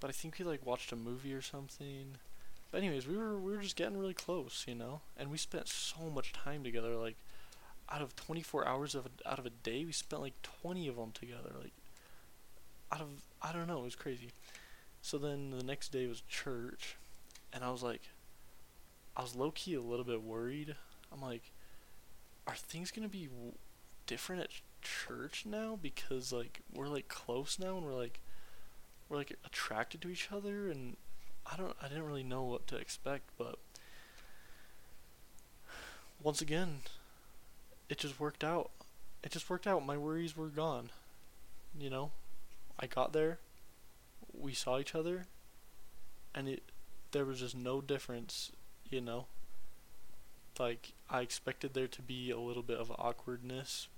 But 0.00 0.10
I 0.10 0.12
think 0.12 0.38
we 0.38 0.44
like 0.44 0.64
watched 0.64 0.92
a 0.92 0.96
movie 0.96 1.34
or 1.34 1.42
something. 1.42 2.16
But 2.70 2.78
anyways, 2.78 3.06
we 3.06 3.16
were 3.16 3.38
we 3.38 3.52
were 3.52 3.62
just 3.62 3.76
getting 3.76 3.98
really 3.98 4.14
close, 4.14 4.64
you 4.68 4.74
know, 4.74 5.00
and 5.16 5.30
we 5.30 5.38
spent 5.38 5.68
so 5.68 6.10
much 6.12 6.32
time 6.32 6.62
together. 6.62 6.94
Like, 6.96 7.16
out 7.90 8.02
of 8.02 8.14
24 8.16 8.66
hours 8.66 8.94
of 8.94 9.06
a, 9.06 9.28
out 9.28 9.38
of 9.38 9.46
a 9.46 9.50
day, 9.50 9.84
we 9.84 9.92
spent 9.92 10.22
like 10.22 10.40
20 10.62 10.86
of 10.88 10.96
them 10.96 11.12
together. 11.12 11.52
Like, 11.60 11.72
out 12.92 13.00
of 13.00 13.08
I 13.40 13.52
don't 13.52 13.66
know, 13.66 13.80
it 13.80 13.84
was 13.84 13.96
crazy. 13.96 14.30
So 15.00 15.16
then 15.16 15.50
the 15.50 15.64
next 15.64 15.92
day 15.92 16.06
was 16.06 16.22
church, 16.28 16.96
and 17.52 17.64
I 17.64 17.70
was 17.70 17.82
like, 17.82 18.02
I 19.18 19.22
was 19.22 19.36
low 19.36 19.50
key 19.50 19.74
a 19.74 19.82
little 19.82 20.04
bit 20.06 20.22
worried. 20.22 20.76
I'm 21.12 21.20
like, 21.20 21.52
are 22.46 22.54
things 22.54 22.90
gonna 22.90 23.08
be 23.08 23.26
w- 23.26 23.52
different 24.06 24.42
at 24.42 24.50
church 24.80 25.44
now 25.44 25.78
because 25.80 26.32
like 26.32 26.60
we're 26.72 26.88
like 26.88 27.08
close 27.08 27.58
now 27.58 27.76
and 27.76 27.84
we're 27.84 27.94
like 27.94 28.20
we're 29.08 29.18
like 29.18 29.36
attracted 29.44 30.00
to 30.02 30.08
each 30.10 30.30
other 30.32 30.70
and 30.70 30.96
I 31.50 31.56
don't 31.56 31.76
I 31.82 31.88
didn't 31.88 32.06
really 32.06 32.22
know 32.22 32.44
what 32.44 32.66
to 32.68 32.76
expect, 32.76 33.30
but 33.38 33.58
once 36.22 36.40
again, 36.40 36.80
it 37.88 37.98
just 37.98 38.20
worked 38.20 38.44
out. 38.44 38.70
It 39.22 39.32
just 39.32 39.48
worked 39.50 39.66
out. 39.66 39.84
My 39.84 39.96
worries 39.96 40.36
were 40.36 40.48
gone. 40.48 40.90
You 41.78 41.90
know, 41.90 42.10
I 42.80 42.86
got 42.86 43.12
there, 43.12 43.38
we 44.32 44.54
saw 44.54 44.78
each 44.78 44.94
other, 44.94 45.26
and 46.34 46.48
it 46.48 46.62
there 47.12 47.24
was 47.24 47.40
just 47.40 47.56
no 47.56 47.80
difference, 47.80 48.52
you 48.90 49.00
know. 49.00 49.26
Like 50.58 50.92
I 51.08 51.20
expected 51.20 51.74
there 51.74 51.88
to 51.88 52.02
be 52.02 52.30
a 52.30 52.38
little 52.38 52.62
bit 52.62 52.78
of 52.78 52.90
awkwardness 52.98 53.88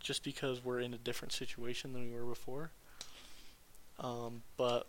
just 0.00 0.22
because 0.22 0.64
we're 0.64 0.80
in 0.80 0.94
a 0.94 0.98
different 0.98 1.32
situation 1.32 1.92
than 1.92 2.10
we 2.10 2.18
were 2.18 2.24
before. 2.24 2.70
Um, 3.98 4.42
but 4.56 4.86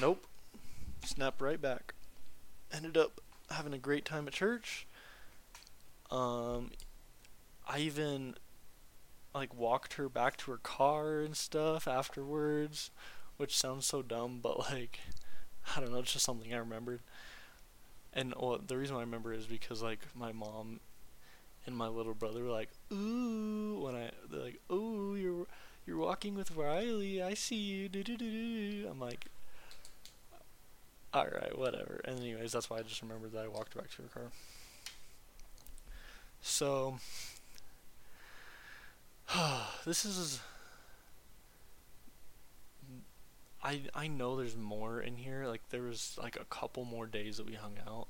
nope, 0.00 0.24
snapped 1.04 1.40
right 1.40 1.60
back. 1.60 1.94
Ended 2.72 2.96
up 2.96 3.20
having 3.50 3.72
a 3.72 3.78
great 3.78 4.04
time 4.04 4.26
at 4.28 4.34
church. 4.34 4.86
Um, 6.10 6.70
I 7.66 7.78
even 7.78 8.34
like 9.34 9.56
walked 9.56 9.94
her 9.94 10.08
back 10.08 10.36
to 10.38 10.50
her 10.50 10.58
car 10.58 11.20
and 11.20 11.36
stuff 11.36 11.86
afterwards, 11.86 12.90
which 13.36 13.56
sounds 13.56 13.86
so 13.86 14.02
dumb, 14.02 14.40
but 14.42 14.58
like 14.70 15.00
I 15.76 15.80
don't 15.80 15.92
know, 15.92 15.98
it's 15.98 16.12
just 16.12 16.24
something 16.24 16.52
I 16.52 16.58
remembered. 16.58 17.00
And 18.12 18.34
well, 18.38 18.60
the 18.64 18.76
reason 18.76 18.96
I 18.96 19.00
remember 19.00 19.32
is 19.32 19.46
because 19.46 19.82
like 19.82 20.00
my 20.14 20.32
mom 20.32 20.80
and 21.66 21.76
my 21.76 21.88
little 21.88 22.14
brother 22.14 22.42
were 22.42 22.50
like, 22.50 22.70
"Ooh," 22.92 23.80
when 23.84 23.94
I 23.94 24.10
they're 24.30 24.40
like, 24.40 24.60
"Ooh, 24.72 25.14
you're 25.16 25.46
you're 25.86 25.98
walking 25.98 26.34
with 26.34 26.56
Riley. 26.56 27.22
I 27.22 27.34
see 27.34 27.56
you." 27.56 28.88
I'm 28.90 28.98
like, 29.00 29.26
Alright, 31.12 31.58
whatever. 31.58 32.00
And 32.04 32.20
anyways, 32.20 32.52
that's 32.52 32.70
why 32.70 32.78
I 32.78 32.82
just 32.82 33.02
remembered 33.02 33.32
that 33.32 33.44
I 33.44 33.48
walked 33.48 33.76
back 33.76 33.90
to 33.92 34.02
her 34.02 34.08
car. 34.08 34.30
So, 36.40 36.98
this 39.84 40.04
is. 40.04 40.40
I 43.62 43.82
I 43.94 44.06
know 44.08 44.36
there's 44.36 44.56
more 44.56 45.00
in 45.00 45.16
here. 45.16 45.46
Like 45.46 45.62
there 45.70 45.82
was 45.82 46.16
like 46.20 46.36
a 46.36 46.44
couple 46.44 46.84
more 46.84 47.06
days 47.06 47.36
that 47.36 47.46
we 47.46 47.54
hung 47.54 47.78
out. 47.86 48.08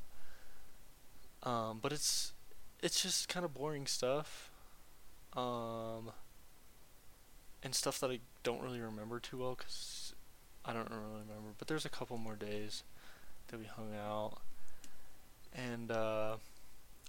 Um, 1.43 1.79
but 1.81 1.93
it's 1.93 2.33
it's 2.83 3.03
just 3.03 3.29
kind 3.29 3.45
of 3.45 3.55
boring 3.55 3.87
stuff. 3.87 4.51
Um, 5.37 6.13
and 7.63 7.75
stuff 7.75 8.01
that 8.01 8.11
I 8.11 8.21
don't 8.43 8.63
really 8.63 8.81
remember 8.81 9.21
too 9.21 9.39
well 9.39 9.55
because 9.57 10.15
I 10.65 10.73
don't 10.73 10.89
really 10.91 11.21
remember. 11.29 11.51
But 11.59 11.69
there's 11.69 11.85
a 11.85 11.91
couple 11.91 12.17
more 12.19 12.37
days 12.37 12.83
that 13.49 13.59
we 13.59 13.67
hung 13.67 13.95
out. 13.95 14.39
And, 15.55 15.91
uh, 15.91 16.37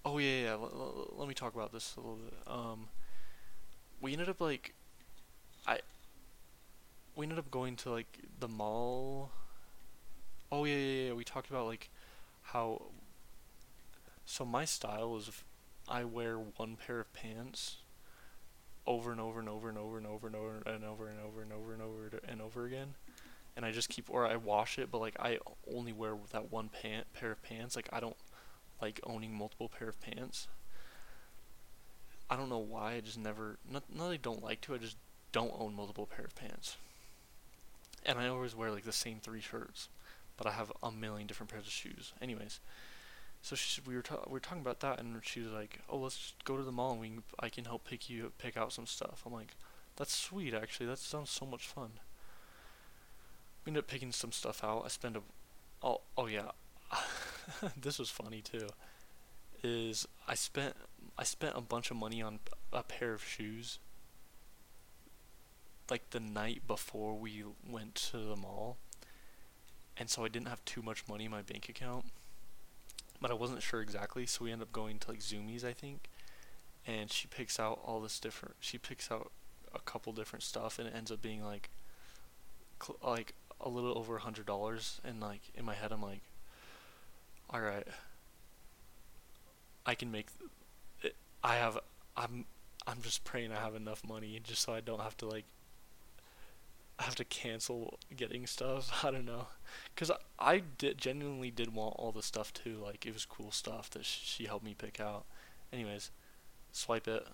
oh 0.06 0.18
yeah, 0.18 0.44
yeah, 0.44 0.52
l- 0.54 0.72
l- 0.74 1.14
let 1.18 1.28
me 1.28 1.34
talk 1.34 1.54
about 1.56 1.72
this 1.72 1.96
a 1.96 2.00
little 2.00 2.18
bit. 2.18 2.34
Um, 2.48 2.88
we 4.02 4.14
ended 4.14 4.30
up, 4.30 4.42
like, 4.42 4.74
I, 5.68 5.80
we 7.22 7.26
ended 7.26 7.38
up 7.38 7.51
going 7.51 7.76
to, 7.76 7.91
like, 7.91 8.17
the 8.39 8.47
mall. 8.47 9.30
Oh 10.51 10.65
yeah, 10.65 10.76
yeah, 10.76 11.07
yeah, 11.07 11.13
we 11.13 11.24
talked 11.24 11.51
about, 11.51 11.67
like, 11.67 11.91
how, 12.41 12.82
so 14.26 14.43
my 14.43 14.65
style 14.65 15.15
is 15.17 15.30
I 15.88 16.03
wear 16.03 16.39
one 16.39 16.76
pair 16.76 16.99
of 16.99 17.13
pants 17.13 17.78
over 18.88 19.11
and 19.11 19.22
over 19.22 19.39
and 19.39 19.47
over 19.47 19.69
and 19.69 19.78
over 19.78 19.97
and 19.97 20.07
over 20.07 20.28
and 20.28 20.36
over 20.36 20.65
and 20.65 20.84
over 20.84 21.07
and 21.09 21.19
over 21.19 21.41
and 21.43 21.51
over 21.51 21.74
and 21.74 21.82
over 21.82 22.22
and 22.28 22.41
over 22.41 22.65
again 22.65 22.95
and 23.55 23.65
I 23.65 23.72
just 23.72 23.89
keep 23.89 24.09
or 24.09 24.26
I 24.26 24.38
wash 24.38 24.80
it, 24.80 24.89
but 24.91 24.99
like 24.99 25.15
I 25.19 25.38
only 25.72 25.93
wear 25.93 26.15
that 26.32 26.51
one 26.51 26.69
pant 26.69 27.11
pair 27.13 27.32
of 27.32 27.43
pants. 27.43 27.76
Like 27.76 27.89
I 27.91 27.99
don't 27.99 28.15
like 28.82 28.99
owning 29.03 29.34
multiple 29.34 29.69
pair 29.69 29.89
of 29.89 30.01
pants. 30.01 30.47
I 32.30 32.38
don't 32.38 32.49
know 32.49 32.57
why. 32.57 32.93
I 32.93 33.01
just 33.01 33.19
never 33.19 33.57
not 33.69 33.84
not 33.93 34.09
I 34.09 34.17
don't 34.17 34.43
like 34.43 34.61
to. 34.61 34.74
I 34.74 34.78
just 34.78 34.97
don't 35.32 35.53
own 35.57 35.76
multiple 35.76 36.07
pair 36.07 36.26
of 36.26 36.36
pants. 36.36 36.78
And 38.06 38.20
I 38.20 38.28
always 38.28 38.56
wear 38.56 38.72
like 38.72 38.84
the 38.84 38.91
same 38.91 39.20
three 39.20 39.41
shirts, 39.41 39.89
but 40.38 40.47
I 40.47 40.52
have 40.52 40.72
a 40.82 40.91
million 40.91 41.28
different 41.28 41.52
pairs 41.52 41.68
of 41.68 41.72
shoes. 41.72 42.14
Anyways, 42.22 42.60
so 43.41 43.56
she, 43.56 43.82
we 43.86 43.95
were 43.95 44.02
ta- 44.02 44.24
we 44.28 44.34
were 44.34 44.39
talking 44.39 44.62
about 44.62 44.80
that, 44.80 44.99
and 44.99 45.22
she 45.24 45.41
was 45.41 45.52
like, 45.52 45.80
"Oh, 45.89 45.97
let's 45.97 46.34
go 46.43 46.58
to 46.58 46.64
the 46.64 46.72
mall, 46.72 46.93
and 46.93 47.02
we 47.02 47.10
can, 47.10 47.24
I 47.39 47.49
can 47.49 47.66
help 47.66 47.86
pick 47.86 48.10
you 48.10 48.32
pick 48.38 48.58
out 48.58 48.74
some 48.74 48.88
stuff." 48.88 49.24
I'm 49.26 49.34
like, 49.34 49.56
"That's 49.97 50.16
sweet, 50.16 50.54
actually. 50.54 50.88
That 50.88 50.99
sounds 50.99 51.30
so 51.30 51.45
much 51.45 51.68
fun." 51.68 51.91
we 53.66 53.70
ended 53.70 53.84
up 53.84 53.88
picking 53.88 54.12
some 54.12 54.32
stuff 54.32 54.64
out. 54.64 54.84
I 54.86 54.88
spent 54.88 55.18
a, 55.18 55.22
oh, 55.84 56.02
oh 56.18 56.28
yeah, 56.28 56.52
this 57.80 57.99
was 57.99 58.10
funny 58.10 58.41
too. 58.41 58.68
Is 59.64 60.08
I 60.28 60.34
spent 60.34 60.76
I 61.18 61.24
spent 61.24 61.56
a 61.56 61.62
bunch 61.62 61.91
of 61.91 61.97
money 61.97 62.22
on 62.22 62.39
a 62.74 62.84
pair 62.84 63.14
of 63.14 63.24
shoes. 63.24 63.78
Like 65.92 66.10
the 66.10 66.20
night 66.20 66.66
before 66.66 67.14
we 67.14 67.44
went 67.70 67.94
to 67.96 68.18
the 68.18 68.36
mall, 68.36 68.78
and 69.98 70.10
so 70.10 70.24
I 70.26 70.30
didn't 70.30 70.48
have 70.48 70.64
too 70.66 70.82
much 70.82 71.08
money 71.08 71.26
in 71.26 71.32
my 71.32 71.42
bank 71.44 71.70
account. 71.70 72.06
But 73.22 73.30
I 73.30 73.36
wasn't 73.36 73.62
sure 73.62 73.82
exactly, 73.82 74.26
so 74.26 74.46
we 74.46 74.52
ended 74.52 74.70
up 74.70 74.72
going 74.72 74.98
to 74.98 75.10
like 75.10 75.20
Zumiez, 75.20 75.64
I 75.64 75.74
think. 75.74 76.10
And 76.88 77.12
she 77.12 77.28
picks 77.28 77.60
out 77.60 77.80
all 77.84 78.00
this 78.00 78.20
different. 78.20 78.56
She 78.60 78.80
picks 78.80 79.12
out 79.12 79.32
a 79.76 79.80
couple 79.80 80.14
different 80.14 80.44
stuff, 80.44 80.80
and 80.80 80.88
it 80.88 80.96
ends 80.96 81.12
up 81.12 81.22
being 81.22 81.44
like, 81.44 81.70
cl- 82.82 82.98
like 83.04 83.36
a 83.60 83.70
little 83.70 83.96
over 83.98 84.16
a 84.16 84.22
hundred 84.22 84.48
dollars, 84.48 85.00
and 85.04 85.20
like 85.20 85.42
in 85.54 85.66
my 85.66 85.76
head, 85.76 85.92
I'm 85.92 86.02
like, 86.02 86.22
all 87.50 87.62
right, 87.62 87.88
I 89.86 89.94
can 89.96 90.10
make. 90.12 90.28
I 91.44 91.56
have 91.56 91.78
I'm 92.16 92.46
I'm 92.88 93.02
just 93.02 93.24
praying 93.24 93.52
I 93.52 93.60
have 93.60 93.76
enough 93.76 94.04
money 94.08 94.39
just 94.44 94.62
so 94.62 94.74
I 94.74 94.80
don't 94.80 95.02
have 95.02 95.18
to 95.18 95.28
like 95.28 95.46
have 97.00 97.16
to 97.16 97.26
cancel 97.26 98.00
getting 98.16 98.46
stuff. 98.48 99.04
I 99.04 99.12
don't 99.12 99.26
know, 99.26 99.48
cause 99.96 100.12
I, 100.12 100.18
I 100.39 100.64
did 100.78 100.98
genuinely 100.98 101.52
did 101.52 101.74
want 101.74 101.96
all 101.98 102.12
the 102.12 102.24
stuff 102.24 102.54
too. 102.54 102.78
Like 102.84 103.06
it 103.06 103.14
was 103.14 103.26
cool 103.26 103.52
stuff 103.52 103.89
that 103.92 104.06
sh- 104.06 104.22
she 104.24 104.46
helped 104.46 104.66
me 104.66 104.76
pick 104.78 105.00
out. 105.00 105.26
Anyways, 105.74 106.12
swipe 106.72 107.08
it. 107.08 107.28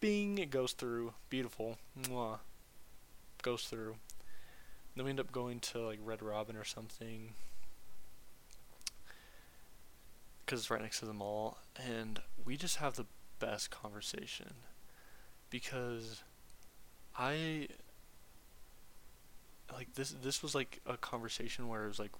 Bing, 0.00 0.38
it 0.38 0.50
goes 0.50 0.72
through. 0.72 1.14
Beautiful. 1.30 1.78
Mwah. 1.96 2.38
Goes 3.42 3.64
through. 3.64 3.96
Then 4.96 5.04
we 5.04 5.10
end 5.10 5.20
up 5.20 5.30
going 5.30 5.60
to 5.60 5.78
like 5.78 6.00
Red 6.02 6.22
Robin 6.22 6.56
or 6.56 6.64
something. 6.64 7.34
Because 10.44 10.60
it's 10.60 10.70
right 10.70 10.82
next 10.82 10.98
to 10.98 11.06
the 11.06 11.12
mall. 11.12 11.58
And 11.76 12.20
we 12.44 12.56
just 12.56 12.78
have 12.78 12.96
the 12.96 13.06
best 13.38 13.70
conversation. 13.70 14.54
Because 15.50 16.24
I 17.16 17.68
like 19.72 19.94
this 19.94 20.14
this 20.22 20.42
was 20.42 20.54
like 20.54 20.80
a 20.86 20.96
conversation 20.96 21.68
where 21.68 21.84
it 21.84 21.88
was 21.88 21.98
like 21.98 22.12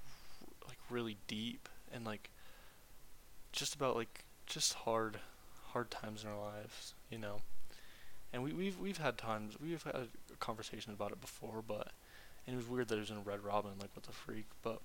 like 0.66 0.78
really 0.90 1.16
deep 1.26 1.68
and 1.92 2.05
like 2.05 2.30
just 3.53 3.74
about 3.74 3.96
like 3.96 4.24
just 4.46 4.74
hard 4.74 5.18
hard 5.72 5.90
times 5.90 6.22
in 6.22 6.30
our 6.30 6.38
lives, 6.38 6.94
you 7.11 7.18
know. 7.18 7.40
And 8.32 8.42
we 8.42 8.53
we've 8.53 8.78
we've 8.78 8.98
had 8.98 9.18
times 9.18 9.57
we've 9.61 9.82
had 9.82 10.09
conversations 10.40 10.94
about 10.94 11.12
it 11.12 11.20
before, 11.20 11.62
but 11.66 11.92
and 12.46 12.55
it 12.55 12.57
was 12.57 12.68
weird 12.68 12.88
that 12.88 12.96
it 12.96 13.00
was 13.00 13.11
in 13.11 13.24
Red 13.24 13.44
Robin, 13.44 13.72
like 13.80 13.90
what 13.94 14.05
the 14.05 14.12
freak, 14.12 14.46
but 14.62 14.80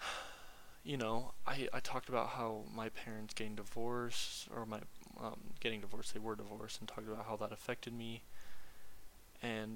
you 0.84 0.96
know, 0.96 1.32
I 1.46 1.68
I 1.72 1.80
talked 1.80 2.08
about 2.08 2.30
how 2.30 2.64
my 2.74 2.88
parents 2.90 3.34
getting 3.34 3.54
divorced 3.54 4.48
or 4.54 4.66
my 4.66 4.80
um, 5.20 5.54
getting 5.60 5.80
divorced, 5.80 6.12
they 6.12 6.20
were 6.20 6.36
divorced, 6.36 6.80
and 6.80 6.88
talked 6.88 7.08
about 7.08 7.26
how 7.26 7.36
that 7.36 7.52
affected 7.52 7.94
me 7.94 8.22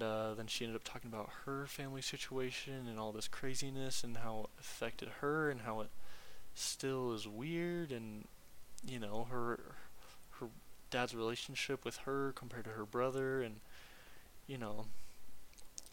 and 0.01 0.03
uh, 0.03 0.35
then 0.35 0.47
she 0.47 0.65
ended 0.65 0.77
up 0.77 0.85
talking 0.85 1.11
about 1.11 1.31
her 1.45 1.67
family 1.67 2.03
situation 2.03 2.87
and 2.89 2.99
all 2.99 3.13
this 3.13 3.29
craziness 3.29 4.03
and 4.03 4.19
how 4.19 4.45
it 4.45 4.61
affected 4.61 5.09
her 5.21 5.51
and 5.51 5.63
how 5.63 5.81
it 5.81 5.91
still 6.55 7.13
is 7.13 7.29
weird 7.29 7.93
and 7.93 8.25
you 8.87 8.99
know 8.99 9.27
her 9.31 9.61
her 10.39 10.47
dad's 10.91 11.15
relationship 11.15 11.85
with 11.85 11.99
her 11.99 12.33
compared 12.35 12.65
to 12.65 12.71
her 12.71 12.85
brother 12.85 13.43
and 13.43 13.57
you 14.47 14.59
know 14.59 14.87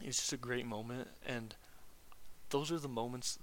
it's 0.02 0.18
just 0.18 0.34
a 0.34 0.38
great 0.38 0.66
moment. 0.66 1.08
And 1.26 1.56
those 2.50 2.72
are 2.72 2.80
the 2.80 2.88
moments 2.88 3.40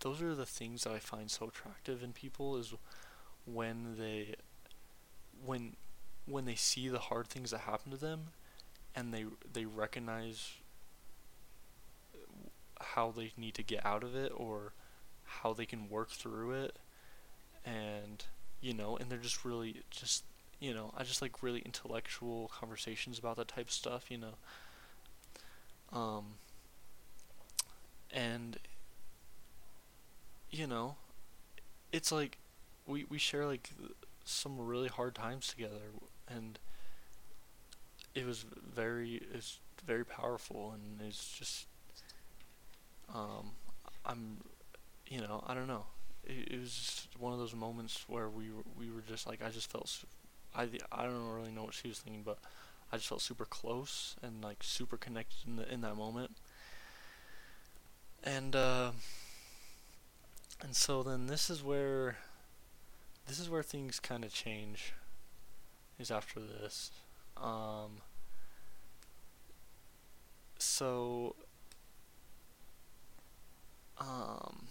those 0.00 0.22
are 0.22 0.34
the 0.34 0.46
things 0.46 0.84
that 0.84 0.92
I 0.92 1.00
find 1.00 1.28
so 1.28 1.48
attractive 1.48 2.04
in 2.04 2.12
people 2.12 2.56
is 2.56 2.72
when 3.46 3.96
they 3.98 4.36
when 5.44 5.74
when 6.24 6.44
they 6.44 6.54
see 6.54 6.88
the 6.88 6.98
hard 7.00 7.26
things 7.26 7.50
that 7.50 7.60
happen 7.60 7.90
to 7.90 7.96
them 7.96 8.28
and 8.98 9.14
they 9.14 9.24
they 9.52 9.64
recognize 9.64 10.54
how 12.80 13.12
they 13.16 13.30
need 13.36 13.54
to 13.54 13.62
get 13.62 13.86
out 13.86 14.02
of 14.02 14.16
it 14.16 14.32
or 14.34 14.72
how 15.24 15.52
they 15.52 15.66
can 15.66 15.88
work 15.88 16.10
through 16.10 16.50
it. 16.50 16.76
And 17.64 18.24
you 18.60 18.74
know 18.74 18.96
and 18.96 19.08
they're 19.08 19.18
just 19.18 19.44
really 19.44 19.82
just 19.90 20.24
you 20.58 20.74
know 20.74 20.92
I 20.96 21.04
just 21.04 21.22
like 21.22 21.42
really 21.44 21.60
intellectual 21.60 22.50
conversations 22.52 23.20
about 23.20 23.36
that 23.36 23.48
type 23.48 23.68
of 23.68 23.72
stuff 23.72 24.10
you 24.10 24.18
know. 24.18 24.34
Um 25.92 26.24
and 28.10 28.58
you 30.50 30.66
know 30.66 30.96
it's 31.92 32.10
like 32.10 32.38
we 32.84 33.04
we 33.08 33.18
share 33.18 33.46
like 33.46 33.70
some 34.24 34.58
really 34.58 34.88
hard 34.88 35.14
times 35.14 35.46
together 35.46 35.92
and 36.26 36.58
it 38.18 38.26
was 38.26 38.44
very 38.74 39.22
it's 39.32 39.58
very 39.86 40.04
powerful 40.04 40.74
and 40.74 41.06
it's 41.08 41.38
just 41.38 41.66
um 43.14 43.52
I'm 44.04 44.38
you 45.08 45.20
know 45.20 45.42
I 45.46 45.54
don't 45.54 45.68
know. 45.68 45.84
It, 46.24 46.52
it 46.52 46.60
was 46.60 46.74
just 46.74 47.08
one 47.18 47.32
of 47.32 47.38
those 47.38 47.54
moments 47.54 48.04
where 48.08 48.28
we 48.28 48.50
were, 48.50 48.64
we 48.76 48.90
were 48.90 49.02
just 49.08 49.26
like 49.26 49.40
I 49.42 49.50
just 49.50 49.70
felt 49.70 50.04
I 50.54 50.68
I 50.90 51.04
don't 51.04 51.34
really 51.34 51.52
know 51.52 51.64
what 51.64 51.74
she 51.74 51.88
was 51.88 51.98
thinking 52.00 52.22
but 52.24 52.38
I 52.92 52.96
just 52.96 53.08
felt 53.08 53.20
super 53.20 53.44
close 53.44 54.16
and 54.22 54.42
like 54.42 54.58
super 54.62 54.96
connected 54.96 55.46
in 55.46 55.56
the, 55.56 55.72
in 55.72 55.80
that 55.82 55.96
moment. 55.96 56.36
And 58.24 58.56
uh 58.56 58.90
and 60.60 60.74
so 60.74 61.02
then 61.02 61.28
this 61.28 61.48
is 61.50 61.62
where 61.62 62.16
this 63.26 63.38
is 63.38 63.48
where 63.48 63.62
things 63.62 64.00
kind 64.00 64.24
of 64.24 64.32
change 64.32 64.92
is 65.98 66.10
after 66.10 66.40
this. 66.40 66.90
Um 67.36 68.02
so 70.58 71.34
um 73.98 74.66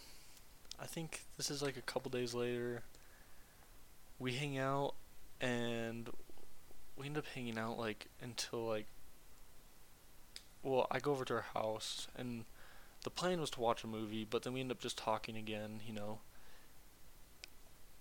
I 0.79 0.85
think 0.85 1.23
this 1.37 1.49
is 1.49 1.61
like 1.61 1.75
a 1.77 1.81
couple 1.81 2.11
days 2.11 2.33
later. 2.33 2.83
We 4.19 4.33
hang 4.33 4.57
out 4.57 4.93
and 5.41 6.09
we 6.95 7.07
end 7.07 7.17
up 7.17 7.25
hanging 7.33 7.57
out 7.57 7.77
like 7.79 8.07
until 8.21 8.65
like 8.67 8.85
well, 10.63 10.87
I 10.91 10.99
go 10.99 11.11
over 11.11 11.25
to 11.25 11.33
her 11.35 11.45
house 11.53 12.07
and 12.15 12.45
the 13.03 13.09
plan 13.09 13.39
was 13.39 13.49
to 13.51 13.61
watch 13.61 13.83
a 13.83 13.87
movie, 13.87 14.25
but 14.29 14.43
then 14.43 14.53
we 14.53 14.59
end 14.59 14.71
up 14.71 14.79
just 14.81 14.97
talking 14.97 15.37
again, 15.37 15.81
you 15.85 15.93
know. 15.93 16.19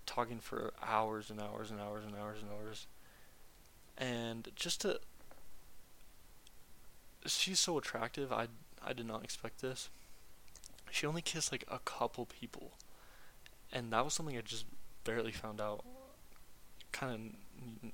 Talking 0.05 0.39
for 0.39 0.73
hours 0.81 1.29
and 1.29 1.39
hours 1.39 1.69
and 1.69 1.79
hours 1.79 2.03
and 2.05 2.15
hours 2.15 2.39
and 2.41 2.51
hours. 2.51 2.87
And 3.97 4.49
just 4.55 4.81
to 4.81 4.99
she's 7.25 7.59
so 7.59 7.77
attractive. 7.77 8.31
I 8.31 8.47
I 8.85 8.93
did 8.93 9.05
not 9.05 9.23
expect 9.23 9.61
this. 9.61 9.89
She 10.91 11.05
only 11.05 11.21
kissed 11.21 11.51
like 11.51 11.65
a 11.67 11.79
couple 11.79 12.25
people, 12.25 12.71
and 13.71 13.91
that 13.91 14.05
was 14.05 14.13
something 14.13 14.37
I 14.37 14.41
just 14.41 14.65
barely 15.03 15.31
found 15.31 15.59
out. 15.59 15.83
Kind 16.91 17.35
of 17.83 17.91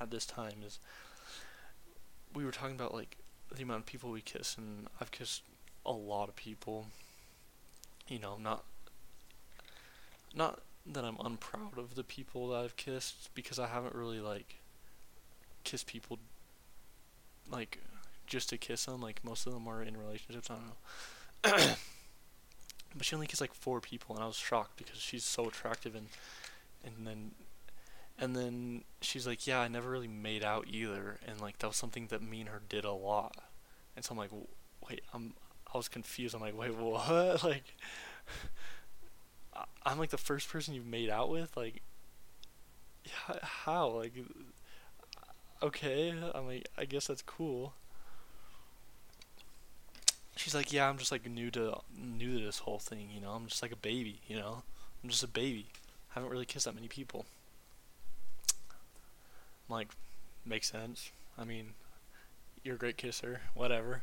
at 0.00 0.10
this 0.10 0.26
time 0.26 0.62
is 0.66 0.78
we 2.34 2.44
were 2.44 2.50
talking 2.50 2.74
about 2.74 2.94
like 2.94 3.18
the 3.54 3.62
amount 3.62 3.80
of 3.80 3.86
people 3.86 4.10
we 4.10 4.20
kiss, 4.20 4.56
and 4.56 4.86
I've 5.00 5.10
kissed 5.10 5.42
a 5.84 5.92
lot 5.92 6.28
of 6.28 6.36
people. 6.36 6.86
You 8.08 8.18
know, 8.18 8.36
not 8.36 8.64
not 10.34 10.60
that 10.86 11.04
I'm 11.04 11.18
unproud 11.20 11.78
of 11.78 11.94
the 11.94 12.04
people 12.04 12.48
that 12.48 12.64
I've 12.64 12.76
kissed 12.76 13.30
because 13.34 13.58
I 13.58 13.68
haven't 13.68 13.94
really 13.94 14.20
like 14.20 14.56
kissed 15.64 15.86
people 15.86 16.18
like 17.50 17.78
just 18.26 18.48
to 18.50 18.58
kiss 18.58 18.86
them. 18.86 19.00
Like 19.00 19.24
most 19.24 19.46
of 19.46 19.52
them 19.52 19.66
are 19.68 19.82
in 19.82 19.96
relationships. 19.96 20.50
I 20.50 20.54
don't 20.54 20.66
know. 20.66 21.66
but 22.96 23.04
she 23.04 23.14
only 23.14 23.26
kissed 23.26 23.40
like 23.40 23.54
four 23.54 23.80
people, 23.80 24.14
and 24.14 24.24
I 24.24 24.26
was 24.26 24.36
shocked 24.36 24.76
because 24.76 24.98
she's 24.98 25.24
so 25.24 25.46
attractive, 25.46 25.94
and 25.94 26.08
and 26.84 27.06
then 27.06 27.32
and 28.18 28.36
then 28.36 28.84
she's 29.00 29.26
like, 29.26 29.46
yeah, 29.46 29.60
I 29.60 29.68
never 29.68 29.90
really 29.90 30.08
made 30.08 30.44
out 30.44 30.66
either, 30.68 31.18
and 31.26 31.40
like 31.40 31.58
that 31.58 31.68
was 31.68 31.76
something 31.76 32.06
that 32.08 32.22
me 32.22 32.40
and 32.40 32.50
her 32.50 32.62
did 32.68 32.84
a 32.84 32.92
lot. 32.92 33.36
And 33.96 34.04
so 34.04 34.12
I'm 34.12 34.18
like, 34.18 34.30
wait, 34.88 35.02
I'm 35.12 35.34
I 35.72 35.76
was 35.76 35.88
confused. 35.88 36.34
I'm 36.34 36.40
like, 36.40 36.58
wait, 36.58 36.74
what? 36.74 37.42
like, 37.44 37.76
I'm 39.84 39.98
like 39.98 40.10
the 40.10 40.18
first 40.18 40.48
person 40.48 40.74
you've 40.74 40.86
made 40.86 41.10
out 41.10 41.30
with, 41.30 41.56
like. 41.56 41.82
How 43.42 43.88
like 43.88 44.12
okay 45.62 46.12
i'm 46.34 46.46
like 46.46 46.68
i 46.76 46.84
guess 46.84 47.06
that's 47.06 47.22
cool 47.22 47.74
she's 50.36 50.54
like, 50.54 50.72
yeah, 50.72 50.88
I'm 50.88 50.98
just 50.98 51.12
like 51.12 51.28
new 51.28 51.50
to 51.52 51.78
new 51.96 52.38
to 52.38 52.44
this 52.44 52.60
whole 52.60 52.78
thing, 52.78 53.08
you 53.14 53.20
know. 53.20 53.30
I'm 53.30 53.46
just 53.46 53.62
like 53.62 53.72
a 53.72 53.76
baby, 53.76 54.20
you 54.26 54.36
know. 54.36 54.62
I'm 55.02 55.10
just 55.10 55.22
a 55.22 55.28
baby. 55.28 55.66
I 56.10 56.14
haven't 56.14 56.30
really 56.30 56.44
kissed 56.44 56.64
that 56.66 56.74
many 56.74 56.88
people. 56.88 57.26
I'm 59.68 59.74
like, 59.74 59.88
makes 60.44 60.70
sense. 60.70 61.10
I 61.38 61.44
mean, 61.44 61.70
you're 62.62 62.76
a 62.76 62.78
great 62.78 62.96
kisser, 62.96 63.40
whatever. 63.54 64.02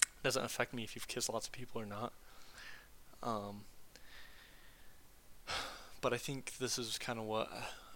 It 0.00 0.24
Doesn't 0.24 0.44
affect 0.44 0.72
me 0.72 0.84
if 0.84 0.94
you've 0.94 1.08
kissed 1.08 1.32
lots 1.32 1.46
of 1.46 1.52
people 1.52 1.80
or 1.80 1.86
not. 1.86 2.12
Um, 3.22 3.62
but 6.00 6.12
I 6.12 6.16
think 6.16 6.58
this 6.58 6.78
is 6.78 6.98
kind 6.98 7.18
of 7.18 7.24
what 7.24 7.50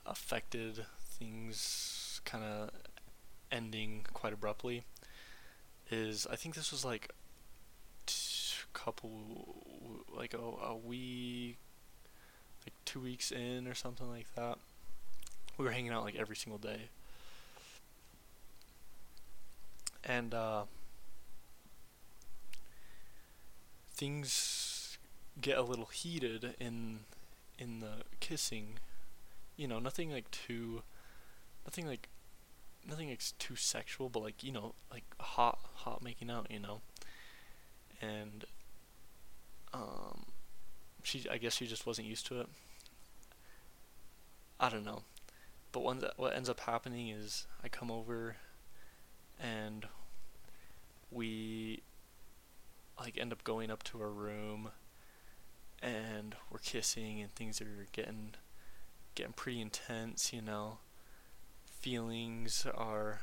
affected 0.04 0.84
things 1.00 2.20
kind 2.24 2.44
of 2.44 2.70
ending 3.50 4.04
quite 4.12 4.32
abruptly 4.32 4.82
is 5.90 6.26
I 6.30 6.36
think 6.36 6.54
this 6.54 6.72
was 6.72 6.84
like 6.84 7.10
couple 8.72 10.00
like 10.14 10.34
a, 10.34 10.38
a 10.38 10.76
week 10.76 11.58
like 12.64 12.74
two 12.84 13.00
weeks 13.00 13.30
in 13.32 13.66
or 13.66 13.74
something 13.74 14.08
like 14.08 14.32
that. 14.34 14.58
We 15.58 15.64
were 15.64 15.72
hanging 15.72 15.92
out 15.92 16.04
like 16.04 16.16
every 16.16 16.36
single 16.36 16.58
day. 16.58 16.88
And 20.04 20.34
uh, 20.34 20.64
things 23.94 24.98
get 25.40 25.58
a 25.58 25.62
little 25.62 25.86
heated 25.86 26.54
in 26.58 27.00
in 27.58 27.80
the 27.80 28.04
kissing. 28.20 28.78
You 29.56 29.68
know, 29.68 29.78
nothing 29.78 30.10
like 30.10 30.30
too, 30.30 30.82
nothing 31.64 31.86
like, 31.86 32.08
nothing 32.88 33.10
like 33.10 33.22
too 33.38 33.54
sexual, 33.54 34.08
but 34.08 34.22
like 34.22 34.42
you 34.42 34.50
know, 34.50 34.74
like 34.90 35.04
hot, 35.20 35.58
hot 35.74 36.02
making 36.02 36.30
out, 36.30 36.48
you 36.50 36.58
know. 36.58 36.80
And 38.00 38.44
um, 39.72 40.26
she, 41.02 41.24
I 41.30 41.38
guess 41.38 41.56
she 41.56 41.66
just 41.66 41.86
wasn't 41.86 42.08
used 42.08 42.26
to 42.26 42.40
it. 42.40 42.48
I 44.60 44.68
don't 44.68 44.84
know, 44.84 45.02
but 45.72 45.82
what 45.82 46.14
what 46.16 46.34
ends 46.34 46.48
up 46.48 46.60
happening 46.60 47.08
is 47.08 47.46
I 47.64 47.68
come 47.68 47.90
over, 47.90 48.36
and 49.40 49.86
we 51.10 51.82
like 52.98 53.18
end 53.18 53.32
up 53.32 53.42
going 53.42 53.70
up 53.70 53.82
to 53.82 53.98
her 53.98 54.10
room 54.10 54.70
and 55.82 56.36
we're 56.50 56.58
kissing 56.58 57.20
and 57.20 57.34
things 57.34 57.60
are 57.60 57.86
getting 57.90 58.34
getting 59.14 59.32
pretty 59.32 59.60
intense, 59.60 60.32
you 60.32 60.40
know. 60.40 60.78
Feelings 61.80 62.64
are 62.72 63.20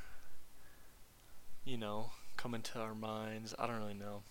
you 1.66 1.78
know, 1.78 2.12
coming 2.36 2.62
to 2.62 2.80
our 2.80 2.96
minds. 2.96 3.54
I 3.60 3.68
don't 3.68 3.80
really 3.80 3.94
know. 3.94 4.24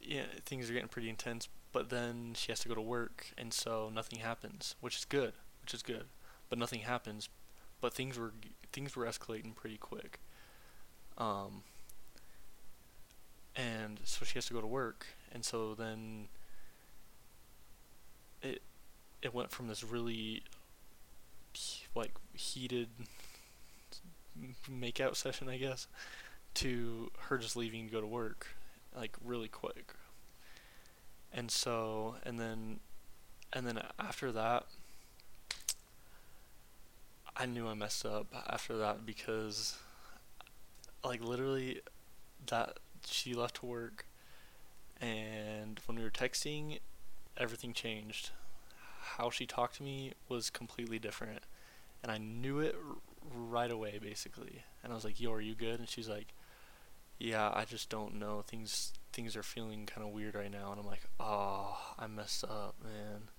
Yeah, 0.00 0.24
things 0.44 0.70
are 0.70 0.72
getting 0.72 0.88
pretty 0.88 1.08
intense, 1.08 1.48
but 1.72 1.90
then 1.90 2.32
she 2.34 2.50
has 2.52 2.60
to 2.60 2.68
go 2.68 2.74
to 2.74 2.80
work 2.80 3.28
and 3.36 3.52
so 3.52 3.90
nothing 3.92 4.20
happens, 4.20 4.74
which 4.80 4.96
is 4.96 5.04
good, 5.04 5.32
which 5.62 5.74
is 5.74 5.82
good. 5.82 6.04
But 6.48 6.58
nothing 6.58 6.80
happens, 6.80 7.28
but 7.80 7.94
things 7.94 8.18
were 8.18 8.32
things 8.72 8.96
were 8.96 9.04
escalating 9.06 9.54
pretty 9.54 9.76
quick. 9.76 10.20
Um 11.18 11.62
and 13.56 14.00
so 14.04 14.24
she 14.24 14.34
has 14.34 14.46
to 14.46 14.54
go 14.54 14.60
to 14.60 14.66
work 14.66 15.06
and 15.32 15.44
so 15.44 15.74
then 15.74 16.28
it 18.42 18.62
it 19.22 19.34
went 19.34 19.50
from 19.50 19.68
this 19.68 19.84
really 19.84 20.42
like 21.94 22.12
heated 22.34 22.88
makeout 24.70 25.16
session 25.16 25.48
I 25.48 25.56
guess 25.58 25.86
to 26.54 27.10
her 27.28 27.38
just 27.38 27.56
leaving 27.56 27.86
to 27.86 27.92
go 27.92 28.00
to 28.00 28.06
work 28.06 28.48
like 28.96 29.16
really 29.24 29.48
quick 29.48 29.94
and 31.32 31.50
so 31.50 32.16
and 32.24 32.38
then 32.38 32.80
and 33.52 33.66
then 33.66 33.80
after 33.98 34.32
that 34.32 34.66
I 37.36 37.46
knew 37.46 37.68
I 37.68 37.74
messed 37.74 38.04
up 38.04 38.26
after 38.48 38.76
that 38.78 39.06
because 39.06 39.78
like 41.04 41.22
literally 41.22 41.80
that 42.46 42.78
she 43.06 43.34
left 43.34 43.62
work, 43.62 44.04
and 45.00 45.80
when 45.86 45.96
we 45.96 46.04
were 46.04 46.10
texting, 46.10 46.80
everything 47.36 47.72
changed. 47.72 48.30
How 49.16 49.30
she 49.30 49.46
talked 49.46 49.76
to 49.76 49.82
me 49.82 50.12
was 50.28 50.50
completely 50.50 50.98
different, 50.98 51.40
and 52.02 52.12
I 52.12 52.18
knew 52.18 52.60
it 52.60 52.76
r- 52.76 52.96
right 53.32 53.70
away, 53.70 53.98
basically. 54.00 54.64
And 54.82 54.92
I 54.92 54.94
was 54.94 55.04
like, 55.04 55.20
"Yo, 55.20 55.32
are 55.32 55.40
you 55.40 55.54
good?" 55.54 55.80
And 55.80 55.88
she's 55.88 56.08
like, 56.08 56.28
"Yeah, 57.20 57.52
I 57.54 57.64
just 57.64 57.88
don't 57.90 58.16
know. 58.16 58.42
Things 58.42 58.92
things 59.12 59.36
are 59.36 59.42
feeling 59.44 59.86
kind 59.86 60.06
of 60.06 60.12
weird 60.12 60.34
right 60.34 60.50
now." 60.50 60.72
And 60.72 60.80
I'm 60.80 60.86
like, 60.86 61.04
"Oh, 61.20 61.94
I 61.98 62.06
messed 62.08 62.44
up, 62.44 62.76
man. 62.82 63.30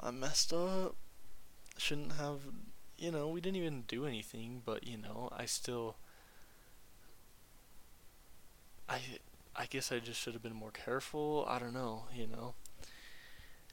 I 0.00 0.10
messed 0.10 0.52
up. 0.52 0.96
Shouldn't 1.78 2.12
have." 2.12 2.40
You 2.98 3.10
know, 3.12 3.28
we 3.28 3.40
didn't 3.42 3.56
even 3.56 3.82
do 3.82 4.06
anything, 4.06 4.62
but 4.64 4.86
you 4.86 4.96
know, 4.96 5.28
I 5.36 5.44
still 5.46 5.96
I 8.88 9.00
I 9.54 9.66
guess 9.66 9.90
I 9.92 9.98
just 9.98 10.20
should 10.20 10.34
have 10.34 10.42
been 10.42 10.54
more 10.54 10.70
careful. 10.70 11.44
I 11.48 11.58
don't 11.58 11.74
know, 11.74 12.04
you 12.14 12.26
know. 12.26 12.54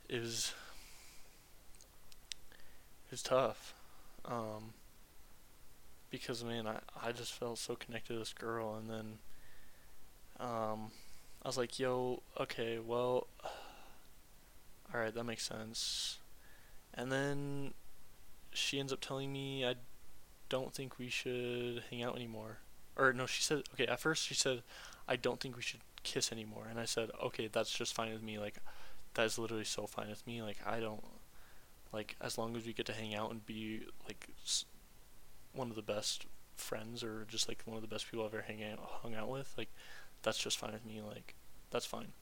It 0.09 0.19
was 0.21 0.53
it 3.07 3.11
was 3.11 3.23
tough. 3.23 3.73
Um 4.25 4.73
because 6.13 6.43
man, 6.43 6.67
I 6.67 6.77
I 7.01 7.11
just 7.11 7.33
felt 7.33 7.57
so 7.57 7.75
connected 7.75 8.13
to 8.13 8.19
this 8.19 8.33
girl 8.33 8.75
and 8.75 8.87
then 8.87 9.17
um 10.39 10.91
I 11.41 11.47
was 11.47 11.57
like, 11.57 11.79
"Yo, 11.79 12.21
okay, 12.39 12.77
well 12.79 13.27
all 14.93 14.99
right, 15.01 15.13
that 15.13 15.23
makes 15.23 15.45
sense." 15.45 16.19
And 16.93 17.11
then 17.11 17.73
she 18.51 18.79
ends 18.79 18.93
up 18.93 19.01
telling 19.01 19.33
me 19.33 19.65
I 19.65 19.73
don't 20.49 20.71
think 20.71 20.99
we 20.99 21.09
should 21.09 21.83
hang 21.89 22.03
out 22.03 22.15
anymore. 22.15 22.59
Or 22.95 23.11
no, 23.11 23.25
she 23.25 23.41
said 23.41 23.63
okay, 23.73 23.87
at 23.87 23.99
first 23.99 24.23
she 24.27 24.35
said 24.35 24.61
I 25.07 25.15
don't 25.15 25.39
think 25.39 25.55
we 25.55 25.63
should 25.63 25.81
kiss 26.03 26.31
anymore. 26.31 26.67
And 26.69 26.79
I 26.79 26.85
said, 26.85 27.09
okay, 27.23 27.47
that's 27.51 27.71
just 27.71 27.93
fine 27.95 28.13
with 28.13 28.21
me. 28.23 28.37
Like, 28.39 28.57
that 29.15 29.25
is 29.25 29.39
literally 29.39 29.63
so 29.63 29.87
fine 29.87 30.09
with 30.09 30.25
me. 30.27 30.41
Like, 30.41 30.57
I 30.65 30.79
don't, 30.79 31.03
like, 31.91 32.15
as 32.21 32.37
long 32.37 32.55
as 32.55 32.65
we 32.65 32.73
get 32.73 32.85
to 32.87 32.93
hang 32.93 33.15
out 33.15 33.31
and 33.31 33.45
be, 33.45 33.81
like, 34.07 34.29
one 35.53 35.69
of 35.69 35.75
the 35.75 35.81
best 35.81 36.25
friends 36.55 37.03
or 37.03 37.25
just, 37.27 37.47
like, 37.47 37.61
one 37.65 37.77
of 37.77 37.81
the 37.81 37.87
best 37.87 38.09
people 38.09 38.25
I've 38.25 38.33
ever 38.33 38.43
hang 38.43 38.63
out, 38.63 38.79
hung 38.79 39.15
out 39.15 39.29
with, 39.29 39.53
like, 39.57 39.69
that's 40.21 40.37
just 40.37 40.57
fine 40.57 40.73
with 40.73 40.85
me. 40.85 41.01
Like, 41.01 41.35
that's 41.71 41.85
fine. 41.85 42.13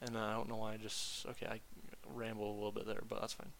And 0.00 0.16
uh, 0.16 0.20
I 0.20 0.32
don't 0.32 0.48
know 0.48 0.56
why 0.56 0.74
I 0.74 0.76
just, 0.76 1.26
okay, 1.26 1.46
I 1.46 1.60
ramble 2.12 2.50
a 2.50 2.54
little 2.54 2.72
bit 2.72 2.86
there, 2.86 3.02
but 3.08 3.20
that's 3.20 3.32
fine. 3.32 3.52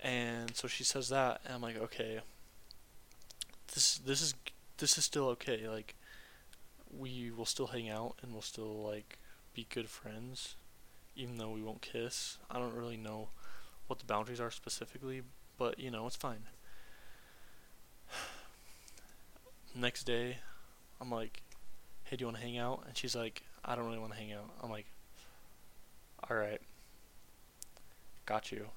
And 0.00 0.54
so 0.54 0.68
she 0.68 0.84
says 0.84 1.08
that, 1.08 1.40
and 1.44 1.54
I'm 1.54 1.62
like, 1.62 1.78
okay, 1.78 2.20
this 3.74 3.98
this 3.98 4.22
is 4.22 4.34
this 4.78 4.98
is 4.98 5.04
still 5.04 5.26
okay. 5.30 5.68
Like, 5.68 5.94
we 6.96 7.30
will 7.30 7.46
still 7.46 7.68
hang 7.68 7.88
out 7.88 8.14
and 8.22 8.32
we'll 8.32 8.42
still 8.42 8.82
like 8.82 9.18
be 9.54 9.66
good 9.68 9.88
friends, 9.88 10.56
even 11.16 11.38
though 11.38 11.50
we 11.50 11.62
won't 11.62 11.82
kiss. 11.82 12.38
I 12.50 12.58
don't 12.58 12.74
really 12.74 12.96
know 12.96 13.30
what 13.86 13.98
the 13.98 14.04
boundaries 14.04 14.40
are 14.40 14.50
specifically, 14.50 15.22
but 15.58 15.78
you 15.78 15.90
know 15.90 16.06
it's 16.06 16.16
fine. 16.16 16.46
Next 19.74 20.04
day, 20.04 20.38
I'm 21.00 21.10
like, 21.10 21.42
"Hey, 22.04 22.16
do 22.16 22.22
you 22.22 22.26
want 22.26 22.38
to 22.38 22.42
hang 22.42 22.58
out?" 22.58 22.84
And 22.86 22.96
she's 22.96 23.16
like, 23.16 23.42
"I 23.64 23.74
don't 23.74 23.86
really 23.86 23.98
want 23.98 24.12
to 24.12 24.18
hang 24.18 24.32
out." 24.32 24.50
I'm 24.62 24.70
like, 24.70 24.86
"All 26.28 26.36
right, 26.36 26.60
got 28.24 28.52
you." 28.52 28.70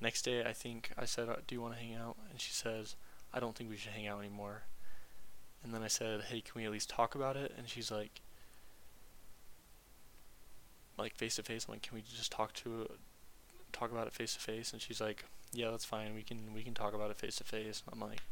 Next 0.00 0.22
day, 0.22 0.44
I 0.44 0.52
think 0.52 0.92
I 0.96 1.04
said, 1.04 1.28
uh, 1.28 1.36
"Do 1.46 1.54
you 1.54 1.60
want 1.60 1.74
to 1.74 1.80
hang 1.80 1.94
out?" 1.94 2.16
And 2.30 2.40
she 2.40 2.52
says, 2.52 2.96
"I 3.32 3.40
don't 3.40 3.56
think 3.56 3.70
we 3.70 3.76
should 3.76 3.92
hang 3.92 4.06
out 4.06 4.20
anymore." 4.20 4.62
And 5.62 5.74
then 5.74 5.82
I 5.82 5.88
said, 5.88 6.22
"Hey, 6.24 6.40
can 6.40 6.52
we 6.54 6.64
at 6.64 6.72
least 6.72 6.88
talk 6.88 7.14
about 7.14 7.36
it?" 7.36 7.52
And 7.56 7.68
she's 7.68 7.90
like, 7.90 8.22
like 10.96 11.14
face 11.14 11.36
to 11.36 11.42
face. 11.42 11.66
I'm 11.66 11.74
like, 11.74 11.82
"Can 11.82 11.96
we 11.96 12.02
just 12.02 12.32
talk 12.32 12.52
to 12.54 12.88
talk 13.72 13.90
about 13.90 14.06
it 14.06 14.14
face 14.14 14.34
to 14.34 14.40
face?" 14.40 14.72
And 14.72 14.80
she's 14.80 15.00
like, 15.00 15.24
"Yeah, 15.52 15.70
that's 15.70 15.84
fine. 15.84 16.14
We 16.14 16.22
can 16.22 16.52
we 16.54 16.62
can 16.62 16.74
talk 16.74 16.94
about 16.94 17.10
it 17.10 17.16
face 17.18 17.36
to 17.36 17.44
face." 17.44 17.82
I'm 17.90 18.00
like, 18.00 18.22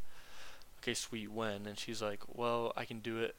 "Okay, 0.80 0.94
sweet. 0.94 1.30
When?" 1.30 1.66
And 1.66 1.78
she's 1.78 2.02
like, 2.02 2.22
"Well, 2.28 2.72
I 2.76 2.84
can 2.84 3.00
do 3.00 3.18
it. 3.18 3.36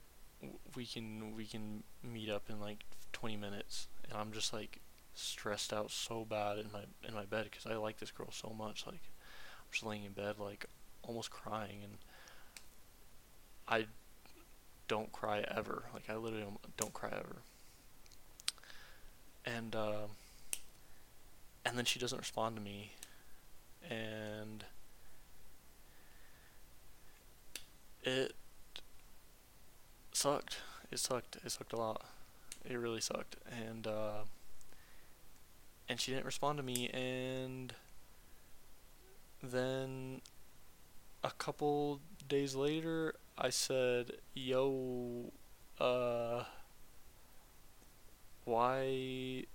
We 0.75 0.85
can 0.85 1.35
we 1.35 1.45
can 1.45 1.83
meet 2.03 2.29
up 2.29 2.49
in 2.49 2.59
like 2.59 2.83
20 3.13 3.37
minutes." 3.37 3.87
And 4.03 4.13
I'm 4.13 4.31
just 4.31 4.53
like 4.53 4.79
stressed 5.15 5.73
out 5.73 5.91
so 5.91 6.25
bad 6.25 6.57
in 6.57 6.71
my 6.71 6.83
in 7.07 7.13
my 7.13 7.25
bed 7.25 7.45
because 7.51 7.65
I 7.65 7.75
like 7.75 7.99
this 7.99 8.11
girl 8.11 8.31
so 8.31 8.53
much. 8.57 8.85
Like, 8.85 8.95
I'm 8.95 9.71
just 9.71 9.85
laying 9.85 10.05
in 10.05 10.13
bed 10.13 10.35
like 10.39 10.65
almost 11.03 11.31
crying 11.31 11.79
and 11.83 11.97
I 13.67 13.85
don't 14.87 15.11
cry 15.11 15.45
ever. 15.47 15.83
Like 15.93 16.09
I 16.09 16.15
literally 16.15 16.45
don't 16.75 16.93
cry 16.93 17.09
ever. 17.11 17.37
And 19.45 19.75
uh, 19.75 20.07
and 21.65 21.77
then 21.77 21.85
she 21.85 21.99
doesn't 21.99 22.17
respond 22.17 22.55
to 22.55 22.61
me, 22.61 22.91
and 23.87 24.63
it 28.03 28.33
sucked. 30.11 30.57
It 30.91 30.99
sucked. 30.99 31.37
It 31.43 31.51
sucked 31.51 31.73
a 31.73 31.77
lot. 31.77 32.03
It 32.65 32.75
really 32.75 33.01
sucked. 33.01 33.35
And 33.49 33.87
uh, 33.87 34.23
and 35.87 35.99
she 35.99 36.11
didn't 36.11 36.25
respond 36.25 36.57
to 36.57 36.63
me. 36.63 36.89
And 36.89 37.73
then 39.41 40.21
a 41.23 41.31
couple 41.31 41.99
days 42.27 42.55
later, 42.55 43.15
I 43.37 43.49
said, 43.49 44.13
"Yo, 44.33 45.31
uh, 45.79 46.43
why 48.45 49.45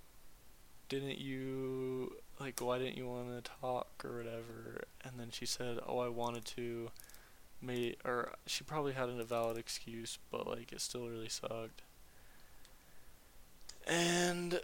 didn't 0.89 1.17
you 1.17 2.15
like? 2.39 2.59
Why 2.59 2.79
didn't 2.79 2.97
you 2.97 3.07
want 3.07 3.43
to 3.43 3.51
talk 3.61 4.03
or 4.03 4.17
whatever?" 4.17 4.83
And 5.03 5.19
then 5.19 5.29
she 5.31 5.45
said, 5.45 5.79
"Oh, 5.85 5.99
I 5.99 6.09
wanted 6.09 6.45
to." 6.57 6.91
May 7.61 7.95
or 8.03 8.33
she 8.45 8.63
probably 8.63 8.93
had 8.93 9.09
a 9.09 9.23
valid 9.23 9.57
excuse, 9.57 10.19
but 10.29 10.45
like 10.45 10.71
it 10.71 10.81
still 10.81 11.07
really 11.07 11.29
sucked. 11.29 11.81
And 13.87 14.59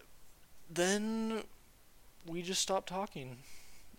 then 0.70 1.44
we 2.26 2.42
just 2.42 2.62
stopped 2.62 2.90
talking, 2.90 3.38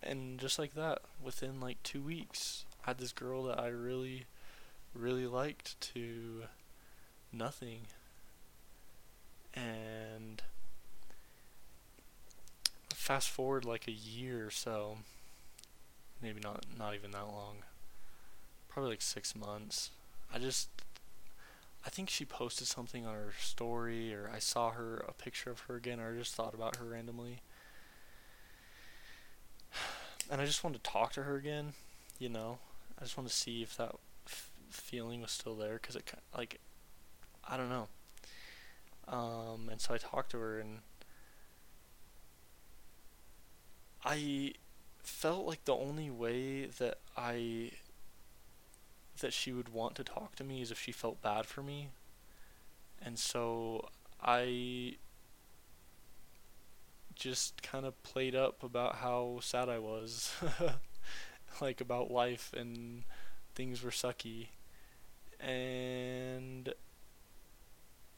and 0.01 0.39
just 0.39 0.59
like 0.59 0.73
that, 0.75 0.99
within 1.21 1.59
like 1.59 1.81
two 1.83 2.01
weeks, 2.01 2.65
I 2.83 2.91
had 2.91 2.97
this 2.99 3.11
girl 3.11 3.43
that 3.43 3.59
I 3.59 3.67
really 3.67 4.25
really 4.93 5.25
liked 5.25 5.79
to 5.93 6.43
nothing. 7.31 7.87
And 9.55 10.41
fast 13.03 13.29
forward 13.29 13.65
like 13.65 13.85
a 13.85 13.91
year 13.91 14.47
or 14.47 14.49
so, 14.49 14.99
maybe 16.21 16.39
not 16.39 16.63
not 16.79 16.95
even 16.95 17.11
that 17.11 17.27
long, 17.27 17.57
probably 18.69 18.91
like 18.91 19.01
six 19.01 19.35
months. 19.35 19.91
I 20.33 20.39
just 20.39 20.69
I 21.85 21.89
think 21.89 22.09
she 22.09 22.23
posted 22.23 22.65
something 22.65 23.05
on 23.05 23.13
her 23.13 23.33
story, 23.37 24.13
or 24.13 24.31
I 24.33 24.39
saw 24.39 24.71
her 24.71 25.03
a 25.05 25.11
picture 25.11 25.51
of 25.51 25.59
her 25.61 25.75
again, 25.75 25.99
or 25.99 26.13
I 26.13 26.17
just 26.17 26.33
thought 26.33 26.53
about 26.53 26.77
her 26.77 26.85
randomly. 26.85 27.41
And 30.31 30.39
I 30.39 30.45
just 30.45 30.63
wanted 30.63 30.81
to 30.81 30.89
talk 30.89 31.11
to 31.13 31.23
her 31.23 31.35
again, 31.35 31.73
you 32.17 32.29
know. 32.29 32.59
I 32.97 33.03
just 33.03 33.17
wanted 33.17 33.31
to 33.31 33.35
see 33.35 33.61
if 33.61 33.75
that 33.75 33.93
f- 34.25 34.49
feeling 34.69 35.21
was 35.21 35.31
still 35.31 35.55
there, 35.55 35.77
cause 35.77 35.97
it 35.97 36.09
like 36.35 36.61
I 37.45 37.57
don't 37.57 37.69
know. 37.69 37.87
Um, 39.09 39.67
and 39.69 39.81
so 39.81 39.93
I 39.93 39.97
talked 39.97 40.31
to 40.31 40.37
her, 40.37 40.57
and 40.57 40.79
I 44.05 44.53
felt 44.99 45.45
like 45.45 45.65
the 45.65 45.75
only 45.75 46.09
way 46.09 46.65
that 46.65 46.99
I 47.17 47.71
that 49.19 49.33
she 49.33 49.51
would 49.51 49.69
want 49.69 49.95
to 49.95 50.03
talk 50.03 50.35
to 50.35 50.43
me 50.43 50.61
is 50.61 50.71
if 50.71 50.79
she 50.79 50.91
felt 50.91 51.21
bad 51.21 51.45
for 51.45 51.61
me. 51.61 51.89
And 53.01 53.17
so 53.19 53.89
I 54.21 54.95
just 57.15 57.61
kind 57.61 57.85
of 57.85 58.01
played 58.03 58.35
up 58.35 58.63
about 58.63 58.95
how 58.95 59.39
sad 59.41 59.69
I 59.69 59.79
was. 59.79 60.33
like 61.61 61.81
about 61.81 62.11
life 62.11 62.51
and 62.57 63.03
things 63.55 63.83
were 63.83 63.91
sucky. 63.91 64.47
And 65.39 66.73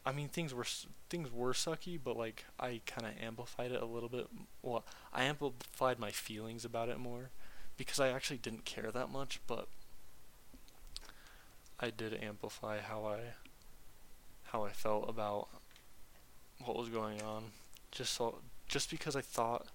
I 0.05 0.11
mean 0.11 0.27
things 0.27 0.53
were 0.53 0.65
things 1.09 1.31
were 1.31 1.53
sucky, 1.53 1.99
but 2.01 2.17
like 2.17 2.45
I 2.59 2.81
kind 2.85 3.07
of 3.07 3.21
amplified 3.21 3.71
it 3.71 3.81
a 3.81 3.85
little 3.85 4.09
bit. 4.09 4.27
Well, 4.61 4.85
I 5.11 5.23
amplified 5.23 5.99
my 5.99 6.11
feelings 6.11 6.63
about 6.63 6.89
it 6.89 6.99
more 6.99 7.31
because 7.77 7.99
I 7.99 8.09
actually 8.09 8.37
didn't 8.37 8.65
care 8.65 8.91
that 8.91 9.09
much, 9.09 9.39
but 9.47 9.67
I 11.79 11.89
did 11.89 12.13
amplify 12.21 12.79
how 12.79 13.05
I 13.05 13.19
how 14.43 14.63
I 14.63 14.69
felt 14.69 15.09
about 15.09 15.47
what 16.63 16.77
was 16.77 16.89
going 16.89 17.21
on 17.21 17.51
just 17.91 18.13
so 18.13 18.39
just 18.67 18.89
because 18.91 19.15
I 19.15 19.21
thought 19.21 19.67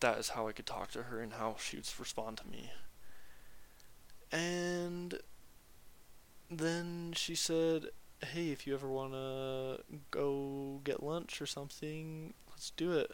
that 0.00 0.18
is 0.18 0.30
how 0.30 0.48
I 0.48 0.52
could 0.52 0.66
talk 0.66 0.90
to 0.92 1.04
her 1.04 1.20
and 1.20 1.34
how 1.34 1.56
she 1.58 1.76
would 1.76 1.88
respond 1.98 2.38
to 2.38 2.46
me. 2.46 2.70
And 4.30 5.18
then 6.50 7.12
she 7.14 7.34
said, 7.34 7.86
"Hey, 8.22 8.50
if 8.50 8.66
you 8.66 8.74
ever 8.74 8.88
want 8.88 9.12
to 9.12 9.82
go 10.10 10.80
get 10.84 11.02
lunch 11.02 11.40
or 11.40 11.46
something, 11.46 12.34
let's 12.50 12.70
do 12.70 12.92
it." 12.92 13.10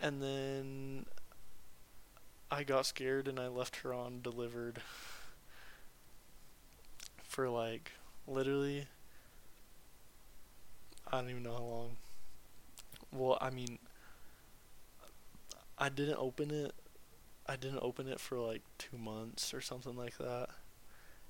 And 0.00 0.22
then 0.22 1.06
I 2.50 2.64
got 2.64 2.86
scared 2.86 3.28
and 3.28 3.38
I 3.38 3.48
left 3.48 3.76
her 3.76 3.92
on 3.92 4.22
delivered 4.22 4.80
for 7.22 7.48
like 7.48 7.92
literally 8.26 8.86
I 11.10 11.20
don't 11.20 11.30
even 11.30 11.42
know 11.42 11.54
how 11.54 11.62
long. 11.62 11.96
Well, 13.12 13.38
I 13.40 13.50
mean 13.50 13.78
I 15.78 15.88
didn't 15.88 16.18
open 16.18 16.50
it 16.50 16.74
I 17.46 17.56
didn't 17.56 17.80
open 17.82 18.08
it 18.08 18.20
for 18.20 18.38
like 18.38 18.62
2 18.78 18.98
months 18.98 19.54
or 19.54 19.60
something 19.60 19.96
like 19.96 20.18
that. 20.18 20.50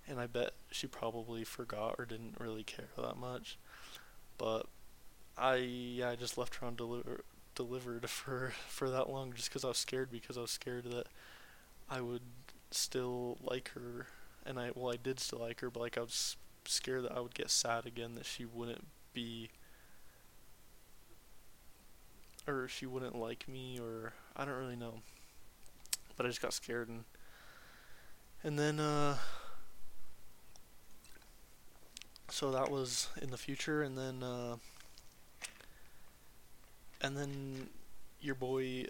And 0.09 0.21
I 0.21 0.27
bet 0.27 0.53
she 0.71 0.87
probably 0.87 1.45
forgot 1.45 1.97
or 1.99 2.05
didn't 2.05 2.37
really 2.39 2.63
care 2.63 2.89
that 2.97 3.17
much. 3.17 3.59
But 4.37 4.67
I 5.37 5.57
yeah, 5.57 6.11
I 6.11 6.17
just 6.17 6.39
left 6.39 6.57
her 6.57 6.67
on 6.67 6.77
deliver 6.77 7.25
delivered 7.55 8.09
for 8.11 8.53
for 8.69 8.91
that 8.91 9.09
long 9.09 9.33
just 9.33 9.51
cuz 9.51 9.65
I 9.65 9.69
was 9.69 9.79
scared 9.79 10.11
because 10.11 10.37
I 10.37 10.43
was 10.43 10.51
scared 10.51 10.85
that 10.85 11.07
I 11.89 12.01
would 12.01 12.23
still 12.71 13.39
like 13.41 13.69
her 13.71 14.09
and 14.45 14.59
I 14.59 14.73
well 14.75 14.93
I 14.93 14.97
did 14.97 15.21
still 15.21 15.41
like 15.41 15.61
her, 15.61 15.71
but 15.71 15.81
like 15.81 15.99
I 15.99 16.03
was 16.03 16.37
scared 16.67 17.05
that 17.05 17.13
I 17.13 17.21
would 17.21 17.35
get 17.35 17.51
sad 17.51 17.87
again 17.87 18.15
that 18.15 18.27
she 18.27 18.45
wouldn't 18.45 18.87
be 19.13 19.51
or 22.47 22.69
she 22.69 22.87
wouldn't 22.87 23.15
like 23.15 23.49
me 23.49 23.79
or 23.81 24.13
I 24.37 24.45
don't 24.45 24.59
really 24.59 24.77
know. 24.77 25.01
But 26.17 26.27
I 26.27 26.29
just 26.29 26.43
got 26.43 26.53
scared 26.53 26.89
and 26.89 27.05
and 28.43 28.59
then 28.59 28.79
uh 28.79 29.17
so 32.29 32.51
that 32.51 32.71
was 32.71 33.09
in 33.21 33.31
the 33.31 33.37
future 33.37 33.83
and 33.83 33.97
then 33.97 34.23
uh 34.23 34.57
and 37.01 37.17
then 37.17 37.69
your 38.21 38.35
boy 38.35 38.87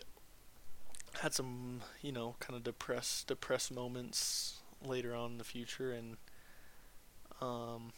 had 1.20 1.32
some, 1.35 1.80
you 2.03 2.12
know, 2.12 2.37
kind 2.41 2.57
of 2.57 2.64
depressed 2.64 3.26
depressed 3.26 3.72
moments 3.72 4.61
later 4.85 5.14
on 5.14 5.32
in 5.32 5.39
the 5.39 5.45
future, 5.45 5.93
and 5.93 6.16
um, 7.41 7.93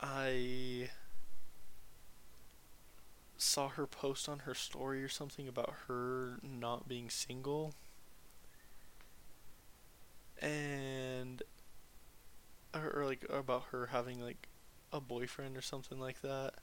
I 0.00 0.90
saw 3.36 3.68
her 3.68 3.86
post 3.86 4.28
on 4.28 4.40
her 4.40 4.54
story 4.54 5.02
or 5.02 5.08
something 5.08 5.48
about 5.48 5.74
her 5.88 6.38
not 6.42 6.88
being 6.88 7.10
single, 7.10 7.74
and 10.40 11.42
or 12.74 13.04
like 13.04 13.24
about 13.30 13.64
her 13.70 13.86
having 13.86 14.20
like 14.20 14.48
a 14.92 15.00
boyfriend 15.00 15.56
or 15.56 15.62
something 15.62 15.98
like 15.98 16.22
that, 16.22 16.54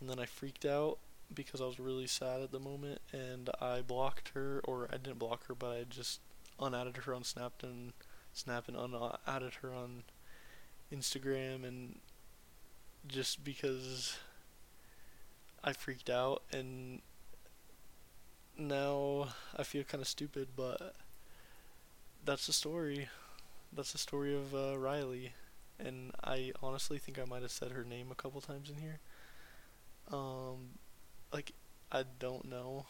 and 0.00 0.08
then 0.08 0.18
I 0.18 0.26
freaked 0.26 0.64
out 0.64 0.98
because 1.32 1.60
I 1.60 1.66
was 1.66 1.78
really 1.78 2.06
sad 2.06 2.40
at 2.40 2.52
the 2.52 2.58
moment 2.58 3.00
and 3.12 3.50
I 3.60 3.82
blocked 3.82 4.30
her 4.30 4.62
or 4.64 4.88
I 4.90 4.96
didn't 4.96 5.18
block 5.18 5.46
her 5.46 5.54
but 5.54 5.70
I 5.70 5.84
just 5.88 6.20
unadded 6.58 6.96
her 6.98 7.14
on 7.14 7.22
Snap 7.22 7.52
and 7.62 7.92
Snap 8.32 8.68
and 8.68 8.76
unadded 8.76 9.54
her 9.62 9.74
on 9.74 10.04
Instagram 10.92 11.66
and 11.66 11.98
just 13.06 13.44
because 13.44 14.18
I 15.62 15.72
freaked 15.72 16.08
out 16.08 16.42
and 16.52 17.02
now 18.56 19.28
I 19.56 19.62
feel 19.62 19.84
kind 19.84 20.02
of 20.02 20.08
stupid, 20.08 20.48
but 20.56 20.96
that's 22.24 22.46
the 22.46 22.52
story. 22.52 23.08
That's 23.78 23.92
the 23.92 23.98
story 23.98 24.34
of 24.34 24.52
uh, 24.56 24.76
Riley, 24.76 25.34
and 25.78 26.10
I 26.24 26.50
honestly 26.60 26.98
think 26.98 27.16
I 27.16 27.24
might 27.24 27.42
have 27.42 27.52
said 27.52 27.70
her 27.70 27.84
name 27.84 28.08
a 28.10 28.16
couple 28.16 28.40
times 28.40 28.68
in 28.68 28.74
here. 28.82 28.98
Um, 30.10 30.80
like 31.32 31.52
I 31.92 32.02
don't 32.18 32.46
know, 32.46 32.86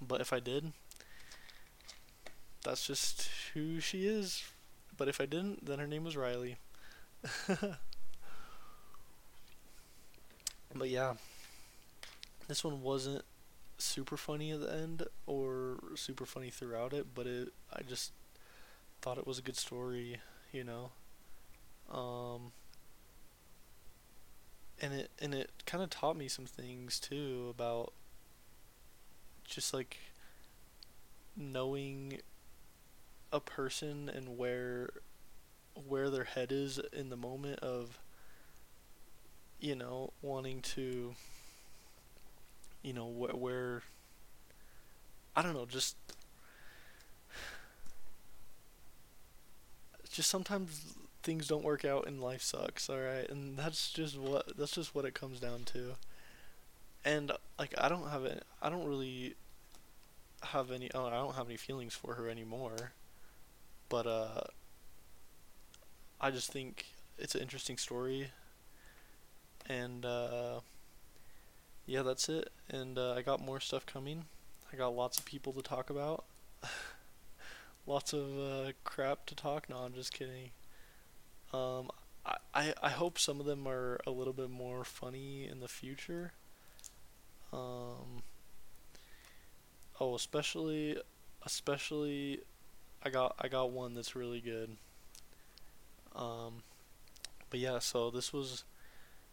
but 0.00 0.20
if 0.20 0.32
I 0.32 0.40
did, 0.40 0.72
that's 2.64 2.84
just 2.88 3.30
who 3.54 3.78
she 3.78 4.08
is. 4.08 4.42
But 4.96 5.06
if 5.06 5.20
I 5.20 5.26
didn't, 5.26 5.64
then 5.64 5.78
her 5.78 5.86
name 5.86 6.02
was 6.02 6.16
Riley. 6.16 6.56
but 10.74 10.88
yeah, 10.88 11.14
this 12.48 12.64
one 12.64 12.82
wasn't 12.82 13.22
super 13.78 14.16
funny 14.16 14.50
at 14.50 14.60
the 14.60 14.74
end 14.74 15.04
or 15.24 15.78
super 15.94 16.26
funny 16.26 16.50
throughout 16.50 16.92
it, 16.92 17.14
but 17.14 17.28
it 17.28 17.50
I 17.72 17.82
just 17.82 18.10
thought 19.00 19.18
it 19.18 19.26
was 19.26 19.38
a 19.38 19.42
good 19.42 19.56
story, 19.56 20.20
you 20.52 20.64
know. 20.64 20.90
Um 21.92 22.52
and 24.80 24.92
it 24.92 25.10
and 25.20 25.34
it 25.34 25.50
kind 25.64 25.82
of 25.82 25.90
taught 25.90 26.16
me 26.16 26.28
some 26.28 26.46
things 26.46 27.00
too 27.00 27.46
about 27.50 27.92
just 29.44 29.72
like 29.72 29.98
knowing 31.36 32.20
a 33.32 33.40
person 33.40 34.08
and 34.08 34.36
where 34.36 34.90
where 35.86 36.10
their 36.10 36.24
head 36.24 36.52
is 36.52 36.80
in 36.92 37.10
the 37.10 37.16
moment 37.16 37.58
of 37.60 37.98
you 39.60 39.74
know 39.74 40.12
wanting 40.22 40.60
to 40.60 41.14
you 42.82 42.92
know 42.92 43.06
wh- 43.06 43.40
where 43.40 43.82
I 45.34 45.42
don't 45.42 45.54
know 45.54 45.66
just 45.66 45.96
just 50.16 50.30
sometimes 50.30 50.94
things 51.22 51.48
don't 51.48 51.64
work 51.64 51.84
out 51.84 52.06
and 52.06 52.20
life 52.20 52.42
sucks 52.42 52.88
all 52.88 52.98
right 52.98 53.28
and 53.30 53.56
that's 53.58 53.90
just 53.90 54.16
what 54.18 54.56
that's 54.56 54.72
just 54.72 54.94
what 54.94 55.04
it 55.04 55.14
comes 55.14 55.40
down 55.40 55.64
to 55.64 55.94
and 57.04 57.32
like 57.58 57.74
I 57.78 57.88
don't 57.88 58.10
have 58.10 58.24
it 58.24 58.44
I 58.62 58.70
don't 58.70 58.86
really 58.86 59.34
have 60.42 60.70
any 60.70 60.90
oh, 60.94 61.06
I 61.06 61.10
don't 61.10 61.34
have 61.34 61.46
any 61.48 61.56
feelings 61.56 61.94
for 61.94 62.14
her 62.14 62.28
anymore 62.28 62.92
but 63.88 64.06
uh, 64.06 64.40
I 66.20 66.30
just 66.30 66.50
think 66.50 66.86
it's 67.18 67.34
an 67.34 67.42
interesting 67.42 67.76
story, 67.78 68.30
and 69.68 70.04
uh, 70.04 70.60
yeah, 71.86 72.02
that's 72.02 72.28
it. 72.28 72.50
And 72.68 72.98
uh, 72.98 73.14
I 73.14 73.22
got 73.22 73.40
more 73.40 73.60
stuff 73.60 73.86
coming. 73.86 74.24
I 74.72 74.76
got 74.76 74.94
lots 74.94 75.18
of 75.18 75.24
people 75.24 75.52
to 75.52 75.62
talk 75.62 75.90
about. 75.90 76.24
lots 77.86 78.12
of 78.12 78.38
uh, 78.38 78.72
crap 78.84 79.26
to 79.26 79.34
talk. 79.34 79.68
No, 79.68 79.76
I'm 79.78 79.94
just 79.94 80.12
kidding. 80.12 80.50
Um, 81.52 81.90
I, 82.24 82.36
I 82.54 82.74
I 82.82 82.90
hope 82.90 83.18
some 83.18 83.40
of 83.40 83.46
them 83.46 83.66
are 83.66 84.00
a 84.06 84.10
little 84.10 84.32
bit 84.32 84.50
more 84.50 84.84
funny 84.84 85.48
in 85.48 85.60
the 85.60 85.68
future. 85.68 86.32
Um, 87.52 88.22
oh, 90.00 90.14
especially, 90.14 91.00
especially, 91.44 92.40
I 93.04 93.10
got 93.10 93.36
I 93.38 93.48
got 93.48 93.70
one 93.70 93.94
that's 93.94 94.16
really 94.16 94.40
good. 94.40 94.76
Um, 96.14 96.62
but 97.50 97.60
yeah, 97.60 97.78
so 97.78 98.10
this 98.10 98.32
was 98.32 98.64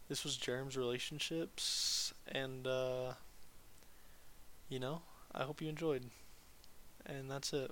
this 0.08 0.24
was 0.24 0.36
Jerem's 0.36 0.76
relationships, 0.76 2.14
and 2.28 2.66
uh, 2.66 3.14
you 4.68 4.78
know, 4.78 5.02
I 5.34 5.44
hope 5.44 5.60
you 5.60 5.68
enjoyed. 5.68 6.04
And 7.06 7.30
that's 7.30 7.52
it. 7.52 7.70